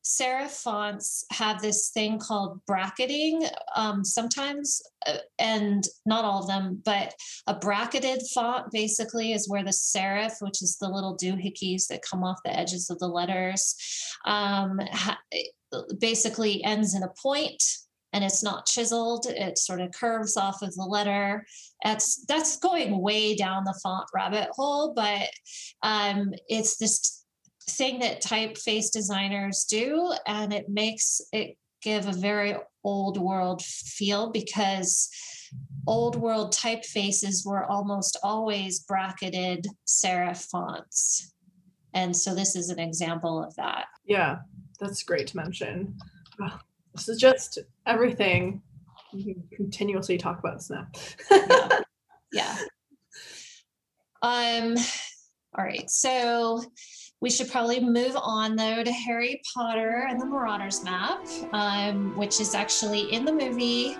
serif 0.07 0.63
fonts 0.63 1.25
have 1.33 1.61
this 1.61 1.89
thing 1.89 2.19
called 2.19 2.61
bracketing 2.65 3.45
um, 3.75 4.05
sometimes, 4.05 4.81
uh, 5.07 5.17
and 5.41 5.85
not 6.07 6.25
all 6.25 6.43
of 6.43 6.47
them, 6.47 6.81
but 6.85 7.13
a 7.49 7.55
bracketed 7.55 8.23
font 8.33 8.71
basically 8.71 9.33
is 9.33 9.49
where 9.49 9.65
the 9.65 9.71
serif, 9.71 10.35
which 10.41 10.63
is 10.63 10.77
the 10.77 10.89
little 10.89 11.17
doohickeys 11.17 11.89
that 11.89 12.07
come 12.09 12.23
off 12.23 12.39
the 12.45 12.57
edges 12.57 12.89
of 12.89 13.01
the 13.01 13.09
letters, 13.09 13.75
um, 14.27 14.79
ha- 14.93 15.19
basically 15.99 16.63
ends 16.63 16.95
in 16.95 17.03
a 17.03 17.13
point 17.21 17.63
and 18.13 18.25
it's 18.25 18.43
not 18.43 18.67
chiseled 18.67 19.27
it 19.27 19.59
sort 19.59 19.81
of 19.81 19.91
curves 19.91 20.37
off 20.37 20.63
of 20.63 20.73
the 20.75 20.85
letter. 20.85 21.45
That's 21.85 22.25
that's 22.27 22.59
going 22.59 23.03
way 23.03 23.35
down 23.35 23.65
the 23.65 23.79
font 23.83 24.07
rabbit 24.15 24.49
hole 24.53 24.95
but 24.95 25.29
um, 25.83 26.33
it's 26.49 26.77
this 26.77 27.26
thing 27.69 27.99
that 28.01 28.23
typeface 28.23 28.93
designers 28.93 29.65
do, 29.65 30.13
and 30.27 30.53
it 30.53 30.69
makes 30.69 31.21
it 31.33 31.57
give 31.83 32.07
a 32.09 32.13
very 32.13 32.57
old 32.85 33.19
world 33.19 33.63
feel 33.63 34.31
because 34.31 35.09
old 35.87 36.17
world 36.17 36.53
typefaces 36.53 37.47
were 37.47 37.65
almost 37.65 38.17
always 38.23 38.81
bracketed 38.81 39.67
serif 39.87 40.49
fonts. 40.51 41.33
And 41.95 42.17
so 42.17 42.35
this 42.35 42.57
is 42.57 42.71
an 42.71 42.79
example 42.79 43.43
of 43.43 43.55
that. 43.57 43.87
Yeah. 44.05 44.39
that's 44.81 45.03
great 45.03 45.29
to 45.29 45.37
mention. 45.37 45.97
Oh, 46.41 46.59
this 46.95 47.09
is 47.09 47.19
just 47.19 47.59
everything. 47.87 48.63
You 49.13 49.35
can 49.35 49.45
continuously 49.55 50.19
talk 50.19 50.39
about 50.39 50.59
this 50.59 50.71
now. 50.71 50.87
yeah. 51.31 51.79
yeah. 52.33 52.57
Um. 54.23 54.77
All 55.57 55.65
right. 55.65 55.89
So 55.89 56.63
we 57.21 57.31
should 57.31 57.51
probably 57.51 57.81
move 57.81 58.17
on 58.17 58.57
though 58.57 58.85
to 58.85 58.93
Harry 58.93 59.41
Potter 59.55 60.07
and 60.09 60.21
the 60.21 60.27
Marauders 60.27 60.85
map, 60.85 61.27
um, 61.53 62.17
which 62.17 62.41
is 62.41 62.55
actually 62.55 63.13
in 63.13 63.25
the 63.25 63.33
movie. 63.33 63.97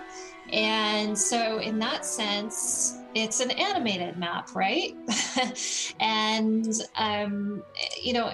And 0.53 1.17
so, 1.17 1.57
in 1.59 1.77
that 1.79 2.05
sense, 2.05 2.99
it's 3.15 3.41
an 3.41 3.51
animated 3.51 4.17
map, 4.17 4.55
right? 4.55 4.95
and, 5.99 6.73
um, 6.95 7.63
you 8.01 8.13
know, 8.13 8.31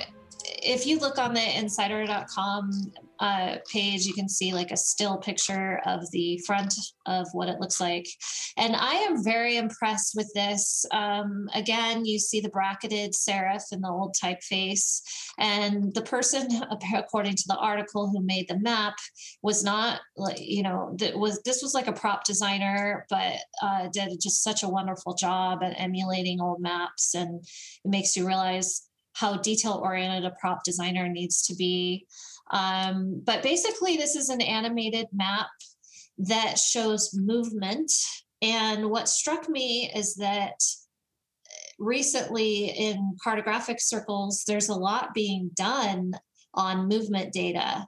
if 0.65 0.85
you 0.85 0.99
look 0.99 1.17
on 1.17 1.33
the 1.33 1.57
insider.com 1.57 2.91
uh, 3.19 3.57
page, 3.71 4.05
you 4.05 4.13
can 4.13 4.27
see 4.27 4.53
like 4.53 4.71
a 4.71 4.77
still 4.77 5.17
picture 5.17 5.79
of 5.85 6.09
the 6.11 6.37
front 6.45 6.73
of 7.05 7.27
what 7.33 7.47
it 7.47 7.59
looks 7.59 7.79
like. 7.79 8.07
And 8.57 8.75
I 8.75 8.95
am 8.95 9.23
very 9.23 9.57
impressed 9.57 10.13
with 10.15 10.31
this. 10.33 10.85
Um, 10.91 11.49
again, 11.53 12.05
you 12.05 12.19
see 12.19 12.41
the 12.41 12.49
bracketed 12.49 13.13
serif 13.13 13.71
in 13.71 13.81
the 13.81 13.89
old 13.89 14.15
typeface. 14.21 15.01
And 15.37 15.93
the 15.93 16.01
person, 16.01 16.47
according 16.95 17.35
to 17.35 17.43
the 17.47 17.57
article, 17.57 18.09
who 18.09 18.21
made 18.21 18.47
the 18.47 18.59
map 18.59 18.95
was 19.41 19.63
not 19.63 20.01
like, 20.17 20.39
you 20.39 20.63
know, 20.63 20.95
was 21.15 21.41
this 21.43 21.61
was 21.61 21.73
like 21.73 21.87
a 21.87 21.93
prop 21.93 22.23
designer, 22.23 23.05
but 23.09 23.37
uh, 23.61 23.87
did 23.91 24.19
just 24.21 24.43
such 24.43 24.63
a 24.63 24.69
wonderful 24.69 25.13
job 25.13 25.63
at 25.63 25.79
emulating 25.79 26.41
old 26.41 26.61
maps. 26.61 27.15
And 27.15 27.43
it 27.85 27.89
makes 27.89 28.15
you 28.15 28.27
realize 28.27 28.87
how 29.13 29.37
detail 29.37 29.79
oriented 29.83 30.25
a 30.25 30.35
prop 30.39 30.63
designer 30.63 31.07
needs 31.07 31.43
to 31.47 31.55
be. 31.55 32.05
Um, 32.51 33.21
but 33.23 33.43
basically, 33.43 33.97
this 33.97 34.15
is 34.15 34.29
an 34.29 34.41
animated 34.41 35.07
map 35.13 35.47
that 36.17 36.59
shows 36.59 37.11
movement. 37.13 37.91
And 38.41 38.89
what 38.89 39.07
struck 39.07 39.49
me 39.49 39.91
is 39.95 40.15
that 40.15 40.59
recently 41.79 42.65
in 42.65 43.15
cartographic 43.25 43.79
circles, 43.79 44.43
there's 44.47 44.69
a 44.69 44.75
lot 44.75 45.13
being 45.13 45.51
done 45.55 46.13
on 46.53 46.87
movement 46.87 47.33
data 47.33 47.87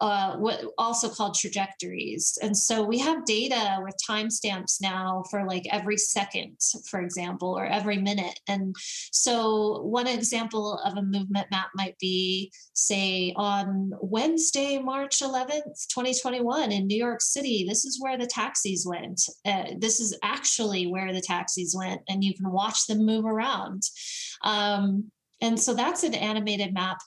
uh, 0.00 0.36
what 0.36 0.62
also 0.76 1.08
called 1.08 1.34
trajectories. 1.34 2.36
And 2.42 2.56
so 2.56 2.82
we 2.82 2.98
have 2.98 3.24
data 3.24 3.78
with 3.82 3.94
timestamps 4.08 4.80
now 4.80 5.22
for 5.30 5.46
like 5.46 5.66
every 5.70 5.96
second, 5.96 6.56
for 6.88 7.00
example, 7.00 7.56
or 7.56 7.66
every 7.66 7.98
minute. 7.98 8.38
And 8.48 8.74
so 9.12 9.82
one 9.82 10.06
example 10.06 10.78
of 10.84 10.96
a 10.96 11.02
movement 11.02 11.48
map 11.50 11.68
might 11.74 11.98
be, 11.98 12.52
say, 12.72 13.32
on 13.36 13.92
Wednesday, 14.00 14.78
March 14.78 15.20
11th, 15.20 15.86
2021, 15.88 16.72
in 16.72 16.86
New 16.86 16.98
York 16.98 17.20
City. 17.20 17.64
This 17.68 17.84
is 17.84 18.00
where 18.00 18.18
the 18.18 18.26
taxis 18.26 18.84
went. 18.86 19.20
Uh, 19.44 19.74
this 19.78 20.00
is 20.00 20.16
actually 20.22 20.86
where 20.86 21.12
the 21.12 21.20
taxis 21.20 21.74
went, 21.76 22.00
and 22.08 22.24
you 22.24 22.34
can 22.34 22.50
watch 22.50 22.86
them 22.86 23.06
move 23.06 23.24
around. 23.24 23.82
Um, 24.42 25.10
and 25.40 25.58
so 25.58 25.74
that's 25.74 26.02
an 26.02 26.14
animated 26.14 26.74
map 26.74 26.98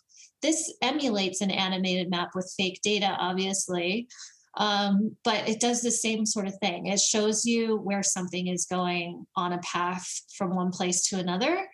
this 0.42 0.74
emulates 0.82 1.42
an 1.42 1.52
animated 1.52 2.10
map 2.10 2.30
with 2.36 2.54
fake 2.58 2.80
data, 2.84 3.16
obviously, 3.20 4.08
um, 4.58 5.16
but 5.24 5.48
it 5.48 5.60
does 5.60 5.82
the 5.82 5.92
same 5.92 6.26
sort 6.26 6.48
of 6.48 6.56
thing. 6.60 6.88
It 6.88 7.00
shows 7.00 7.46
you 7.46 7.78
where 7.78 8.04
something 8.04 8.48
is 8.48 8.66
going 8.66 9.26
on 9.36 9.54
a 9.54 9.60
path 9.60 10.08
from 10.38 10.56
one 10.56 10.72
place 10.72 11.08
to 11.10 11.20
another. 11.20 11.68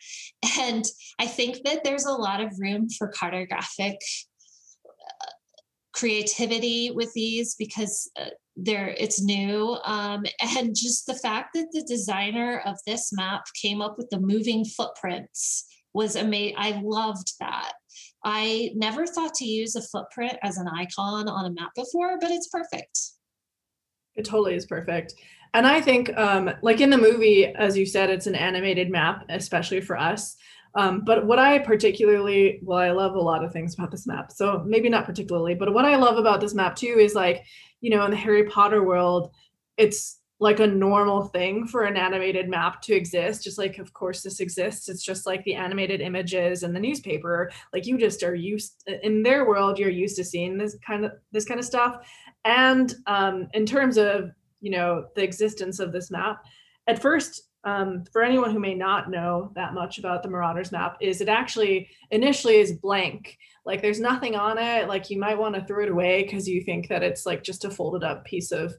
And 0.60 0.86
I 1.20 1.28
think 1.28 1.64
that 1.66 1.84
there's 1.84 2.06
a 2.06 2.12
lot 2.12 2.42
of 2.42 2.60
room 2.60 2.88
for 2.90 3.12
cartographic 3.12 3.96
uh, 3.96 5.32
creativity 5.94 6.92
with 6.92 7.12
these 7.14 7.56
because 7.56 8.10
uh, 8.20 8.30
there 8.56 8.90
it's 8.98 9.22
new 9.22 9.78
um, 9.86 10.24
and 10.58 10.76
just 10.76 11.06
the 11.06 11.14
fact 11.14 11.54
that 11.54 11.68
the 11.72 11.84
designer 11.84 12.62
of 12.66 12.76
this 12.86 13.14
map 13.14 13.44
came 13.60 13.82
up 13.82 13.98
with 13.98 14.10
the 14.10 14.20
moving 14.20 14.66
footprints 14.66 15.66
was 15.94 16.16
amazing 16.16 16.56
i 16.58 16.82
loved 16.84 17.34
that 17.40 17.74
I 18.24 18.72
never 18.76 19.06
thought 19.06 19.34
to 19.36 19.46
use 19.46 19.76
a 19.76 19.82
footprint 19.82 20.38
as 20.44 20.58
an 20.58 20.68
icon 20.68 21.30
on 21.30 21.46
a 21.46 21.52
map 21.52 21.70
before, 21.76 22.18
but 22.20 22.32
it's 22.32 22.48
perfect. 22.48 23.00
It 24.16 24.26
totally 24.26 24.56
is 24.56 24.66
perfect. 24.66 25.14
And 25.54 25.66
I 25.66 25.80
think, 25.82 26.16
um, 26.18 26.52
like 26.62 26.82
in 26.82 26.90
the 26.90 26.98
movie, 26.98 27.46
as 27.46 27.78
you 27.78 27.86
said, 27.86 28.10
it's 28.10 28.28
an 28.28 28.36
animated 28.36 28.90
map, 28.90 29.26
especially 29.30 29.82
for 29.82 29.98
us. 29.98 30.36
Um, 30.76 31.02
but 31.06 31.26
what 31.26 31.40
I 31.40 31.60
particularly, 31.60 32.60
well, 32.62 32.78
I 32.78 32.92
love 32.92 33.16
a 33.16 33.20
lot 33.20 33.44
of 33.44 33.52
things 33.52 33.74
about 33.74 33.90
this 33.90 34.06
map. 34.06 34.32
So 34.32 34.64
maybe 34.66 34.90
not 34.90 35.06
particularly, 35.06 35.56
but 35.56 35.74
what 35.74 35.86
I 35.86 35.96
love 35.96 36.18
about 36.18 36.42
this 36.42 36.54
map 36.54 36.76
too 36.76 36.98
is 37.00 37.16
like, 37.16 37.46
you 37.82 37.90
know, 37.90 38.04
in 38.06 38.12
the 38.12 38.18
Harry 38.18 38.44
Potter 38.44 38.84
world, 38.84 39.32
it's 39.78 40.20
like 40.40 40.60
a 40.60 40.68
normal 40.68 41.26
thing 41.26 41.66
for 41.66 41.84
an 41.84 41.98
animated 41.98 42.48
map 42.48 42.82
to 42.82 42.94
exist 42.94 43.44
just 43.44 43.58
like 43.58 43.80
of 43.80 43.94
course 43.94 44.22
this 44.22 44.40
exists. 44.40 44.88
It's 44.90 45.04
just 45.04 45.26
like 45.26 45.44
the 45.44 45.56
animated 45.56 46.02
images 46.02 46.64
and 46.64 46.76
the 46.76 46.80
newspaper 46.80 47.52
like 47.74 47.86
you 47.86 47.98
just 47.98 48.24
are 48.24 48.36
used 48.36 48.84
in 49.04 49.24
their 49.24 49.48
world 49.48 49.80
you're 49.80 49.90
used 49.90 50.16
to 50.18 50.24
seeing 50.24 50.58
this 50.58 50.78
kind 50.86 51.06
of 51.06 51.14
this 51.32 51.46
kind 51.46 51.60
of 51.60 51.66
stuff. 51.66 52.08
And 52.46 52.94
um, 53.08 53.48
in 53.54 53.66
terms 53.66 53.98
of 53.98 54.32
you 54.62 54.72
know 54.72 55.06
the 55.16 55.24
existence 55.24 55.80
of 55.80 55.92
this 55.92 56.12
map 56.12 56.44
at 56.88 57.02
first 57.02 57.44
um, 57.64 58.06
for 58.14 58.24
anyone 58.24 58.52
who 58.52 58.60
may 58.60 58.76
not 58.76 59.10
know 59.10 59.52
that 59.56 59.74
much 59.74 59.98
about 59.98 60.24
the 60.24 60.30
marauders 60.30 60.72
map 60.72 60.98
is 61.02 61.20
it 61.20 61.28
actually 61.28 61.90
initially 62.12 62.58
is 62.58 62.72
blank. 62.72 63.38
Like 63.66 63.82
there's 63.82 64.00
nothing 64.00 64.36
on 64.36 64.58
it. 64.58 64.88
Like 64.88 65.10
you 65.10 65.20
might 65.20 65.38
want 65.38 65.56
to 65.56 65.66
throw 65.66 65.84
it 65.84 65.90
away 65.92 66.24
because 66.24 66.48
you 66.48 66.62
think 66.62 66.88
that 66.88 67.04
it's 67.04 67.26
like 67.26 67.44
just 67.44 67.66
a 67.66 67.70
folded 67.70 68.06
up 68.06 68.24
piece 68.24 68.54
of 68.54 68.74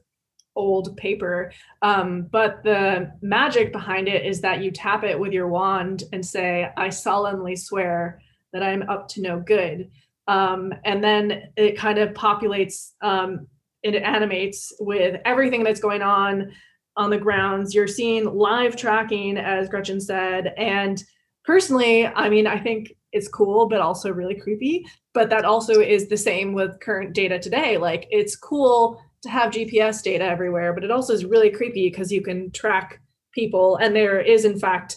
old 0.55 0.95
paper. 0.97 1.51
Um, 1.81 2.23
but 2.31 2.63
the 2.63 3.11
magic 3.21 3.71
behind 3.71 4.07
it 4.07 4.25
is 4.25 4.41
that 4.41 4.61
you 4.61 4.71
tap 4.71 5.03
it 5.03 5.19
with 5.19 5.31
your 5.31 5.47
wand 5.47 6.03
and 6.11 6.25
say, 6.25 6.69
I 6.75 6.89
solemnly 6.89 7.55
swear 7.55 8.21
that 8.53 8.63
I'm 8.63 8.83
up 8.89 9.07
to 9.09 9.21
no 9.21 9.39
good. 9.39 9.89
Um, 10.27 10.73
and 10.85 11.03
then 11.03 11.49
it 11.55 11.77
kind 11.77 11.97
of 11.97 12.13
populates, 12.13 12.91
um, 13.01 13.47
it 13.83 13.95
animates 13.95 14.73
with 14.79 15.21
everything 15.25 15.63
that's 15.63 15.79
going 15.79 16.01
on 16.01 16.51
on 16.97 17.09
the 17.09 17.17
grounds. 17.17 17.73
You're 17.73 17.87
seeing 17.87 18.25
live 18.25 18.75
tracking, 18.75 19.37
as 19.37 19.69
Gretchen 19.69 20.01
said. 20.01 20.53
And 20.57 21.01
personally, 21.45 22.05
I 22.05 22.29
mean, 22.29 22.45
I 22.45 22.59
think 22.59 22.93
it's 23.11 23.27
cool, 23.27 23.67
but 23.67 23.81
also 23.81 24.11
really 24.11 24.35
creepy. 24.35 24.85
But 25.13 25.29
that 25.29 25.45
also 25.45 25.79
is 25.79 26.09
the 26.09 26.17
same 26.17 26.53
with 26.53 26.79
current 26.79 27.13
data 27.13 27.39
today. 27.39 27.77
Like, 27.77 28.07
it's 28.11 28.35
cool 28.35 29.01
to 29.23 29.29
have 29.29 29.51
GPS 29.51 30.01
data 30.01 30.23
everywhere, 30.23 30.73
but 30.73 30.83
it 30.83 30.91
also 30.91 31.13
is 31.13 31.25
really 31.25 31.49
creepy 31.49 31.89
because 31.89 32.11
you 32.11 32.21
can 32.21 32.51
track 32.51 33.01
people. 33.33 33.77
And 33.77 33.95
there 33.95 34.19
is, 34.19 34.45
in 34.45 34.59
fact, 34.59 34.95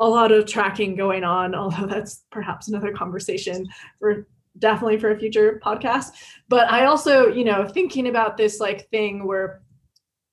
a 0.00 0.08
lot 0.08 0.32
of 0.32 0.46
tracking 0.46 0.96
going 0.96 1.24
on, 1.24 1.54
although 1.54 1.86
that's 1.86 2.24
perhaps 2.30 2.68
another 2.68 2.92
conversation 2.92 3.66
for 3.98 4.26
definitely 4.58 4.98
for 4.98 5.10
a 5.10 5.18
future 5.18 5.60
podcast. 5.64 6.12
But 6.48 6.70
I 6.70 6.86
also, 6.86 7.28
you 7.28 7.44
know, 7.44 7.68
thinking 7.68 8.08
about 8.08 8.36
this 8.36 8.60
like 8.60 8.88
thing 8.90 9.26
where 9.26 9.62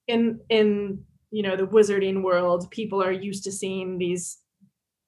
in 0.07 0.39
in 0.49 1.03
you 1.31 1.43
know 1.43 1.55
the 1.55 1.67
wizarding 1.67 2.23
world, 2.23 2.69
people 2.71 3.03
are 3.03 3.11
used 3.11 3.43
to 3.43 3.51
seeing 3.51 3.97
these 3.97 4.39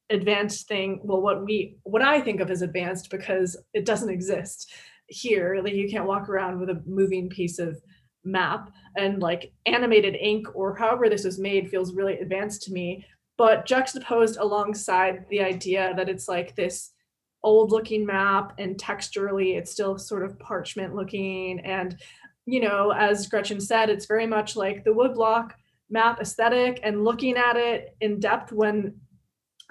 advanced 0.09 0.67
thing 0.67 0.99
well 1.03 1.21
what 1.21 1.45
we 1.45 1.77
what 1.84 2.01
i 2.01 2.19
think 2.19 2.39
of 2.39 2.49
as 2.49 2.61
advanced 2.61 3.09
because 3.11 3.55
it 3.73 3.86
doesn't 3.86 4.09
exist 4.09 4.71
here 5.07 5.59
like 5.63 5.73
you 5.73 5.89
can't 5.89 6.07
walk 6.07 6.30
around 6.30 6.59
with 6.59 6.69
a 6.69 6.82
moving 6.86 7.30
piece 7.30 7.59
of 7.59 7.80
map 8.24 8.72
and 8.97 9.22
like 9.22 9.51
animated 9.65 10.15
ink 10.15 10.47
or 10.53 10.76
however 10.76 11.09
this 11.09 11.24
was 11.24 11.39
made 11.39 11.70
feels 11.70 11.93
really 11.93 12.20
advanced 12.20 12.61
to 12.63 12.74
me 12.74 13.05
but 13.38 13.65
juxtaposed 13.65 14.38
alongside 14.38 15.26
the 15.30 15.41
idea 15.41 15.93
that 15.95 16.09
it's 16.09 16.28
like 16.28 16.55
this 16.55 16.91
old 17.43 17.72
looking 17.72 18.05
map 18.05 18.53
and 18.57 18.78
texturally 18.78 19.57
it's 19.57 19.72
still 19.72 19.97
sort 19.97 20.24
of 20.24 20.38
parchment 20.39 20.93
looking 20.93 21.59
and 21.61 21.97
you 22.45 22.59
know 22.59 22.91
as 22.91 23.28
gretchen 23.28 23.61
said 23.61 23.89
it's 23.89 24.05
very 24.05 24.28
much 24.28 24.55
like 24.55 24.84
the 24.84 24.91
woodblock 24.91 25.51
map 25.89 26.20
aesthetic 26.20 26.80
and 26.84 27.03
looking 27.03 27.38
at 27.38 27.55
it 27.55 27.95
in 28.01 28.20
depth 28.20 28.51
when 28.51 28.93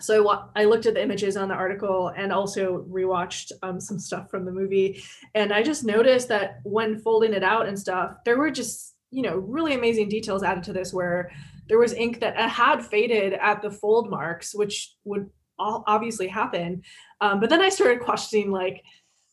so 0.00 0.48
I 0.54 0.64
looked 0.64 0.86
at 0.86 0.94
the 0.94 1.02
images 1.02 1.36
on 1.36 1.48
the 1.48 1.54
article 1.54 2.12
and 2.16 2.32
also 2.32 2.84
rewatched 2.88 3.52
um, 3.62 3.80
some 3.80 3.98
stuff 3.98 4.30
from 4.30 4.44
the 4.44 4.52
movie, 4.52 5.02
and 5.34 5.52
I 5.52 5.62
just 5.62 5.84
noticed 5.84 6.28
that 6.28 6.60
when 6.64 6.98
folding 6.98 7.32
it 7.32 7.42
out 7.42 7.66
and 7.66 7.78
stuff, 7.78 8.16
there 8.24 8.38
were 8.38 8.50
just 8.50 8.94
you 9.10 9.22
know 9.22 9.36
really 9.36 9.74
amazing 9.74 10.08
details 10.08 10.42
added 10.42 10.64
to 10.64 10.72
this 10.72 10.92
where 10.92 11.30
there 11.68 11.78
was 11.78 11.92
ink 11.92 12.20
that 12.20 12.36
had 12.36 12.84
faded 12.84 13.34
at 13.34 13.60
the 13.60 13.70
fold 13.70 14.08
marks, 14.08 14.54
which 14.54 14.94
would 15.04 15.28
obviously 15.58 16.28
happen. 16.28 16.82
Um, 17.20 17.40
but 17.40 17.50
then 17.50 17.60
I 17.60 17.68
started 17.68 18.00
questioning 18.00 18.50
like 18.50 18.82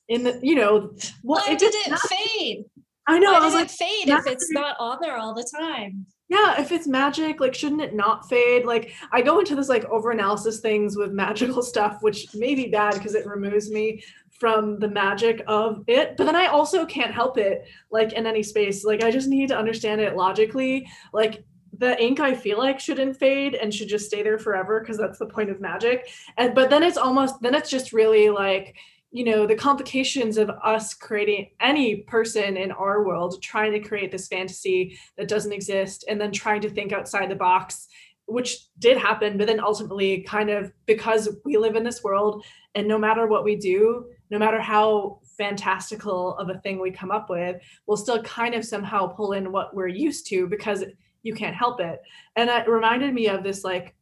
in 0.08 0.24
the 0.24 0.40
you 0.42 0.56
know 0.56 0.94
what 1.22 1.48
why 1.48 1.56
did 1.56 1.74
it 1.74 1.92
not, 1.92 2.00
fade? 2.00 2.66
I 3.08 3.20
know. 3.20 3.34
Why 3.34 3.40
I 3.40 3.46
was 3.46 3.54
like, 3.54 3.66
it 3.66 3.72
fade 3.72 4.10
if 4.10 4.26
it's 4.26 4.52
not 4.52 4.76
on 4.80 4.98
there 5.02 5.18
all 5.18 5.36
the 5.36 5.48
time? 5.60 6.08
Yeah 6.28 6.60
if 6.60 6.72
it's 6.72 6.88
magic 6.88 7.40
like 7.40 7.54
shouldn't 7.54 7.82
it 7.82 7.94
not 7.94 8.28
fade? 8.28 8.66
Like 8.66 8.92
i 9.12 9.22
go 9.22 9.40
into 9.40 9.56
this 9.56 9.70
like 9.70 9.86
over 9.86 10.12
analysis 10.12 10.60
things 10.60 10.98
with 10.98 11.12
magical 11.12 11.62
stuff 11.72 11.98
which 12.02 12.34
may 12.34 12.56
be 12.56 12.68
bad 12.68 12.94
because 12.94 13.16
it 13.16 13.26
removes 13.26 13.70
me 13.70 14.04
from 14.40 14.80
the 14.80 14.88
magic 14.88 15.42
of 15.48 15.82
it 15.88 16.18
but 16.18 16.26
then 16.26 16.36
i 16.36 16.48
also 16.48 16.86
can't 16.86 17.14
help 17.14 17.38
it 17.38 17.66
like 17.90 18.14
in 18.14 18.26
any 18.26 18.44
space. 18.44 18.84
Like 18.84 19.04
i 19.04 19.12
just 19.12 19.30
need 19.30 19.50
to 19.50 19.58
understand 19.58 20.02
it 20.02 20.16
logically. 20.16 20.88
Like 21.14 21.44
the 21.78 22.02
ink 22.02 22.22
i 22.22 22.34
feel 22.34 22.58
like 22.58 22.80
shouldn't 22.80 23.18
fade 23.18 23.56
and 23.56 23.74
should 23.74 23.90
just 23.90 24.06
stay 24.06 24.24
there 24.24 24.38
forever 24.38 24.80
because 24.80 24.98
that's 24.98 25.20
the 25.20 25.26
point 25.26 25.50
of 25.50 25.60
magic. 25.60 26.10
And 26.38 26.56
but 26.56 26.70
then 26.70 26.84
it's 26.84 26.98
almost 26.98 27.42
then 27.42 27.56
it's 27.56 27.70
just 27.70 27.94
really 27.94 28.30
like 28.30 28.76
you 29.16 29.24
know 29.24 29.48
the 29.48 29.56
complications 29.56 30.38
of 30.38 30.50
us 30.50 30.94
creating 30.94 31.50
any 31.62 31.96
person 31.96 32.58
in 32.58 32.70
our 32.72 33.06
world 33.06 33.42
trying 33.42 33.72
to 33.72 33.80
create 33.80 34.12
this 34.12 34.28
fantasy 34.28 35.00
that 35.18 35.30
doesn't 35.30 35.54
exist 35.54 36.04
and 36.10 36.20
then 36.20 36.34
trying 36.34 36.60
to 36.60 36.70
think 36.70 36.92
outside 36.92 37.30
the 37.32 37.36
box 37.36 37.88
which 38.26 38.68
did 38.80 38.98
happen 38.98 39.38
but 39.38 39.48
then 39.48 39.60
ultimately 39.60 40.22
kind 40.24 40.50
of 40.50 40.70
because 40.86 41.30
we 41.46 41.56
live 41.56 41.78
in 41.78 41.84
this 41.84 42.04
world 42.04 42.44
and 42.76 42.88
no 42.88 42.98
matter 42.98 43.26
what 43.26 43.46
we 43.46 43.56
do 43.56 44.06
no 44.32 44.38
matter 44.38 44.60
how 44.60 45.20
fantastical 45.38 46.36
of 46.38 46.50
a 46.50 46.60
thing 46.60 46.78
we 46.78 46.92
come 46.92 47.12
up 47.12 47.30
with 47.30 47.62
we'll 47.88 47.96
still 47.96 48.22
kind 48.24 48.54
of 48.54 48.66
somehow 48.66 49.08
pull 49.08 49.32
in 49.32 49.50
what 49.50 49.74
we're 49.74 49.88
used 49.88 50.28
to 50.28 50.46
because 50.46 50.84
you 51.26 51.34
can't 51.34 51.56
help 51.56 51.82
it. 51.82 52.02
And 52.36 52.48
that 52.48 52.70
reminded 52.70 53.14
me 53.14 53.28
of 53.28 53.44
this 53.44 53.64
like 53.64 53.96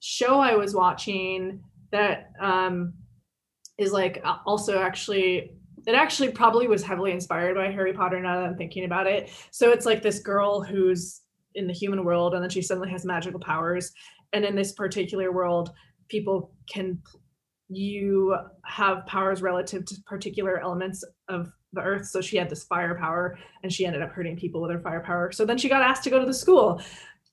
show 0.00 0.38
i 0.38 0.54
was 0.54 0.74
watching 0.74 1.64
that 1.90 2.30
um 2.38 2.92
is 3.78 3.92
like 3.92 4.22
also 4.46 4.80
actually 4.80 5.50
it 5.86 5.94
actually 5.94 6.30
probably 6.30 6.66
was 6.66 6.82
heavily 6.82 7.12
inspired 7.12 7.56
by 7.56 7.70
Harry 7.70 7.92
Potter 7.92 8.20
now 8.20 8.40
that 8.40 8.46
I'm 8.46 8.56
thinking 8.56 8.84
about 8.84 9.06
it. 9.06 9.30
So 9.50 9.70
it's 9.70 9.84
like 9.84 10.02
this 10.02 10.18
girl 10.18 10.62
who's 10.62 11.20
in 11.54 11.66
the 11.66 11.74
human 11.74 12.04
world 12.04 12.34
and 12.34 12.42
then 12.42 12.50
she 12.50 12.62
suddenly 12.62 12.90
has 12.90 13.04
magical 13.04 13.38
powers. 13.40 13.92
And 14.32 14.44
in 14.44 14.56
this 14.56 14.72
particular 14.72 15.30
world, 15.30 15.70
people 16.08 16.52
can 16.70 17.00
you 17.68 18.36
have 18.64 19.06
powers 19.06 19.42
relative 19.42 19.84
to 19.86 19.96
particular 20.06 20.58
elements 20.58 21.04
of 21.28 21.50
the 21.72 21.82
earth. 21.82 22.06
So 22.06 22.20
she 22.20 22.36
had 22.36 22.48
this 22.48 22.64
fire 22.64 22.94
power 22.94 23.38
and 23.62 23.72
she 23.72 23.84
ended 23.84 24.02
up 24.02 24.10
hurting 24.10 24.36
people 24.36 24.62
with 24.62 24.70
her 24.70 24.80
fire 24.80 25.02
power. 25.04 25.32
So 25.32 25.44
then 25.44 25.58
she 25.58 25.68
got 25.68 25.82
asked 25.82 26.04
to 26.04 26.10
go 26.10 26.18
to 26.18 26.26
the 26.26 26.34
school 26.34 26.80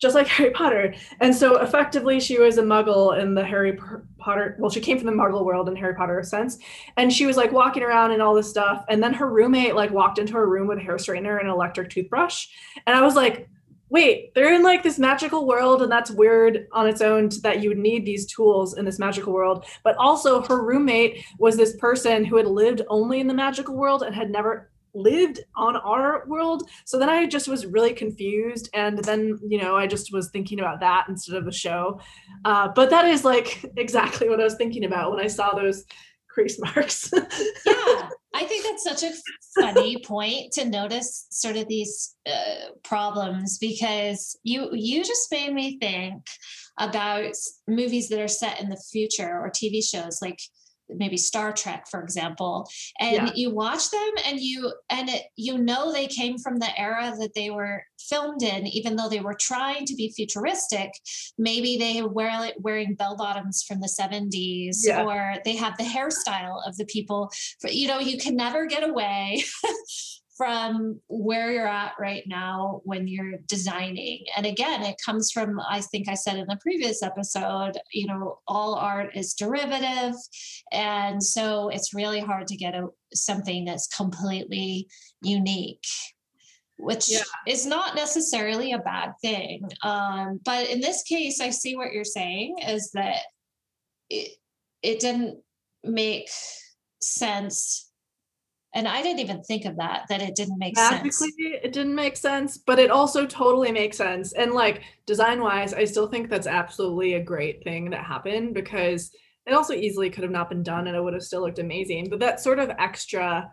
just 0.01 0.15
like 0.15 0.27
Harry 0.35 0.51
Potter. 0.51 0.93
And 1.19 1.33
so 1.33 1.61
effectively, 1.61 2.19
she 2.19 2.39
was 2.39 2.57
a 2.57 2.63
muggle 2.63 3.17
in 3.17 3.35
the 3.35 3.45
Harry 3.45 3.79
Potter. 4.17 4.57
Well, 4.59 4.71
she 4.71 4.81
came 4.81 4.97
from 4.97 5.07
the 5.07 5.13
muggle 5.13 5.45
world 5.45 5.69
in 5.69 5.75
Harry 5.77 5.95
Potter 5.95 6.21
sense. 6.23 6.57
And 6.97 7.13
she 7.13 7.25
was 7.25 7.37
like 7.37 7.51
walking 7.51 7.83
around 7.83 8.11
and 8.11 8.21
all 8.21 8.33
this 8.33 8.49
stuff. 8.49 8.83
And 8.89 9.01
then 9.01 9.13
her 9.13 9.29
roommate 9.29 9.75
like 9.75 9.91
walked 9.91 10.19
into 10.19 10.33
her 10.33 10.49
room 10.49 10.67
with 10.67 10.79
a 10.79 10.81
hair 10.81 10.97
straightener 10.97 11.39
and 11.39 11.47
an 11.47 11.53
electric 11.53 11.89
toothbrush. 11.89 12.47
And 12.85 12.95
I 12.95 13.01
was 13.01 13.15
like, 13.15 13.47
wait, 13.89 14.33
they're 14.33 14.53
in 14.53 14.63
like 14.63 14.83
this 14.83 14.97
magical 14.97 15.45
world. 15.45 15.81
And 15.81 15.91
that's 15.91 16.09
weird 16.09 16.67
on 16.71 16.87
its 16.87 17.01
own 17.01 17.29
that 17.43 17.61
you 17.61 17.69
would 17.69 17.77
need 17.77 18.05
these 18.05 18.25
tools 18.25 18.77
in 18.77 18.85
this 18.85 18.97
magical 18.97 19.33
world. 19.33 19.65
But 19.83 19.97
also, 19.97 20.41
her 20.43 20.63
roommate 20.63 21.25
was 21.37 21.57
this 21.57 21.75
person 21.75 22.23
who 22.23 22.37
had 22.37 22.47
lived 22.47 22.81
only 22.87 23.19
in 23.19 23.27
the 23.27 23.33
magical 23.33 23.75
world 23.75 24.01
and 24.01 24.15
had 24.15 24.31
never 24.31 24.70
lived 24.93 25.41
on 25.55 25.75
our 25.77 26.25
world. 26.27 26.69
So 26.85 26.97
then 26.97 27.09
I 27.09 27.25
just 27.25 27.47
was 27.47 27.65
really 27.65 27.93
confused. 27.93 28.69
And 28.73 28.99
then, 28.99 29.39
you 29.47 29.61
know, 29.61 29.75
I 29.75 29.87
just 29.87 30.13
was 30.13 30.29
thinking 30.29 30.59
about 30.59 30.79
that 30.81 31.05
instead 31.09 31.35
of 31.35 31.45
the 31.45 31.51
show. 31.51 31.99
Uh, 32.45 32.69
but 32.75 32.89
that 32.89 33.05
is 33.05 33.23
like 33.23 33.65
exactly 33.77 34.29
what 34.29 34.39
I 34.39 34.43
was 34.43 34.55
thinking 34.55 34.85
about 34.85 35.11
when 35.11 35.23
I 35.23 35.27
saw 35.27 35.53
those 35.53 35.85
crease 36.29 36.59
marks. 36.75 37.11
yeah. 37.65 38.09
I 38.33 38.45
think 38.45 38.63
that's 38.63 38.83
such 38.83 39.03
a 39.03 39.61
funny 39.61 40.01
point 40.03 40.53
to 40.53 40.65
notice 40.65 41.27
sort 41.31 41.57
of 41.57 41.67
these 41.67 42.15
uh, 42.25 42.71
problems 42.81 43.57
because 43.57 44.39
you 44.43 44.69
you 44.71 45.03
just 45.03 45.29
made 45.31 45.53
me 45.53 45.77
think 45.79 46.25
about 46.79 47.33
movies 47.67 48.07
that 48.07 48.21
are 48.21 48.29
set 48.29 48.61
in 48.61 48.69
the 48.69 48.81
future 48.89 49.29
or 49.29 49.51
TV 49.51 49.83
shows 49.83 50.21
like 50.21 50.39
maybe 50.95 51.17
Star 51.17 51.53
Trek, 51.53 51.85
for 51.89 52.01
example, 52.01 52.69
and 52.99 53.27
yeah. 53.27 53.31
you 53.35 53.51
watch 53.51 53.89
them 53.89 54.11
and 54.25 54.39
you 54.39 54.73
and 54.89 55.09
it, 55.09 55.23
you 55.35 55.57
know 55.57 55.91
they 55.91 56.07
came 56.07 56.37
from 56.37 56.57
the 56.57 56.79
era 56.79 57.13
that 57.19 57.33
they 57.35 57.49
were 57.49 57.83
filmed 57.99 58.43
in, 58.43 58.67
even 58.67 58.95
though 58.95 59.09
they 59.09 59.19
were 59.19 59.35
trying 59.39 59.85
to 59.85 59.95
be 59.95 60.11
futuristic. 60.15 60.91
Maybe 61.37 61.77
they 61.77 62.01
were 62.01 62.51
wearing 62.59 62.95
bell 62.95 63.15
bottoms 63.15 63.63
from 63.63 63.79
the 63.79 63.87
70s, 63.87 64.77
yeah. 64.83 65.03
or 65.03 65.35
they 65.45 65.55
have 65.55 65.77
the 65.77 65.83
hairstyle 65.83 66.65
of 66.67 66.77
the 66.77 66.85
people. 66.85 67.31
For, 67.59 67.69
you 67.69 67.87
know, 67.87 67.99
you 67.99 68.17
can 68.17 68.35
never 68.35 68.65
get 68.65 68.87
away 68.87 69.43
from 70.41 70.99
where 71.07 71.51
you're 71.51 71.67
at 71.67 71.93
right 71.99 72.23
now 72.25 72.81
when 72.83 73.07
you're 73.07 73.37
designing. 73.47 74.25
And 74.35 74.47
again, 74.47 74.81
it 74.81 74.95
comes 75.05 75.29
from, 75.29 75.59
I 75.69 75.81
think 75.81 76.09
I 76.09 76.15
said 76.15 76.37
in 76.37 76.47
the 76.47 76.57
previous 76.59 77.03
episode, 77.03 77.73
you 77.93 78.07
know, 78.07 78.39
all 78.47 78.73
art 78.73 79.15
is 79.15 79.35
derivative. 79.35 80.15
And 80.71 81.21
so 81.21 81.69
it's 81.69 81.93
really 81.93 82.21
hard 82.21 82.47
to 82.47 82.57
get 82.57 82.73
a, 82.73 82.87
something 83.13 83.65
that's 83.65 83.85
completely 83.85 84.87
unique 85.21 85.85
which 86.77 87.11
yeah. 87.11 87.21
is 87.47 87.67
not 87.67 87.93
necessarily 87.93 88.71
a 88.71 88.79
bad 88.79 89.11
thing. 89.21 89.61
Um, 89.83 90.39
but 90.43 90.67
in 90.67 90.79
this 90.79 91.03
case, 91.03 91.39
I 91.39 91.51
see 91.51 91.75
what 91.75 91.93
you're 91.93 92.03
saying 92.03 92.55
is 92.67 92.89
that 92.95 93.19
it, 94.09 94.31
it 94.81 94.99
didn't 94.99 95.43
make 95.83 96.27
sense 96.99 97.90
and 98.73 98.87
I 98.87 99.01
didn't 99.01 99.19
even 99.19 99.43
think 99.43 99.65
of 99.65 99.75
that, 99.77 100.05
that 100.09 100.21
it 100.21 100.35
didn't 100.35 100.57
make 100.57 100.75
Magically, 100.75 101.11
sense. 101.11 101.33
It 101.37 101.73
didn't 101.73 101.95
make 101.95 102.15
sense, 102.15 102.57
but 102.57 102.79
it 102.79 102.89
also 102.89 103.25
totally 103.25 103.71
makes 103.71 103.97
sense. 103.97 104.31
And 104.33 104.53
like 104.53 104.83
design 105.05 105.41
wise, 105.41 105.73
I 105.73 105.83
still 105.83 106.07
think 106.07 106.29
that's 106.29 106.47
absolutely 106.47 107.15
a 107.15 107.23
great 107.23 107.63
thing 107.63 107.89
that 107.89 108.05
happened 108.05 108.53
because 108.53 109.11
it 109.45 109.53
also 109.53 109.73
easily 109.73 110.09
could 110.09 110.23
have 110.23 110.31
not 110.31 110.49
been 110.49 110.63
done 110.63 110.87
and 110.87 110.95
it 110.95 111.03
would 111.03 111.13
have 111.13 111.23
still 111.23 111.41
looked 111.41 111.59
amazing. 111.59 112.09
But 112.09 112.19
that 112.19 112.39
sort 112.39 112.59
of 112.59 112.69
extra 112.79 113.51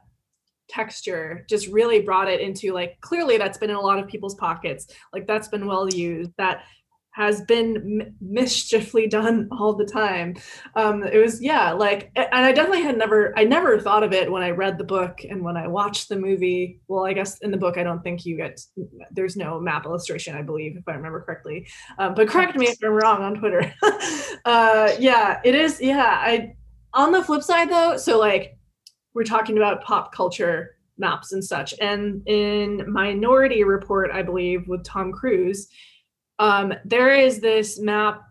texture 0.68 1.46
just 1.48 1.66
really 1.68 2.00
brought 2.00 2.28
it 2.28 2.40
into 2.40 2.72
like 2.72 3.00
clearly 3.00 3.38
that's 3.38 3.58
been 3.58 3.70
in 3.70 3.76
a 3.76 3.80
lot 3.80 3.98
of 3.98 4.06
people's 4.06 4.34
pockets 4.34 4.86
like 5.14 5.26
that's 5.26 5.48
been 5.48 5.66
well 5.66 5.88
used 5.88 6.30
that 6.36 6.64
has 7.18 7.40
been 7.42 8.14
mischiefly 8.20 9.08
done 9.08 9.48
all 9.50 9.74
the 9.74 9.84
time. 9.84 10.36
Um, 10.76 11.02
it 11.02 11.18
was 11.18 11.42
yeah, 11.42 11.72
like, 11.72 12.12
and 12.14 12.28
I 12.32 12.52
definitely 12.52 12.84
had 12.84 12.96
never, 12.96 13.36
I 13.36 13.42
never 13.42 13.80
thought 13.80 14.04
of 14.04 14.12
it 14.12 14.30
when 14.30 14.44
I 14.44 14.50
read 14.50 14.78
the 14.78 14.84
book 14.84 15.24
and 15.28 15.42
when 15.42 15.56
I 15.56 15.66
watched 15.66 16.08
the 16.08 16.14
movie. 16.14 16.80
Well, 16.86 17.04
I 17.04 17.14
guess 17.14 17.38
in 17.38 17.50
the 17.50 17.56
book, 17.56 17.76
I 17.76 17.82
don't 17.82 18.04
think 18.04 18.24
you 18.24 18.36
get, 18.36 18.60
there's 19.10 19.36
no 19.36 19.58
map 19.58 19.84
illustration, 19.84 20.36
I 20.36 20.42
believe, 20.42 20.76
if 20.76 20.84
I 20.86 20.92
remember 20.92 21.20
correctly. 21.20 21.66
Um, 21.98 22.14
but 22.14 22.28
correct 22.28 22.56
me 22.56 22.66
if 22.66 22.78
I'm 22.84 22.92
wrong 22.92 23.22
on 23.22 23.34
Twitter. 23.34 23.74
uh, 24.44 24.92
yeah, 25.00 25.40
it 25.44 25.56
is. 25.56 25.80
Yeah, 25.80 26.18
I. 26.20 26.54
On 26.94 27.12
the 27.12 27.22
flip 27.22 27.42
side, 27.42 27.68
though, 27.68 27.96
so 27.96 28.18
like 28.18 28.56
we're 29.12 29.24
talking 29.24 29.56
about 29.56 29.82
pop 29.82 30.12
culture 30.14 30.76
maps 30.96 31.32
and 31.32 31.44
such, 31.44 31.74
and 31.80 32.22
in 32.26 32.90
Minority 32.90 33.62
Report, 33.64 34.10
I 34.10 34.22
believe, 34.22 34.66
with 34.68 34.84
Tom 34.84 35.12
Cruise 35.12 35.68
um, 36.38 36.72
there 36.84 37.14
is 37.14 37.40
this 37.40 37.78
map 37.78 38.22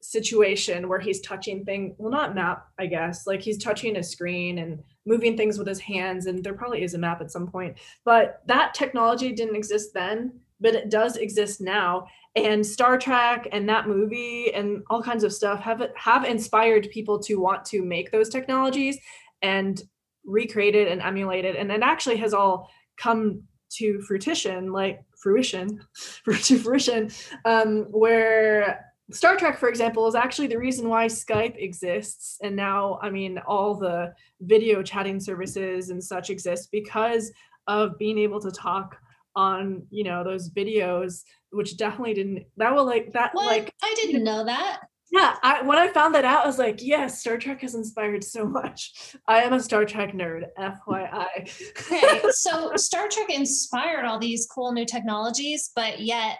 situation 0.00 0.88
where 0.88 1.00
he's 1.00 1.20
touching 1.22 1.64
thing 1.64 1.94
well 1.96 2.10
not 2.10 2.34
map 2.34 2.66
i 2.78 2.84
guess 2.84 3.26
like 3.26 3.40
he's 3.40 3.56
touching 3.56 3.96
a 3.96 4.02
screen 4.02 4.58
and 4.58 4.82
moving 5.06 5.36
things 5.36 5.56
with 5.58 5.66
his 5.66 5.80
hands 5.80 6.26
and 6.26 6.44
there 6.44 6.54
probably 6.54 6.82
is 6.82 6.94
a 6.94 6.98
map 6.98 7.20
at 7.20 7.30
some 7.30 7.46
point. 7.46 7.76
But 8.04 8.42
that 8.46 8.74
technology 8.74 9.32
didn't 9.32 9.56
exist 9.56 9.92
then 9.94 10.40
but 10.60 10.74
it 10.74 10.90
does 10.90 11.16
exist 11.16 11.60
now. 11.60 12.06
And 12.36 12.66
star 12.66 12.96
trek 12.98 13.46
and 13.52 13.68
that 13.68 13.86
movie 13.86 14.52
and 14.54 14.82
all 14.88 15.02
kinds 15.02 15.22
of 15.22 15.32
stuff 15.32 15.60
have 15.60 15.82
have 15.94 16.24
inspired 16.24 16.88
people 16.90 17.18
to 17.20 17.36
want 17.36 17.64
to 17.66 17.82
make 17.82 18.10
those 18.10 18.28
technologies 18.28 18.98
and 19.42 19.82
recreate 20.24 20.74
it 20.74 20.88
and 20.88 21.02
emulate 21.02 21.44
it. 21.44 21.56
And 21.56 21.70
it 21.70 21.82
actually 21.82 22.16
has 22.16 22.32
all 22.32 22.70
come 22.96 23.42
to 23.72 24.00
fruition 24.02 24.72
like 24.72 25.02
fruition 25.24 25.80
to 26.42 26.58
fruition 26.58 27.10
um, 27.46 27.86
where 27.90 28.92
Star 29.10 29.36
Trek, 29.36 29.58
for 29.58 29.68
example, 29.68 30.06
is 30.06 30.14
actually 30.14 30.48
the 30.48 30.58
reason 30.58 30.88
why 30.88 31.06
Skype 31.06 31.56
exists. 31.56 32.38
And 32.42 32.54
now, 32.54 32.98
I 33.02 33.10
mean, 33.10 33.38
all 33.46 33.74
the 33.74 34.14
video 34.40 34.82
chatting 34.82 35.20
services 35.20 35.90
and 35.90 36.02
such 36.02 36.30
exist 36.30 36.68
because 36.70 37.32
of 37.66 37.98
being 37.98 38.18
able 38.18 38.40
to 38.40 38.50
talk 38.50 38.96
on, 39.36 39.86
you 39.90 40.04
know, 40.04 40.24
those 40.24 40.50
videos, 40.50 41.22
which 41.50 41.76
definitely 41.76 42.14
didn't, 42.14 42.44
that 42.56 42.74
will 42.74 42.86
like, 42.86 43.12
that 43.12 43.34
what? 43.34 43.46
like. 43.46 43.74
I 43.82 43.94
didn't 44.00 44.24
know 44.24 44.44
that 44.44 44.80
yeah 45.14 45.36
I, 45.42 45.62
when 45.62 45.78
i 45.78 45.88
found 45.88 46.14
that 46.14 46.24
out 46.24 46.44
i 46.44 46.46
was 46.46 46.58
like 46.58 46.82
yes 46.82 47.20
star 47.20 47.38
trek 47.38 47.60
has 47.60 47.74
inspired 47.74 48.24
so 48.24 48.44
much 48.44 49.14
i 49.28 49.42
am 49.42 49.52
a 49.52 49.60
star 49.60 49.84
trek 49.84 50.12
nerd 50.12 50.44
fyi 50.58 51.70
okay 51.70 52.22
so 52.30 52.72
star 52.76 53.08
trek 53.08 53.30
inspired 53.30 54.04
all 54.04 54.18
these 54.18 54.46
cool 54.46 54.72
new 54.72 54.84
technologies 54.84 55.70
but 55.74 56.00
yet 56.00 56.38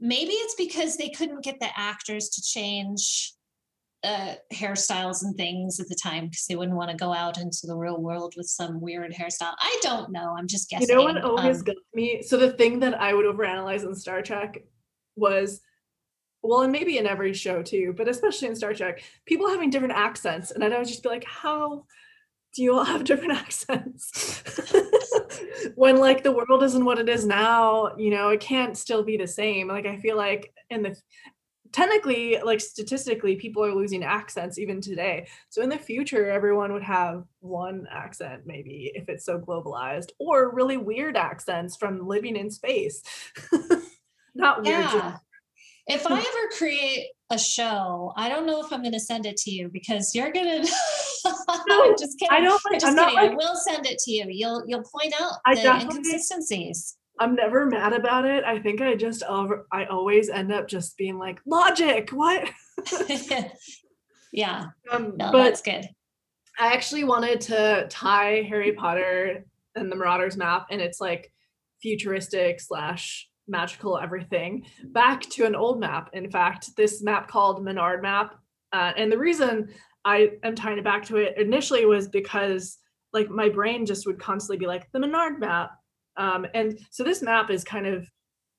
maybe 0.00 0.32
it's 0.32 0.54
because 0.56 0.96
they 0.96 1.10
couldn't 1.10 1.44
get 1.44 1.60
the 1.60 1.68
actors 1.78 2.28
to 2.30 2.42
change 2.42 3.34
uh, 4.02 4.34
hairstyles 4.52 5.22
and 5.22 5.36
things 5.36 5.78
at 5.78 5.86
the 5.88 5.94
time 5.94 6.24
because 6.24 6.46
they 6.48 6.56
wouldn't 6.56 6.76
want 6.76 6.90
to 6.90 6.96
go 6.96 7.12
out 7.12 7.38
into 7.38 7.66
the 7.66 7.76
real 7.76 8.00
world 8.00 8.32
with 8.34 8.46
some 8.46 8.80
weird 8.80 9.12
hairstyle. 9.12 9.54
I 9.58 9.78
don't 9.82 10.10
know. 10.10 10.34
I'm 10.38 10.46
just 10.46 10.70
guessing. 10.70 10.88
You 10.88 10.94
know 10.94 11.02
what 11.02 11.22
always 11.22 11.58
um, 11.58 11.64
got 11.64 11.76
me? 11.92 12.22
So 12.22 12.38
the 12.38 12.52
thing 12.52 12.78
that 12.80 12.98
I 12.98 13.12
would 13.12 13.26
overanalyze 13.26 13.84
in 13.84 13.94
Star 13.94 14.22
Trek 14.22 14.62
was 15.16 15.60
well, 16.42 16.62
and 16.62 16.72
maybe 16.72 16.98
in 16.98 17.06
every 17.06 17.34
show 17.34 17.62
too, 17.62 17.94
but 17.96 18.08
especially 18.08 18.48
in 18.48 18.56
Star 18.56 18.72
Trek, 18.72 19.02
people 19.26 19.48
having 19.48 19.70
different 19.70 19.94
accents. 19.94 20.50
And 20.50 20.64
I'd 20.64 20.72
always 20.72 20.90
just 20.90 21.02
be 21.02 21.08
like, 21.08 21.24
how 21.24 21.84
do 22.54 22.62
you 22.62 22.74
all 22.74 22.84
have 22.84 23.04
different 23.04 23.38
accents? 23.38 24.42
when 25.74 25.96
like 25.96 26.22
the 26.22 26.32
world 26.32 26.62
isn't 26.62 26.84
what 26.84 26.98
it 26.98 27.08
is 27.08 27.26
now, 27.26 27.94
you 27.96 28.10
know, 28.10 28.30
it 28.30 28.40
can't 28.40 28.76
still 28.76 29.02
be 29.02 29.16
the 29.16 29.26
same. 29.26 29.68
Like 29.68 29.86
I 29.86 29.98
feel 29.98 30.16
like 30.16 30.52
in 30.70 30.82
the 30.82 30.96
technically 31.72 32.38
like 32.44 32.60
statistically 32.60 33.36
people 33.36 33.64
are 33.64 33.74
losing 33.74 34.02
accents 34.02 34.58
even 34.58 34.80
today 34.80 35.26
so 35.50 35.62
in 35.62 35.68
the 35.68 35.78
future 35.78 36.28
everyone 36.28 36.72
would 36.72 36.82
have 36.82 37.22
one 37.40 37.86
accent 37.90 38.42
maybe 38.44 38.90
if 38.94 39.08
it's 39.08 39.24
so 39.24 39.38
globalized 39.38 40.08
or 40.18 40.52
really 40.52 40.76
weird 40.76 41.16
accents 41.16 41.76
from 41.76 42.06
living 42.06 42.34
in 42.34 42.50
space 42.50 43.02
not 44.34 44.64
weird 44.64 44.80
yeah. 44.80 45.16
If 45.86 46.06
i 46.06 46.18
ever 46.18 46.56
create 46.56 47.08
a 47.30 47.38
show 47.38 48.12
i 48.16 48.28
don't 48.28 48.46
know 48.46 48.60
if 48.60 48.72
i'm 48.72 48.82
going 48.82 48.92
to 48.92 49.00
send 49.00 49.26
it 49.26 49.36
to 49.36 49.50
you 49.50 49.68
because 49.72 50.14
you're 50.14 50.32
going 50.32 50.46
to 50.64 50.72
no, 51.68 51.94
just 51.98 52.18
kidding. 52.18 52.36
i 52.36 52.40
don't 52.40 52.60
I'm 52.66 52.78
just 52.80 52.96
kidding. 52.96 53.14
Like, 53.14 53.30
i 53.30 53.34
will 53.34 53.56
send 53.56 53.86
it 53.86 53.98
to 53.98 54.10
you 54.10 54.26
you'll 54.28 54.64
you'll 54.66 54.82
point 54.82 55.14
out 55.20 55.34
I 55.46 55.54
the 55.54 55.80
inconsistencies 55.80 56.96
I'm 57.20 57.34
never 57.34 57.66
mad 57.66 57.92
about 57.92 58.24
it. 58.24 58.44
I 58.44 58.58
think 58.58 58.80
I 58.80 58.94
just 58.94 59.22
over, 59.24 59.66
I 59.70 59.84
always 59.84 60.30
end 60.30 60.50
up 60.50 60.66
just 60.66 60.96
being 60.96 61.18
like 61.18 61.38
logic. 61.46 62.10
What? 62.10 62.50
yeah. 64.32 64.66
Um, 64.90 65.16
no, 65.16 65.30
but 65.30 65.44
that's 65.44 65.60
good. 65.60 65.86
I 66.58 66.72
actually 66.72 67.04
wanted 67.04 67.40
to 67.42 67.86
tie 67.90 68.42
Harry 68.48 68.72
Potter 68.72 69.44
and 69.76 69.92
the 69.92 69.96
Marauders 69.96 70.36
map 70.36 70.66
and 70.70 70.80
it's 70.80 71.00
like 71.00 71.32
futuristic 71.80 72.60
slash 72.60 73.28
magical 73.50 73.98
everything 73.98 74.64
back 74.84 75.22
to 75.22 75.44
an 75.44 75.54
old 75.54 75.80
map. 75.80 76.10
In 76.12 76.30
fact, 76.30 76.76
this 76.76 77.02
map 77.02 77.28
called 77.28 77.64
Minard 77.64 78.02
map. 78.02 78.36
Uh, 78.72 78.92
and 78.96 79.10
the 79.10 79.18
reason 79.18 79.68
I 80.04 80.30
am 80.42 80.54
tying 80.54 80.78
it 80.78 80.84
back 80.84 81.04
to 81.06 81.16
it 81.16 81.36
initially 81.36 81.84
was 81.84 82.08
because 82.08 82.78
like 83.12 83.28
my 83.28 83.48
brain 83.48 83.84
just 83.84 84.06
would 84.06 84.18
constantly 84.18 84.58
be 84.58 84.66
like 84.66 84.90
the 84.92 85.00
Minard 85.00 85.40
map 85.40 85.72
um, 86.16 86.46
and 86.54 86.78
so 86.90 87.02
this 87.02 87.22
map 87.22 87.50
is 87.50 87.64
kind 87.64 87.86
of 87.86 88.06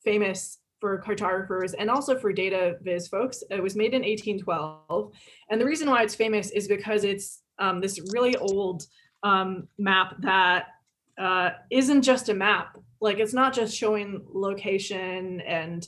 famous 0.03 0.57
for 0.79 0.99
cartographers 0.99 1.73
and 1.73 1.91
also 1.91 2.17
for 2.17 2.33
data 2.33 2.75
viz 2.81 3.07
folks. 3.07 3.43
It 3.51 3.61
was 3.61 3.75
made 3.75 3.93
in 3.93 4.01
1812. 4.01 5.11
And 5.49 5.61
the 5.61 5.65
reason 5.65 5.89
why 5.89 6.01
it's 6.01 6.15
famous 6.15 6.49
is 6.49 6.67
because 6.67 7.03
it's 7.03 7.43
um, 7.59 7.79
this 7.79 7.99
really 8.11 8.35
old 8.37 8.87
um, 9.21 9.67
map 9.77 10.15
that 10.21 10.69
uh, 11.19 11.51
not 11.71 12.01
just 12.01 12.29
a 12.29 12.33
map. 12.33 12.77
Like 13.01 13.19
it's 13.19 13.33
not 13.33 13.53
just 13.53 13.75
showing 13.75 14.25
location 14.31 15.41
and 15.41 15.87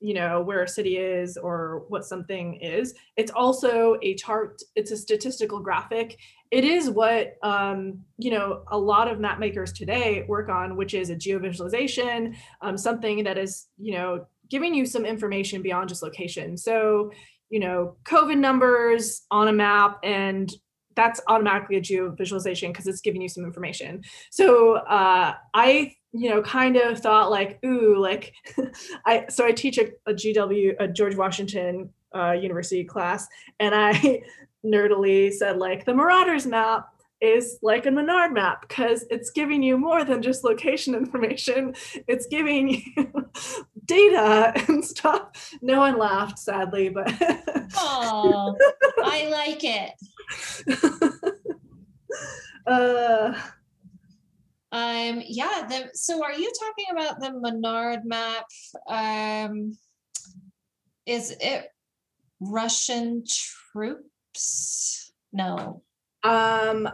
you 0.00 0.12
know 0.12 0.42
where 0.42 0.62
a 0.62 0.68
city 0.68 0.98
is 0.98 1.38
or 1.38 1.84
what 1.88 2.04
something 2.04 2.56
is. 2.60 2.94
It's 3.16 3.30
also 3.30 3.96
a 4.02 4.14
chart 4.16 4.60
it's 4.76 4.90
a 4.90 4.98
statistical 4.98 5.60
graphic. 5.60 6.18
It 6.50 6.64
is 6.64 6.90
what 6.90 7.36
um, 7.42 8.00
you 8.18 8.30
know 8.30 8.64
a 8.70 8.78
lot 8.78 9.08
of 9.08 9.18
map 9.18 9.38
makers 9.38 9.72
today 9.72 10.24
work 10.28 10.50
on 10.50 10.76
which 10.76 10.92
is 10.92 11.08
a 11.08 11.16
geovisualization 11.16 12.34
um, 12.60 12.76
something 12.76 13.24
that 13.24 13.38
is 13.38 13.68
you 13.78 13.94
know 13.94 14.26
giving 14.50 14.74
you 14.74 14.84
some 14.84 15.06
information 15.06 15.62
beyond 15.62 15.88
just 15.88 16.02
location. 16.02 16.58
So 16.58 17.10
you 17.48 17.60
know 17.60 17.96
covid 18.04 18.38
numbers 18.38 19.22
on 19.30 19.48
a 19.48 19.52
map 19.52 20.00
and 20.02 20.52
that's 20.96 21.20
automatically 21.28 21.76
a 21.76 21.80
geovisualization 21.80 22.68
because 22.68 22.86
it's 22.86 23.00
giving 23.00 23.22
you 23.22 23.28
some 23.28 23.44
information. 23.44 24.02
So 24.30 24.74
uh, 24.74 25.34
i 25.54 25.94
you 26.14 26.30
know, 26.30 26.40
kind 26.42 26.76
of 26.76 27.00
thought 27.00 27.30
like, 27.30 27.58
ooh, 27.64 27.98
like 27.98 28.32
I 29.06 29.26
so 29.28 29.44
I 29.44 29.52
teach 29.52 29.78
a, 29.78 29.88
a 30.06 30.14
GW 30.14 30.76
a 30.78 30.86
George 30.86 31.16
Washington 31.16 31.90
uh, 32.14 32.32
University 32.32 32.84
class, 32.84 33.26
and 33.58 33.74
I 33.74 34.22
nerdily 34.64 35.32
said 35.32 35.58
like 35.58 35.84
the 35.84 35.92
Marauders 35.92 36.46
map 36.46 36.88
is 37.20 37.58
like 37.62 37.86
a 37.86 37.90
Minard 37.90 38.32
map 38.32 38.68
because 38.68 39.04
it's 39.10 39.30
giving 39.30 39.62
you 39.62 39.76
more 39.76 40.04
than 40.04 40.22
just 40.22 40.44
location 40.44 40.94
information. 40.94 41.74
It's 42.06 42.26
giving 42.28 42.68
you 42.68 43.24
data 43.84 44.52
and 44.68 44.84
stuff. 44.84 45.52
No 45.62 45.80
one 45.80 45.98
laughed, 45.98 46.38
sadly, 46.38 46.90
but 46.90 47.12
oh, 47.76 48.56
I 48.98 49.28
like 49.28 49.64
it. 49.64 49.92
uh 52.68 53.34
um, 54.74 55.22
yeah. 55.24 55.66
The, 55.68 55.90
so, 55.94 56.22
are 56.24 56.32
you 56.32 56.52
talking 56.58 56.86
about 56.90 57.20
the 57.20 57.32
Minard 57.32 58.04
map? 58.04 58.44
Um, 58.88 59.78
is 61.06 61.36
it 61.40 61.68
Russian 62.40 63.22
troops? 63.72 65.12
No. 65.32 65.82
Um, 66.24 66.88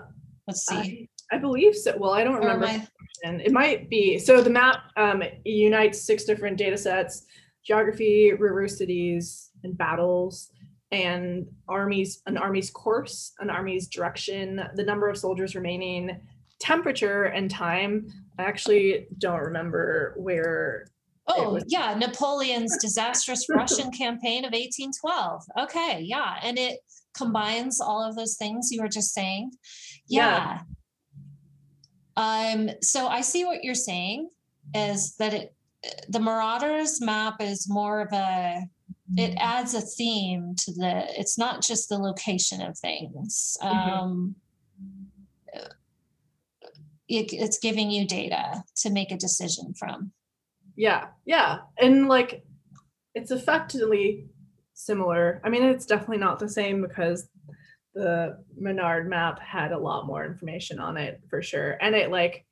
let's 0.47 0.67
see. 0.67 1.09
I, 1.33 1.37
I 1.37 1.39
believe 1.39 1.75
so. 1.75 1.97
Well, 1.97 2.13
I 2.13 2.23
don't 2.23 2.35
remember. 2.39 2.67
I... 2.67 2.87
It 3.23 3.53
might 3.53 3.89
be. 3.89 4.19
So 4.19 4.43
the 4.43 4.51
map 4.51 4.83
um, 4.99 5.23
unites 5.45 6.03
six 6.03 6.25
different 6.25 6.59
data 6.59 6.77
sets: 6.77 7.25
geography, 7.65 8.35
river 8.35 8.69
cities, 8.69 9.51
and 9.65 9.77
battles 9.79 10.51
and 10.93 11.47
armies 11.69 12.21
an 12.27 12.37
army's 12.37 12.69
course 12.69 13.33
an 13.39 13.49
army's 13.49 13.87
direction 13.87 14.61
the 14.75 14.83
number 14.83 15.09
of 15.09 15.17
soldiers 15.17 15.55
remaining 15.55 16.21
temperature 16.61 17.25
and 17.25 17.51
time. 17.51 18.07
I 18.39 18.43
actually 18.45 19.07
don't 19.19 19.41
remember 19.41 20.15
where. 20.17 20.87
Oh, 21.27 21.61
yeah, 21.69 21.95
Napoleon's 21.95 22.77
disastrous 22.79 23.47
Russian 23.49 23.91
campaign 23.93 24.45
of 24.45 24.53
1812. 24.53 25.45
Okay, 25.61 26.01
yeah. 26.01 26.37
And 26.43 26.59
it 26.59 26.81
combines 27.15 27.81
all 27.81 28.03
of 28.03 28.17
those 28.17 28.37
things 28.37 28.71
you 28.71 28.83
were 28.83 28.89
just 28.89 29.15
saying. 29.15 29.53
Yeah. 30.09 30.61
yeah. 32.17 32.53
Um, 32.53 32.71
so 32.83 33.07
I 33.07 33.21
see 33.21 33.45
what 33.45 33.63
you're 33.63 33.75
saying 33.75 34.29
is 34.75 35.15
that 35.17 35.35
it 35.35 35.55
the 36.09 36.21
Marauders 36.21 37.01
map 37.01 37.41
is 37.41 37.69
more 37.69 38.01
of 38.01 38.13
a 38.13 38.63
it 39.17 39.35
adds 39.39 39.75
a 39.75 39.81
theme 39.81 40.55
to 40.57 40.73
the 40.73 41.07
it's 41.19 41.39
not 41.39 41.63
just 41.63 41.89
the 41.89 41.99
location 41.99 42.61
of 42.61 42.79
things. 42.79 43.57
Mm-hmm. 43.63 44.31
It, 47.11 47.33
it's 47.33 47.59
giving 47.59 47.91
you 47.91 48.07
data 48.07 48.63
to 48.77 48.91
make 48.91 49.11
a 49.11 49.17
decision 49.17 49.75
from. 49.75 50.13
Yeah, 50.77 51.09
yeah. 51.25 51.59
And 51.79 52.09
like 52.09 52.45
it's 53.15 53.33
effectively 53.33 54.27
similar. 54.75 55.41
I 55.45 55.51
mean, 55.51 55.65
it's 55.65 55.87
definitely 55.87 56.19
not 56.19 56.39
the 56.39 56.49
same 56.49 56.81
because 56.81 57.29
the 57.95 58.39
Minard 58.57 59.09
map 59.09 59.41
had 59.41 59.73
a 59.73 59.79
lot 59.79 60.07
more 60.07 60.25
information 60.25 60.79
on 60.79 60.97
it 60.97 61.21
for 61.29 61.43
sure. 61.43 61.77
And 61.81 61.97
it 61.97 62.11
like 62.11 62.47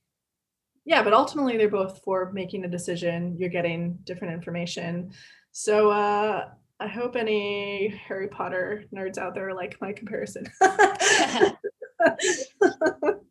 yeah, 0.84 1.02
but 1.02 1.12
ultimately 1.12 1.56
they're 1.56 1.68
both 1.68 2.00
for 2.02 2.32
making 2.32 2.64
a 2.64 2.68
decision. 2.68 3.36
You're 3.38 3.50
getting 3.50 3.98
different 4.04 4.34
information. 4.34 5.12
So 5.52 5.90
uh 5.90 6.48
I 6.80 6.86
hope 6.86 7.16
any 7.16 7.88
Harry 8.08 8.28
Potter 8.28 8.84
nerds 8.94 9.18
out 9.18 9.34
there 9.34 9.54
like 9.54 9.80
my 9.80 9.92
comparison. 9.92 10.46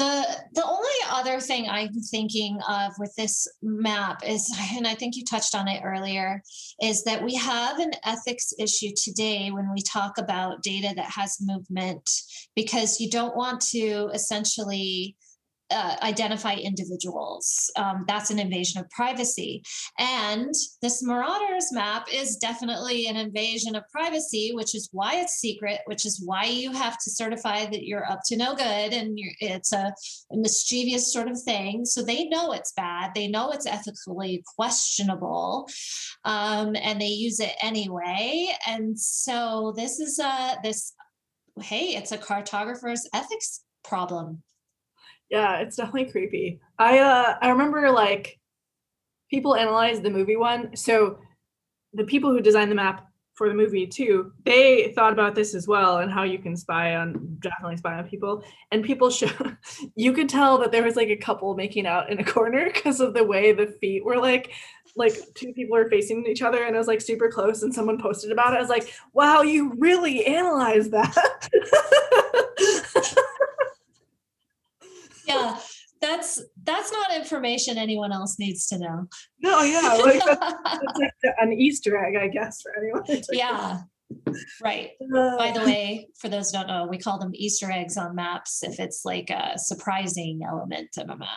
The 0.00 0.24
the 0.54 0.64
only 0.64 0.88
other 1.10 1.40
thing 1.40 1.68
I'm 1.68 1.92
thinking 1.92 2.58
of 2.66 2.92
with 2.98 3.14
this 3.16 3.46
map 3.60 4.22
is, 4.26 4.50
and 4.74 4.86
I 4.86 4.94
think 4.94 5.14
you 5.14 5.24
touched 5.26 5.54
on 5.54 5.68
it 5.68 5.82
earlier, 5.84 6.42
is 6.82 7.04
that 7.04 7.22
we 7.22 7.34
have 7.34 7.78
an 7.78 7.92
ethics 8.06 8.54
issue 8.58 8.92
today 8.96 9.50
when 9.50 9.70
we 9.74 9.82
talk 9.82 10.16
about 10.16 10.62
data 10.62 10.94
that 10.96 11.10
has 11.10 11.36
movement, 11.42 12.08
because 12.56 12.98
you 12.98 13.10
don't 13.10 13.36
want 13.36 13.60
to 13.72 14.08
essentially 14.14 15.16
uh, 15.70 15.96
identify 16.02 16.54
individuals. 16.54 17.70
Um, 17.76 18.04
that's 18.06 18.30
an 18.30 18.38
invasion 18.38 18.80
of 18.80 18.90
privacy. 18.90 19.62
And 19.98 20.52
this 20.82 21.02
Marauders 21.02 21.72
map 21.72 22.06
is 22.12 22.36
definitely 22.36 23.06
an 23.06 23.16
invasion 23.16 23.76
of 23.76 23.84
privacy, 23.90 24.52
which 24.54 24.74
is 24.74 24.88
why 24.92 25.16
it's 25.16 25.34
secret, 25.34 25.80
which 25.86 26.04
is 26.04 26.22
why 26.24 26.44
you 26.44 26.72
have 26.72 26.98
to 26.98 27.10
certify 27.10 27.66
that 27.66 27.86
you're 27.86 28.10
up 28.10 28.20
to 28.26 28.36
no 28.36 28.54
good 28.54 28.92
and 28.92 29.18
it's 29.40 29.72
a, 29.72 29.92
a 30.32 30.36
mischievous 30.36 31.12
sort 31.12 31.28
of 31.28 31.40
thing. 31.40 31.84
So 31.84 32.02
they 32.02 32.24
know 32.24 32.52
it's 32.52 32.72
bad, 32.72 33.12
they 33.14 33.28
know 33.28 33.50
it's 33.50 33.66
ethically 33.66 34.42
questionable, 34.56 35.68
um, 36.24 36.76
and 36.76 37.00
they 37.00 37.06
use 37.06 37.40
it 37.40 37.54
anyway. 37.62 38.54
And 38.66 38.98
so 38.98 39.72
this 39.76 40.00
is 40.00 40.18
a 40.18 40.56
this. 40.62 40.92
Hey, 41.60 41.96
it's 41.96 42.12
a 42.12 42.16
cartographer's 42.16 43.06
ethics 43.12 43.64
problem 43.84 44.42
yeah, 45.30 45.58
it's 45.58 45.76
definitely 45.76 46.10
creepy. 46.10 46.60
I 46.78 46.98
uh 46.98 47.36
I 47.40 47.50
remember 47.50 47.90
like 47.90 48.38
people 49.30 49.54
analyzed 49.54 50.02
the 50.02 50.10
movie 50.10 50.36
one. 50.36 50.76
So 50.76 51.18
the 51.92 52.04
people 52.04 52.30
who 52.30 52.40
designed 52.40 52.70
the 52.70 52.76
map 52.76 53.06
for 53.34 53.48
the 53.48 53.54
movie 53.54 53.86
too, 53.86 54.32
they 54.44 54.92
thought 54.94 55.12
about 55.12 55.34
this 55.34 55.54
as 55.54 55.66
well 55.66 55.98
and 55.98 56.10
how 56.10 56.24
you 56.24 56.38
can 56.38 56.56
spy 56.56 56.96
on 56.96 57.38
definitely 57.40 57.76
spy 57.76 57.94
on 57.96 58.08
people. 58.08 58.44
And 58.72 58.84
people 58.84 59.08
show 59.10 59.30
you 59.94 60.12
could 60.12 60.28
tell 60.28 60.58
that 60.58 60.72
there 60.72 60.82
was 60.82 60.96
like 60.96 61.08
a 61.08 61.16
couple 61.16 61.54
making 61.54 61.86
out 61.86 62.10
in 62.10 62.18
a 62.18 62.24
corner 62.24 62.64
because 62.74 63.00
of 63.00 63.14
the 63.14 63.24
way 63.24 63.52
the 63.52 63.68
feet 63.80 64.04
were 64.04 64.18
like 64.18 64.52
like 64.96 65.14
two 65.34 65.52
people 65.52 65.76
are 65.76 65.88
facing 65.88 66.26
each 66.26 66.42
other 66.42 66.64
and 66.64 66.74
it 66.74 66.78
was 66.78 66.88
like 66.88 67.00
super 67.00 67.30
close 67.30 67.62
and 67.62 67.72
someone 67.72 67.98
posted 67.98 68.32
about 68.32 68.52
it. 68.52 68.56
I 68.56 68.60
was 68.60 68.68
like, 68.68 68.92
wow, 69.12 69.42
you 69.42 69.72
really 69.78 70.26
analyzed 70.26 70.90
that. 70.90 71.48
yeah, 75.34 75.58
that's 76.00 76.42
that's 76.64 76.92
not 76.92 77.14
information 77.14 77.78
anyone 77.78 78.12
else 78.12 78.38
needs 78.38 78.66
to 78.68 78.78
know. 78.78 79.06
No, 79.40 79.62
yeah, 79.62 79.98
like 80.02 80.22
that's, 80.24 80.54
that's 80.64 80.98
like 81.24 81.34
an 81.38 81.52
Easter 81.52 81.96
egg, 82.04 82.16
I 82.16 82.28
guess, 82.28 82.62
for 82.62 82.72
anyone. 82.76 83.04
yeah. 83.32 83.80
Right. 84.62 84.90
Uh, 85.02 85.36
By 85.36 85.52
the 85.52 85.60
way, 85.60 86.08
for 86.18 86.28
those 86.28 86.50
who 86.50 86.58
don't 86.58 86.66
know, 86.66 86.86
we 86.90 86.98
call 86.98 87.18
them 87.18 87.30
Easter 87.32 87.70
eggs 87.70 87.96
on 87.96 88.16
maps 88.16 88.62
if 88.62 88.80
it's 88.80 89.04
like 89.04 89.30
a 89.30 89.56
surprising 89.56 90.40
element 90.48 90.88
of 90.98 91.10
a 91.10 91.16
map. 91.16 91.28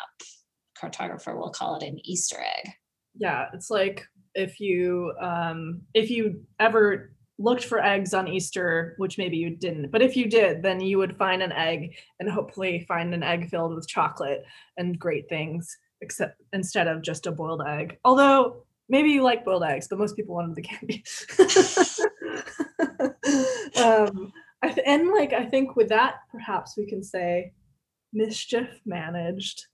Cartographer 0.81 1.37
will 1.37 1.51
call 1.51 1.75
it 1.75 1.83
an 1.83 1.99
Easter 2.03 2.37
egg. 2.39 2.73
Yeah, 3.15 3.45
it's 3.53 3.69
like 3.69 4.03
if 4.35 4.59
you 4.59 5.13
um 5.21 5.81
if 5.93 6.09
you 6.09 6.41
ever 6.59 7.13
looked 7.39 7.65
for 7.65 7.83
eggs 7.83 8.13
on 8.13 8.27
Easter, 8.27 8.93
which 8.97 9.17
maybe 9.17 9.37
you 9.37 9.49
didn't, 9.49 9.91
but 9.91 10.01
if 10.01 10.15
you 10.15 10.29
did, 10.29 10.61
then 10.61 10.79
you 10.79 10.97
would 10.97 11.17
find 11.17 11.41
an 11.41 11.51
egg 11.51 11.95
and 12.19 12.29
hopefully 12.29 12.85
find 12.87 13.13
an 13.13 13.23
egg 13.23 13.49
filled 13.49 13.75
with 13.75 13.87
chocolate 13.87 14.45
and 14.77 14.99
great 14.99 15.27
things, 15.29 15.75
except 16.01 16.41
instead 16.53 16.87
of 16.87 17.01
just 17.01 17.27
a 17.27 17.31
boiled 17.31 17.63
egg. 17.67 17.97
Although 18.05 18.63
maybe 18.89 19.09
you 19.09 19.23
like 19.23 19.45
boiled 19.45 19.63
eggs, 19.63 19.87
but 19.87 19.99
most 19.99 20.15
people 20.15 20.35
wanted 20.35 20.55
the 20.55 20.61
candy. 20.61 21.03
um, 23.83 24.31
th- 24.63 24.85
and 24.85 25.09
like 25.09 25.33
I 25.33 25.45
think 25.45 25.75
with 25.75 25.89
that, 25.89 26.15
perhaps 26.31 26.75
we 26.77 26.85
can 26.85 27.03
say 27.03 27.53
mischief 28.13 28.69
managed. 28.85 29.65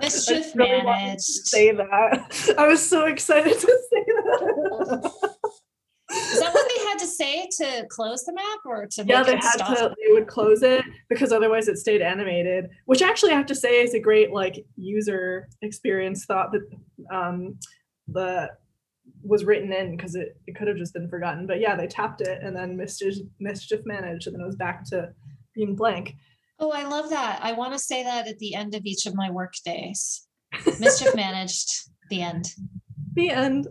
Mischief 0.00 0.46
really 0.54 0.82
managed. 0.82 1.22
say 1.22 1.72
that. 1.72 2.54
I 2.58 2.66
was 2.66 2.86
so 2.86 3.06
excited 3.06 3.54
to 3.54 3.60
say 3.60 4.04
that. 4.06 5.12
Is 6.10 6.40
that 6.40 6.52
what 6.52 6.68
they 6.68 6.84
had 6.84 6.98
to 6.98 7.06
say 7.06 7.48
to 7.58 7.86
close 7.88 8.24
the 8.24 8.32
map 8.32 8.60
or 8.64 8.86
to 8.86 9.04
yeah 9.06 9.22
they 9.22 9.36
had 9.36 9.42
stop? 9.42 9.76
to 9.76 9.94
they 10.04 10.12
would 10.12 10.26
close 10.26 10.62
it 10.62 10.84
because 11.08 11.32
otherwise 11.32 11.68
it 11.68 11.78
stayed 11.78 12.02
animated 12.02 12.68
which 12.86 13.02
actually 13.02 13.32
i 13.32 13.36
have 13.36 13.46
to 13.46 13.54
say 13.54 13.80
is 13.80 13.94
a 13.94 14.00
great 14.00 14.32
like 14.32 14.64
user 14.76 15.48
experience 15.62 16.24
thought 16.24 16.50
that 16.52 16.62
um 17.14 17.56
the 18.08 18.50
was 19.22 19.44
written 19.44 19.72
in 19.72 19.96
because 19.96 20.14
it, 20.14 20.36
it 20.46 20.56
could 20.56 20.66
have 20.66 20.76
just 20.76 20.94
been 20.94 21.08
forgotten 21.08 21.46
but 21.46 21.60
yeah 21.60 21.76
they 21.76 21.86
tapped 21.86 22.20
it 22.20 22.42
and 22.42 22.56
then 22.56 22.76
mischief 22.76 23.16
mischief 23.38 23.80
managed 23.84 24.26
and 24.26 24.34
then 24.34 24.42
it 24.42 24.46
was 24.46 24.56
back 24.56 24.84
to 24.84 25.12
being 25.54 25.74
blank. 25.74 26.14
Oh 26.58 26.70
i 26.70 26.84
love 26.84 27.10
that. 27.10 27.40
I 27.42 27.52
want 27.52 27.72
to 27.72 27.78
say 27.78 28.02
that 28.04 28.28
at 28.28 28.38
the 28.38 28.54
end 28.54 28.74
of 28.74 28.84
each 28.84 29.06
of 29.06 29.14
my 29.14 29.30
work 29.30 29.54
days. 29.64 30.26
Mischief 30.78 31.14
managed 31.14 31.70
the 32.08 32.22
end 32.22 32.46
the 33.20 33.30
end. 33.30 33.68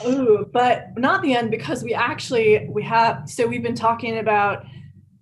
Ooh, 0.06 0.48
but 0.52 0.96
not 0.96 1.22
the 1.22 1.34
end 1.34 1.50
because 1.50 1.82
we 1.82 1.94
actually 1.94 2.68
we 2.70 2.82
have 2.82 3.28
so 3.28 3.46
we've 3.46 3.62
been 3.62 3.74
talking 3.74 4.18
about 4.18 4.64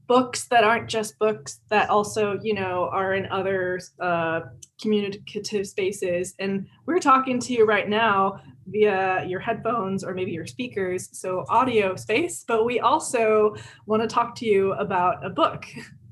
books 0.06 0.46
that 0.48 0.64
aren't 0.64 0.88
just 0.88 1.18
books 1.18 1.60
that 1.70 1.88
also 1.88 2.38
you 2.42 2.54
know 2.54 2.88
are 2.92 3.14
in 3.14 3.26
other 3.30 3.80
uh, 4.00 4.40
communicative 4.80 5.66
spaces 5.66 6.34
and 6.38 6.66
we're 6.86 6.98
talking 6.98 7.40
to 7.40 7.52
you 7.52 7.64
right 7.64 7.88
now 7.88 8.38
via 8.66 9.24
your 9.26 9.40
headphones 9.40 10.04
or 10.04 10.14
maybe 10.14 10.32
your 10.32 10.46
speakers 10.46 11.08
so 11.12 11.44
audio 11.48 11.96
space 11.96 12.44
but 12.46 12.64
we 12.64 12.80
also 12.80 13.54
want 13.86 14.02
to 14.02 14.08
talk 14.08 14.34
to 14.34 14.46
you 14.46 14.72
about 14.74 15.24
a 15.24 15.30
book 15.30 15.66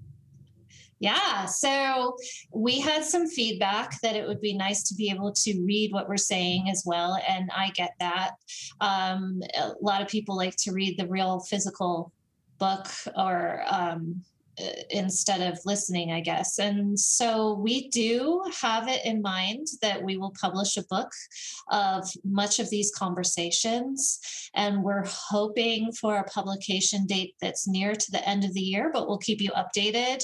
Yeah. 1.03 1.47
So 1.47 2.17
we 2.55 2.79
had 2.79 3.05
some 3.05 3.27
feedback 3.27 4.01
that 4.03 4.15
it 4.15 4.25
would 4.25 4.41
be 4.41 4.55
nice 4.55 4.85
to 4.85 4.95
be 4.95 5.11
able 5.11 5.33
to 5.33 5.61
read 5.65 5.93
what 5.93 6.09
we're 6.09 6.17
saying 6.17 6.71
as 6.71 6.85
well. 6.87 7.21
And 7.29 7.51
I 7.53 7.71
get 7.71 7.91
that. 7.99 8.35
Um, 8.81 9.43
a 9.59 9.73
lot 9.81 10.01
of 10.01 10.07
people 10.07 10.37
like 10.37 10.55
to 10.59 10.71
read 10.71 10.97
the 10.97 11.09
real 11.09 11.41
physical 11.41 12.13
book 12.61 12.87
or 13.17 13.65
um, 13.69 14.23
instead 14.91 15.41
of 15.41 15.59
listening, 15.65 16.13
I 16.13 16.21
guess. 16.21 16.61
And 16.61 16.97
so 16.97 17.55
we 17.55 17.89
do 17.89 18.41
have 18.61 18.87
it 18.87 19.05
in 19.05 19.23
mind 19.23 19.67
that 19.81 20.01
we 20.01 20.17
will 20.17 20.35
publish 20.41 20.77
a 20.77 20.85
book 20.85 21.11
of 21.73 22.09
much 22.23 22.61
of 22.61 22.71
these 22.71 22.93
conversations. 22.95 24.21
And 24.55 24.85
we're 24.85 25.07
hoping 25.07 25.91
for 25.91 26.19
a 26.19 26.25
publication 26.25 27.07
date 27.07 27.35
that's 27.41 27.67
near 27.67 27.97
to 27.97 28.11
the 28.13 28.29
end 28.29 28.45
of 28.45 28.55
the 28.55 28.61
year, 28.61 28.91
but 28.93 29.09
we'll 29.09 29.19
keep 29.19 29.41
you 29.41 29.51
updated. 29.51 30.23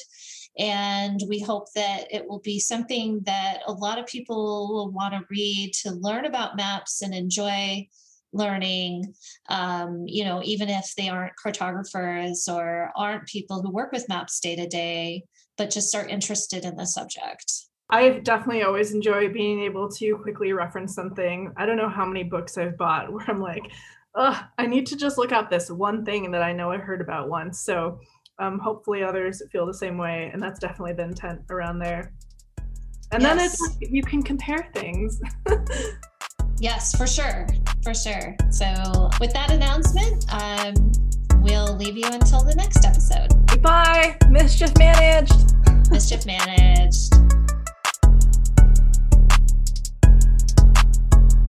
And 0.58 1.22
we 1.28 1.40
hope 1.40 1.72
that 1.74 2.12
it 2.12 2.28
will 2.28 2.40
be 2.40 2.58
something 2.58 3.20
that 3.24 3.60
a 3.66 3.72
lot 3.72 3.98
of 3.98 4.06
people 4.06 4.68
will 4.72 4.90
want 4.90 5.14
to 5.14 5.26
read 5.30 5.72
to 5.82 5.92
learn 5.92 6.24
about 6.24 6.56
maps 6.56 7.02
and 7.02 7.14
enjoy 7.14 7.86
learning 8.32 9.14
um, 9.48 10.04
you 10.06 10.24
know 10.24 10.42
even 10.44 10.68
if 10.68 10.94
they 10.96 11.08
aren't 11.08 11.32
cartographers 11.42 12.46
or 12.48 12.92
aren't 12.96 13.26
people 13.26 13.62
who 13.62 13.70
work 13.70 13.90
with 13.92 14.08
maps 14.08 14.40
day 14.40 14.54
to 14.54 14.66
day 14.66 15.24
but 15.56 15.70
just 15.70 15.94
are 15.94 16.06
interested 16.06 16.64
in 16.64 16.76
the 16.76 16.86
subject. 16.86 17.52
I 17.90 18.20
definitely 18.20 18.62
always 18.62 18.92
enjoy 18.92 19.32
being 19.32 19.62
able 19.62 19.90
to 19.92 20.16
quickly 20.18 20.52
reference 20.52 20.94
something. 20.94 21.52
I 21.56 21.66
don't 21.66 21.78
know 21.78 21.88
how 21.88 22.04
many 22.04 22.22
books 22.22 22.58
i've 22.58 22.76
bought 22.76 23.12
where 23.12 23.24
i'm 23.28 23.40
like 23.40 23.70
oh 24.14 24.40
i 24.56 24.66
need 24.66 24.86
to 24.86 24.96
just 24.96 25.18
look 25.18 25.32
up 25.32 25.50
this 25.50 25.70
one 25.70 26.04
thing 26.04 26.30
that 26.30 26.42
i 26.42 26.52
know 26.52 26.70
i 26.70 26.76
heard 26.76 27.00
about 27.00 27.28
once. 27.28 27.60
So 27.60 28.00
um, 28.38 28.58
hopefully 28.58 29.02
others 29.02 29.42
feel 29.50 29.66
the 29.66 29.74
same 29.74 29.98
way 29.98 30.30
and 30.32 30.42
that's 30.42 30.58
definitely 30.58 30.92
the 30.92 31.02
intent 31.02 31.40
around 31.50 31.78
there. 31.78 32.12
And 33.10 33.22
yes. 33.22 33.36
then 33.36 33.46
it's 33.46 33.92
you 33.92 34.02
can 34.02 34.22
compare 34.22 34.70
things. 34.74 35.20
Yes 36.60 36.96
for 36.96 37.06
sure 37.06 37.46
for 37.84 37.94
sure. 37.94 38.34
So 38.50 38.66
with 39.20 39.32
that 39.32 39.52
announcement 39.52 40.24
um, 40.32 40.74
we'll 41.40 41.76
leave 41.76 41.96
you 41.96 42.06
until 42.06 42.42
the 42.42 42.54
next 42.56 42.84
episode. 42.84 43.28
Goodbye 43.46 44.16
mischief 44.28 44.76
managed. 44.76 45.54
Mischief 45.92 46.26
managed 46.26 47.14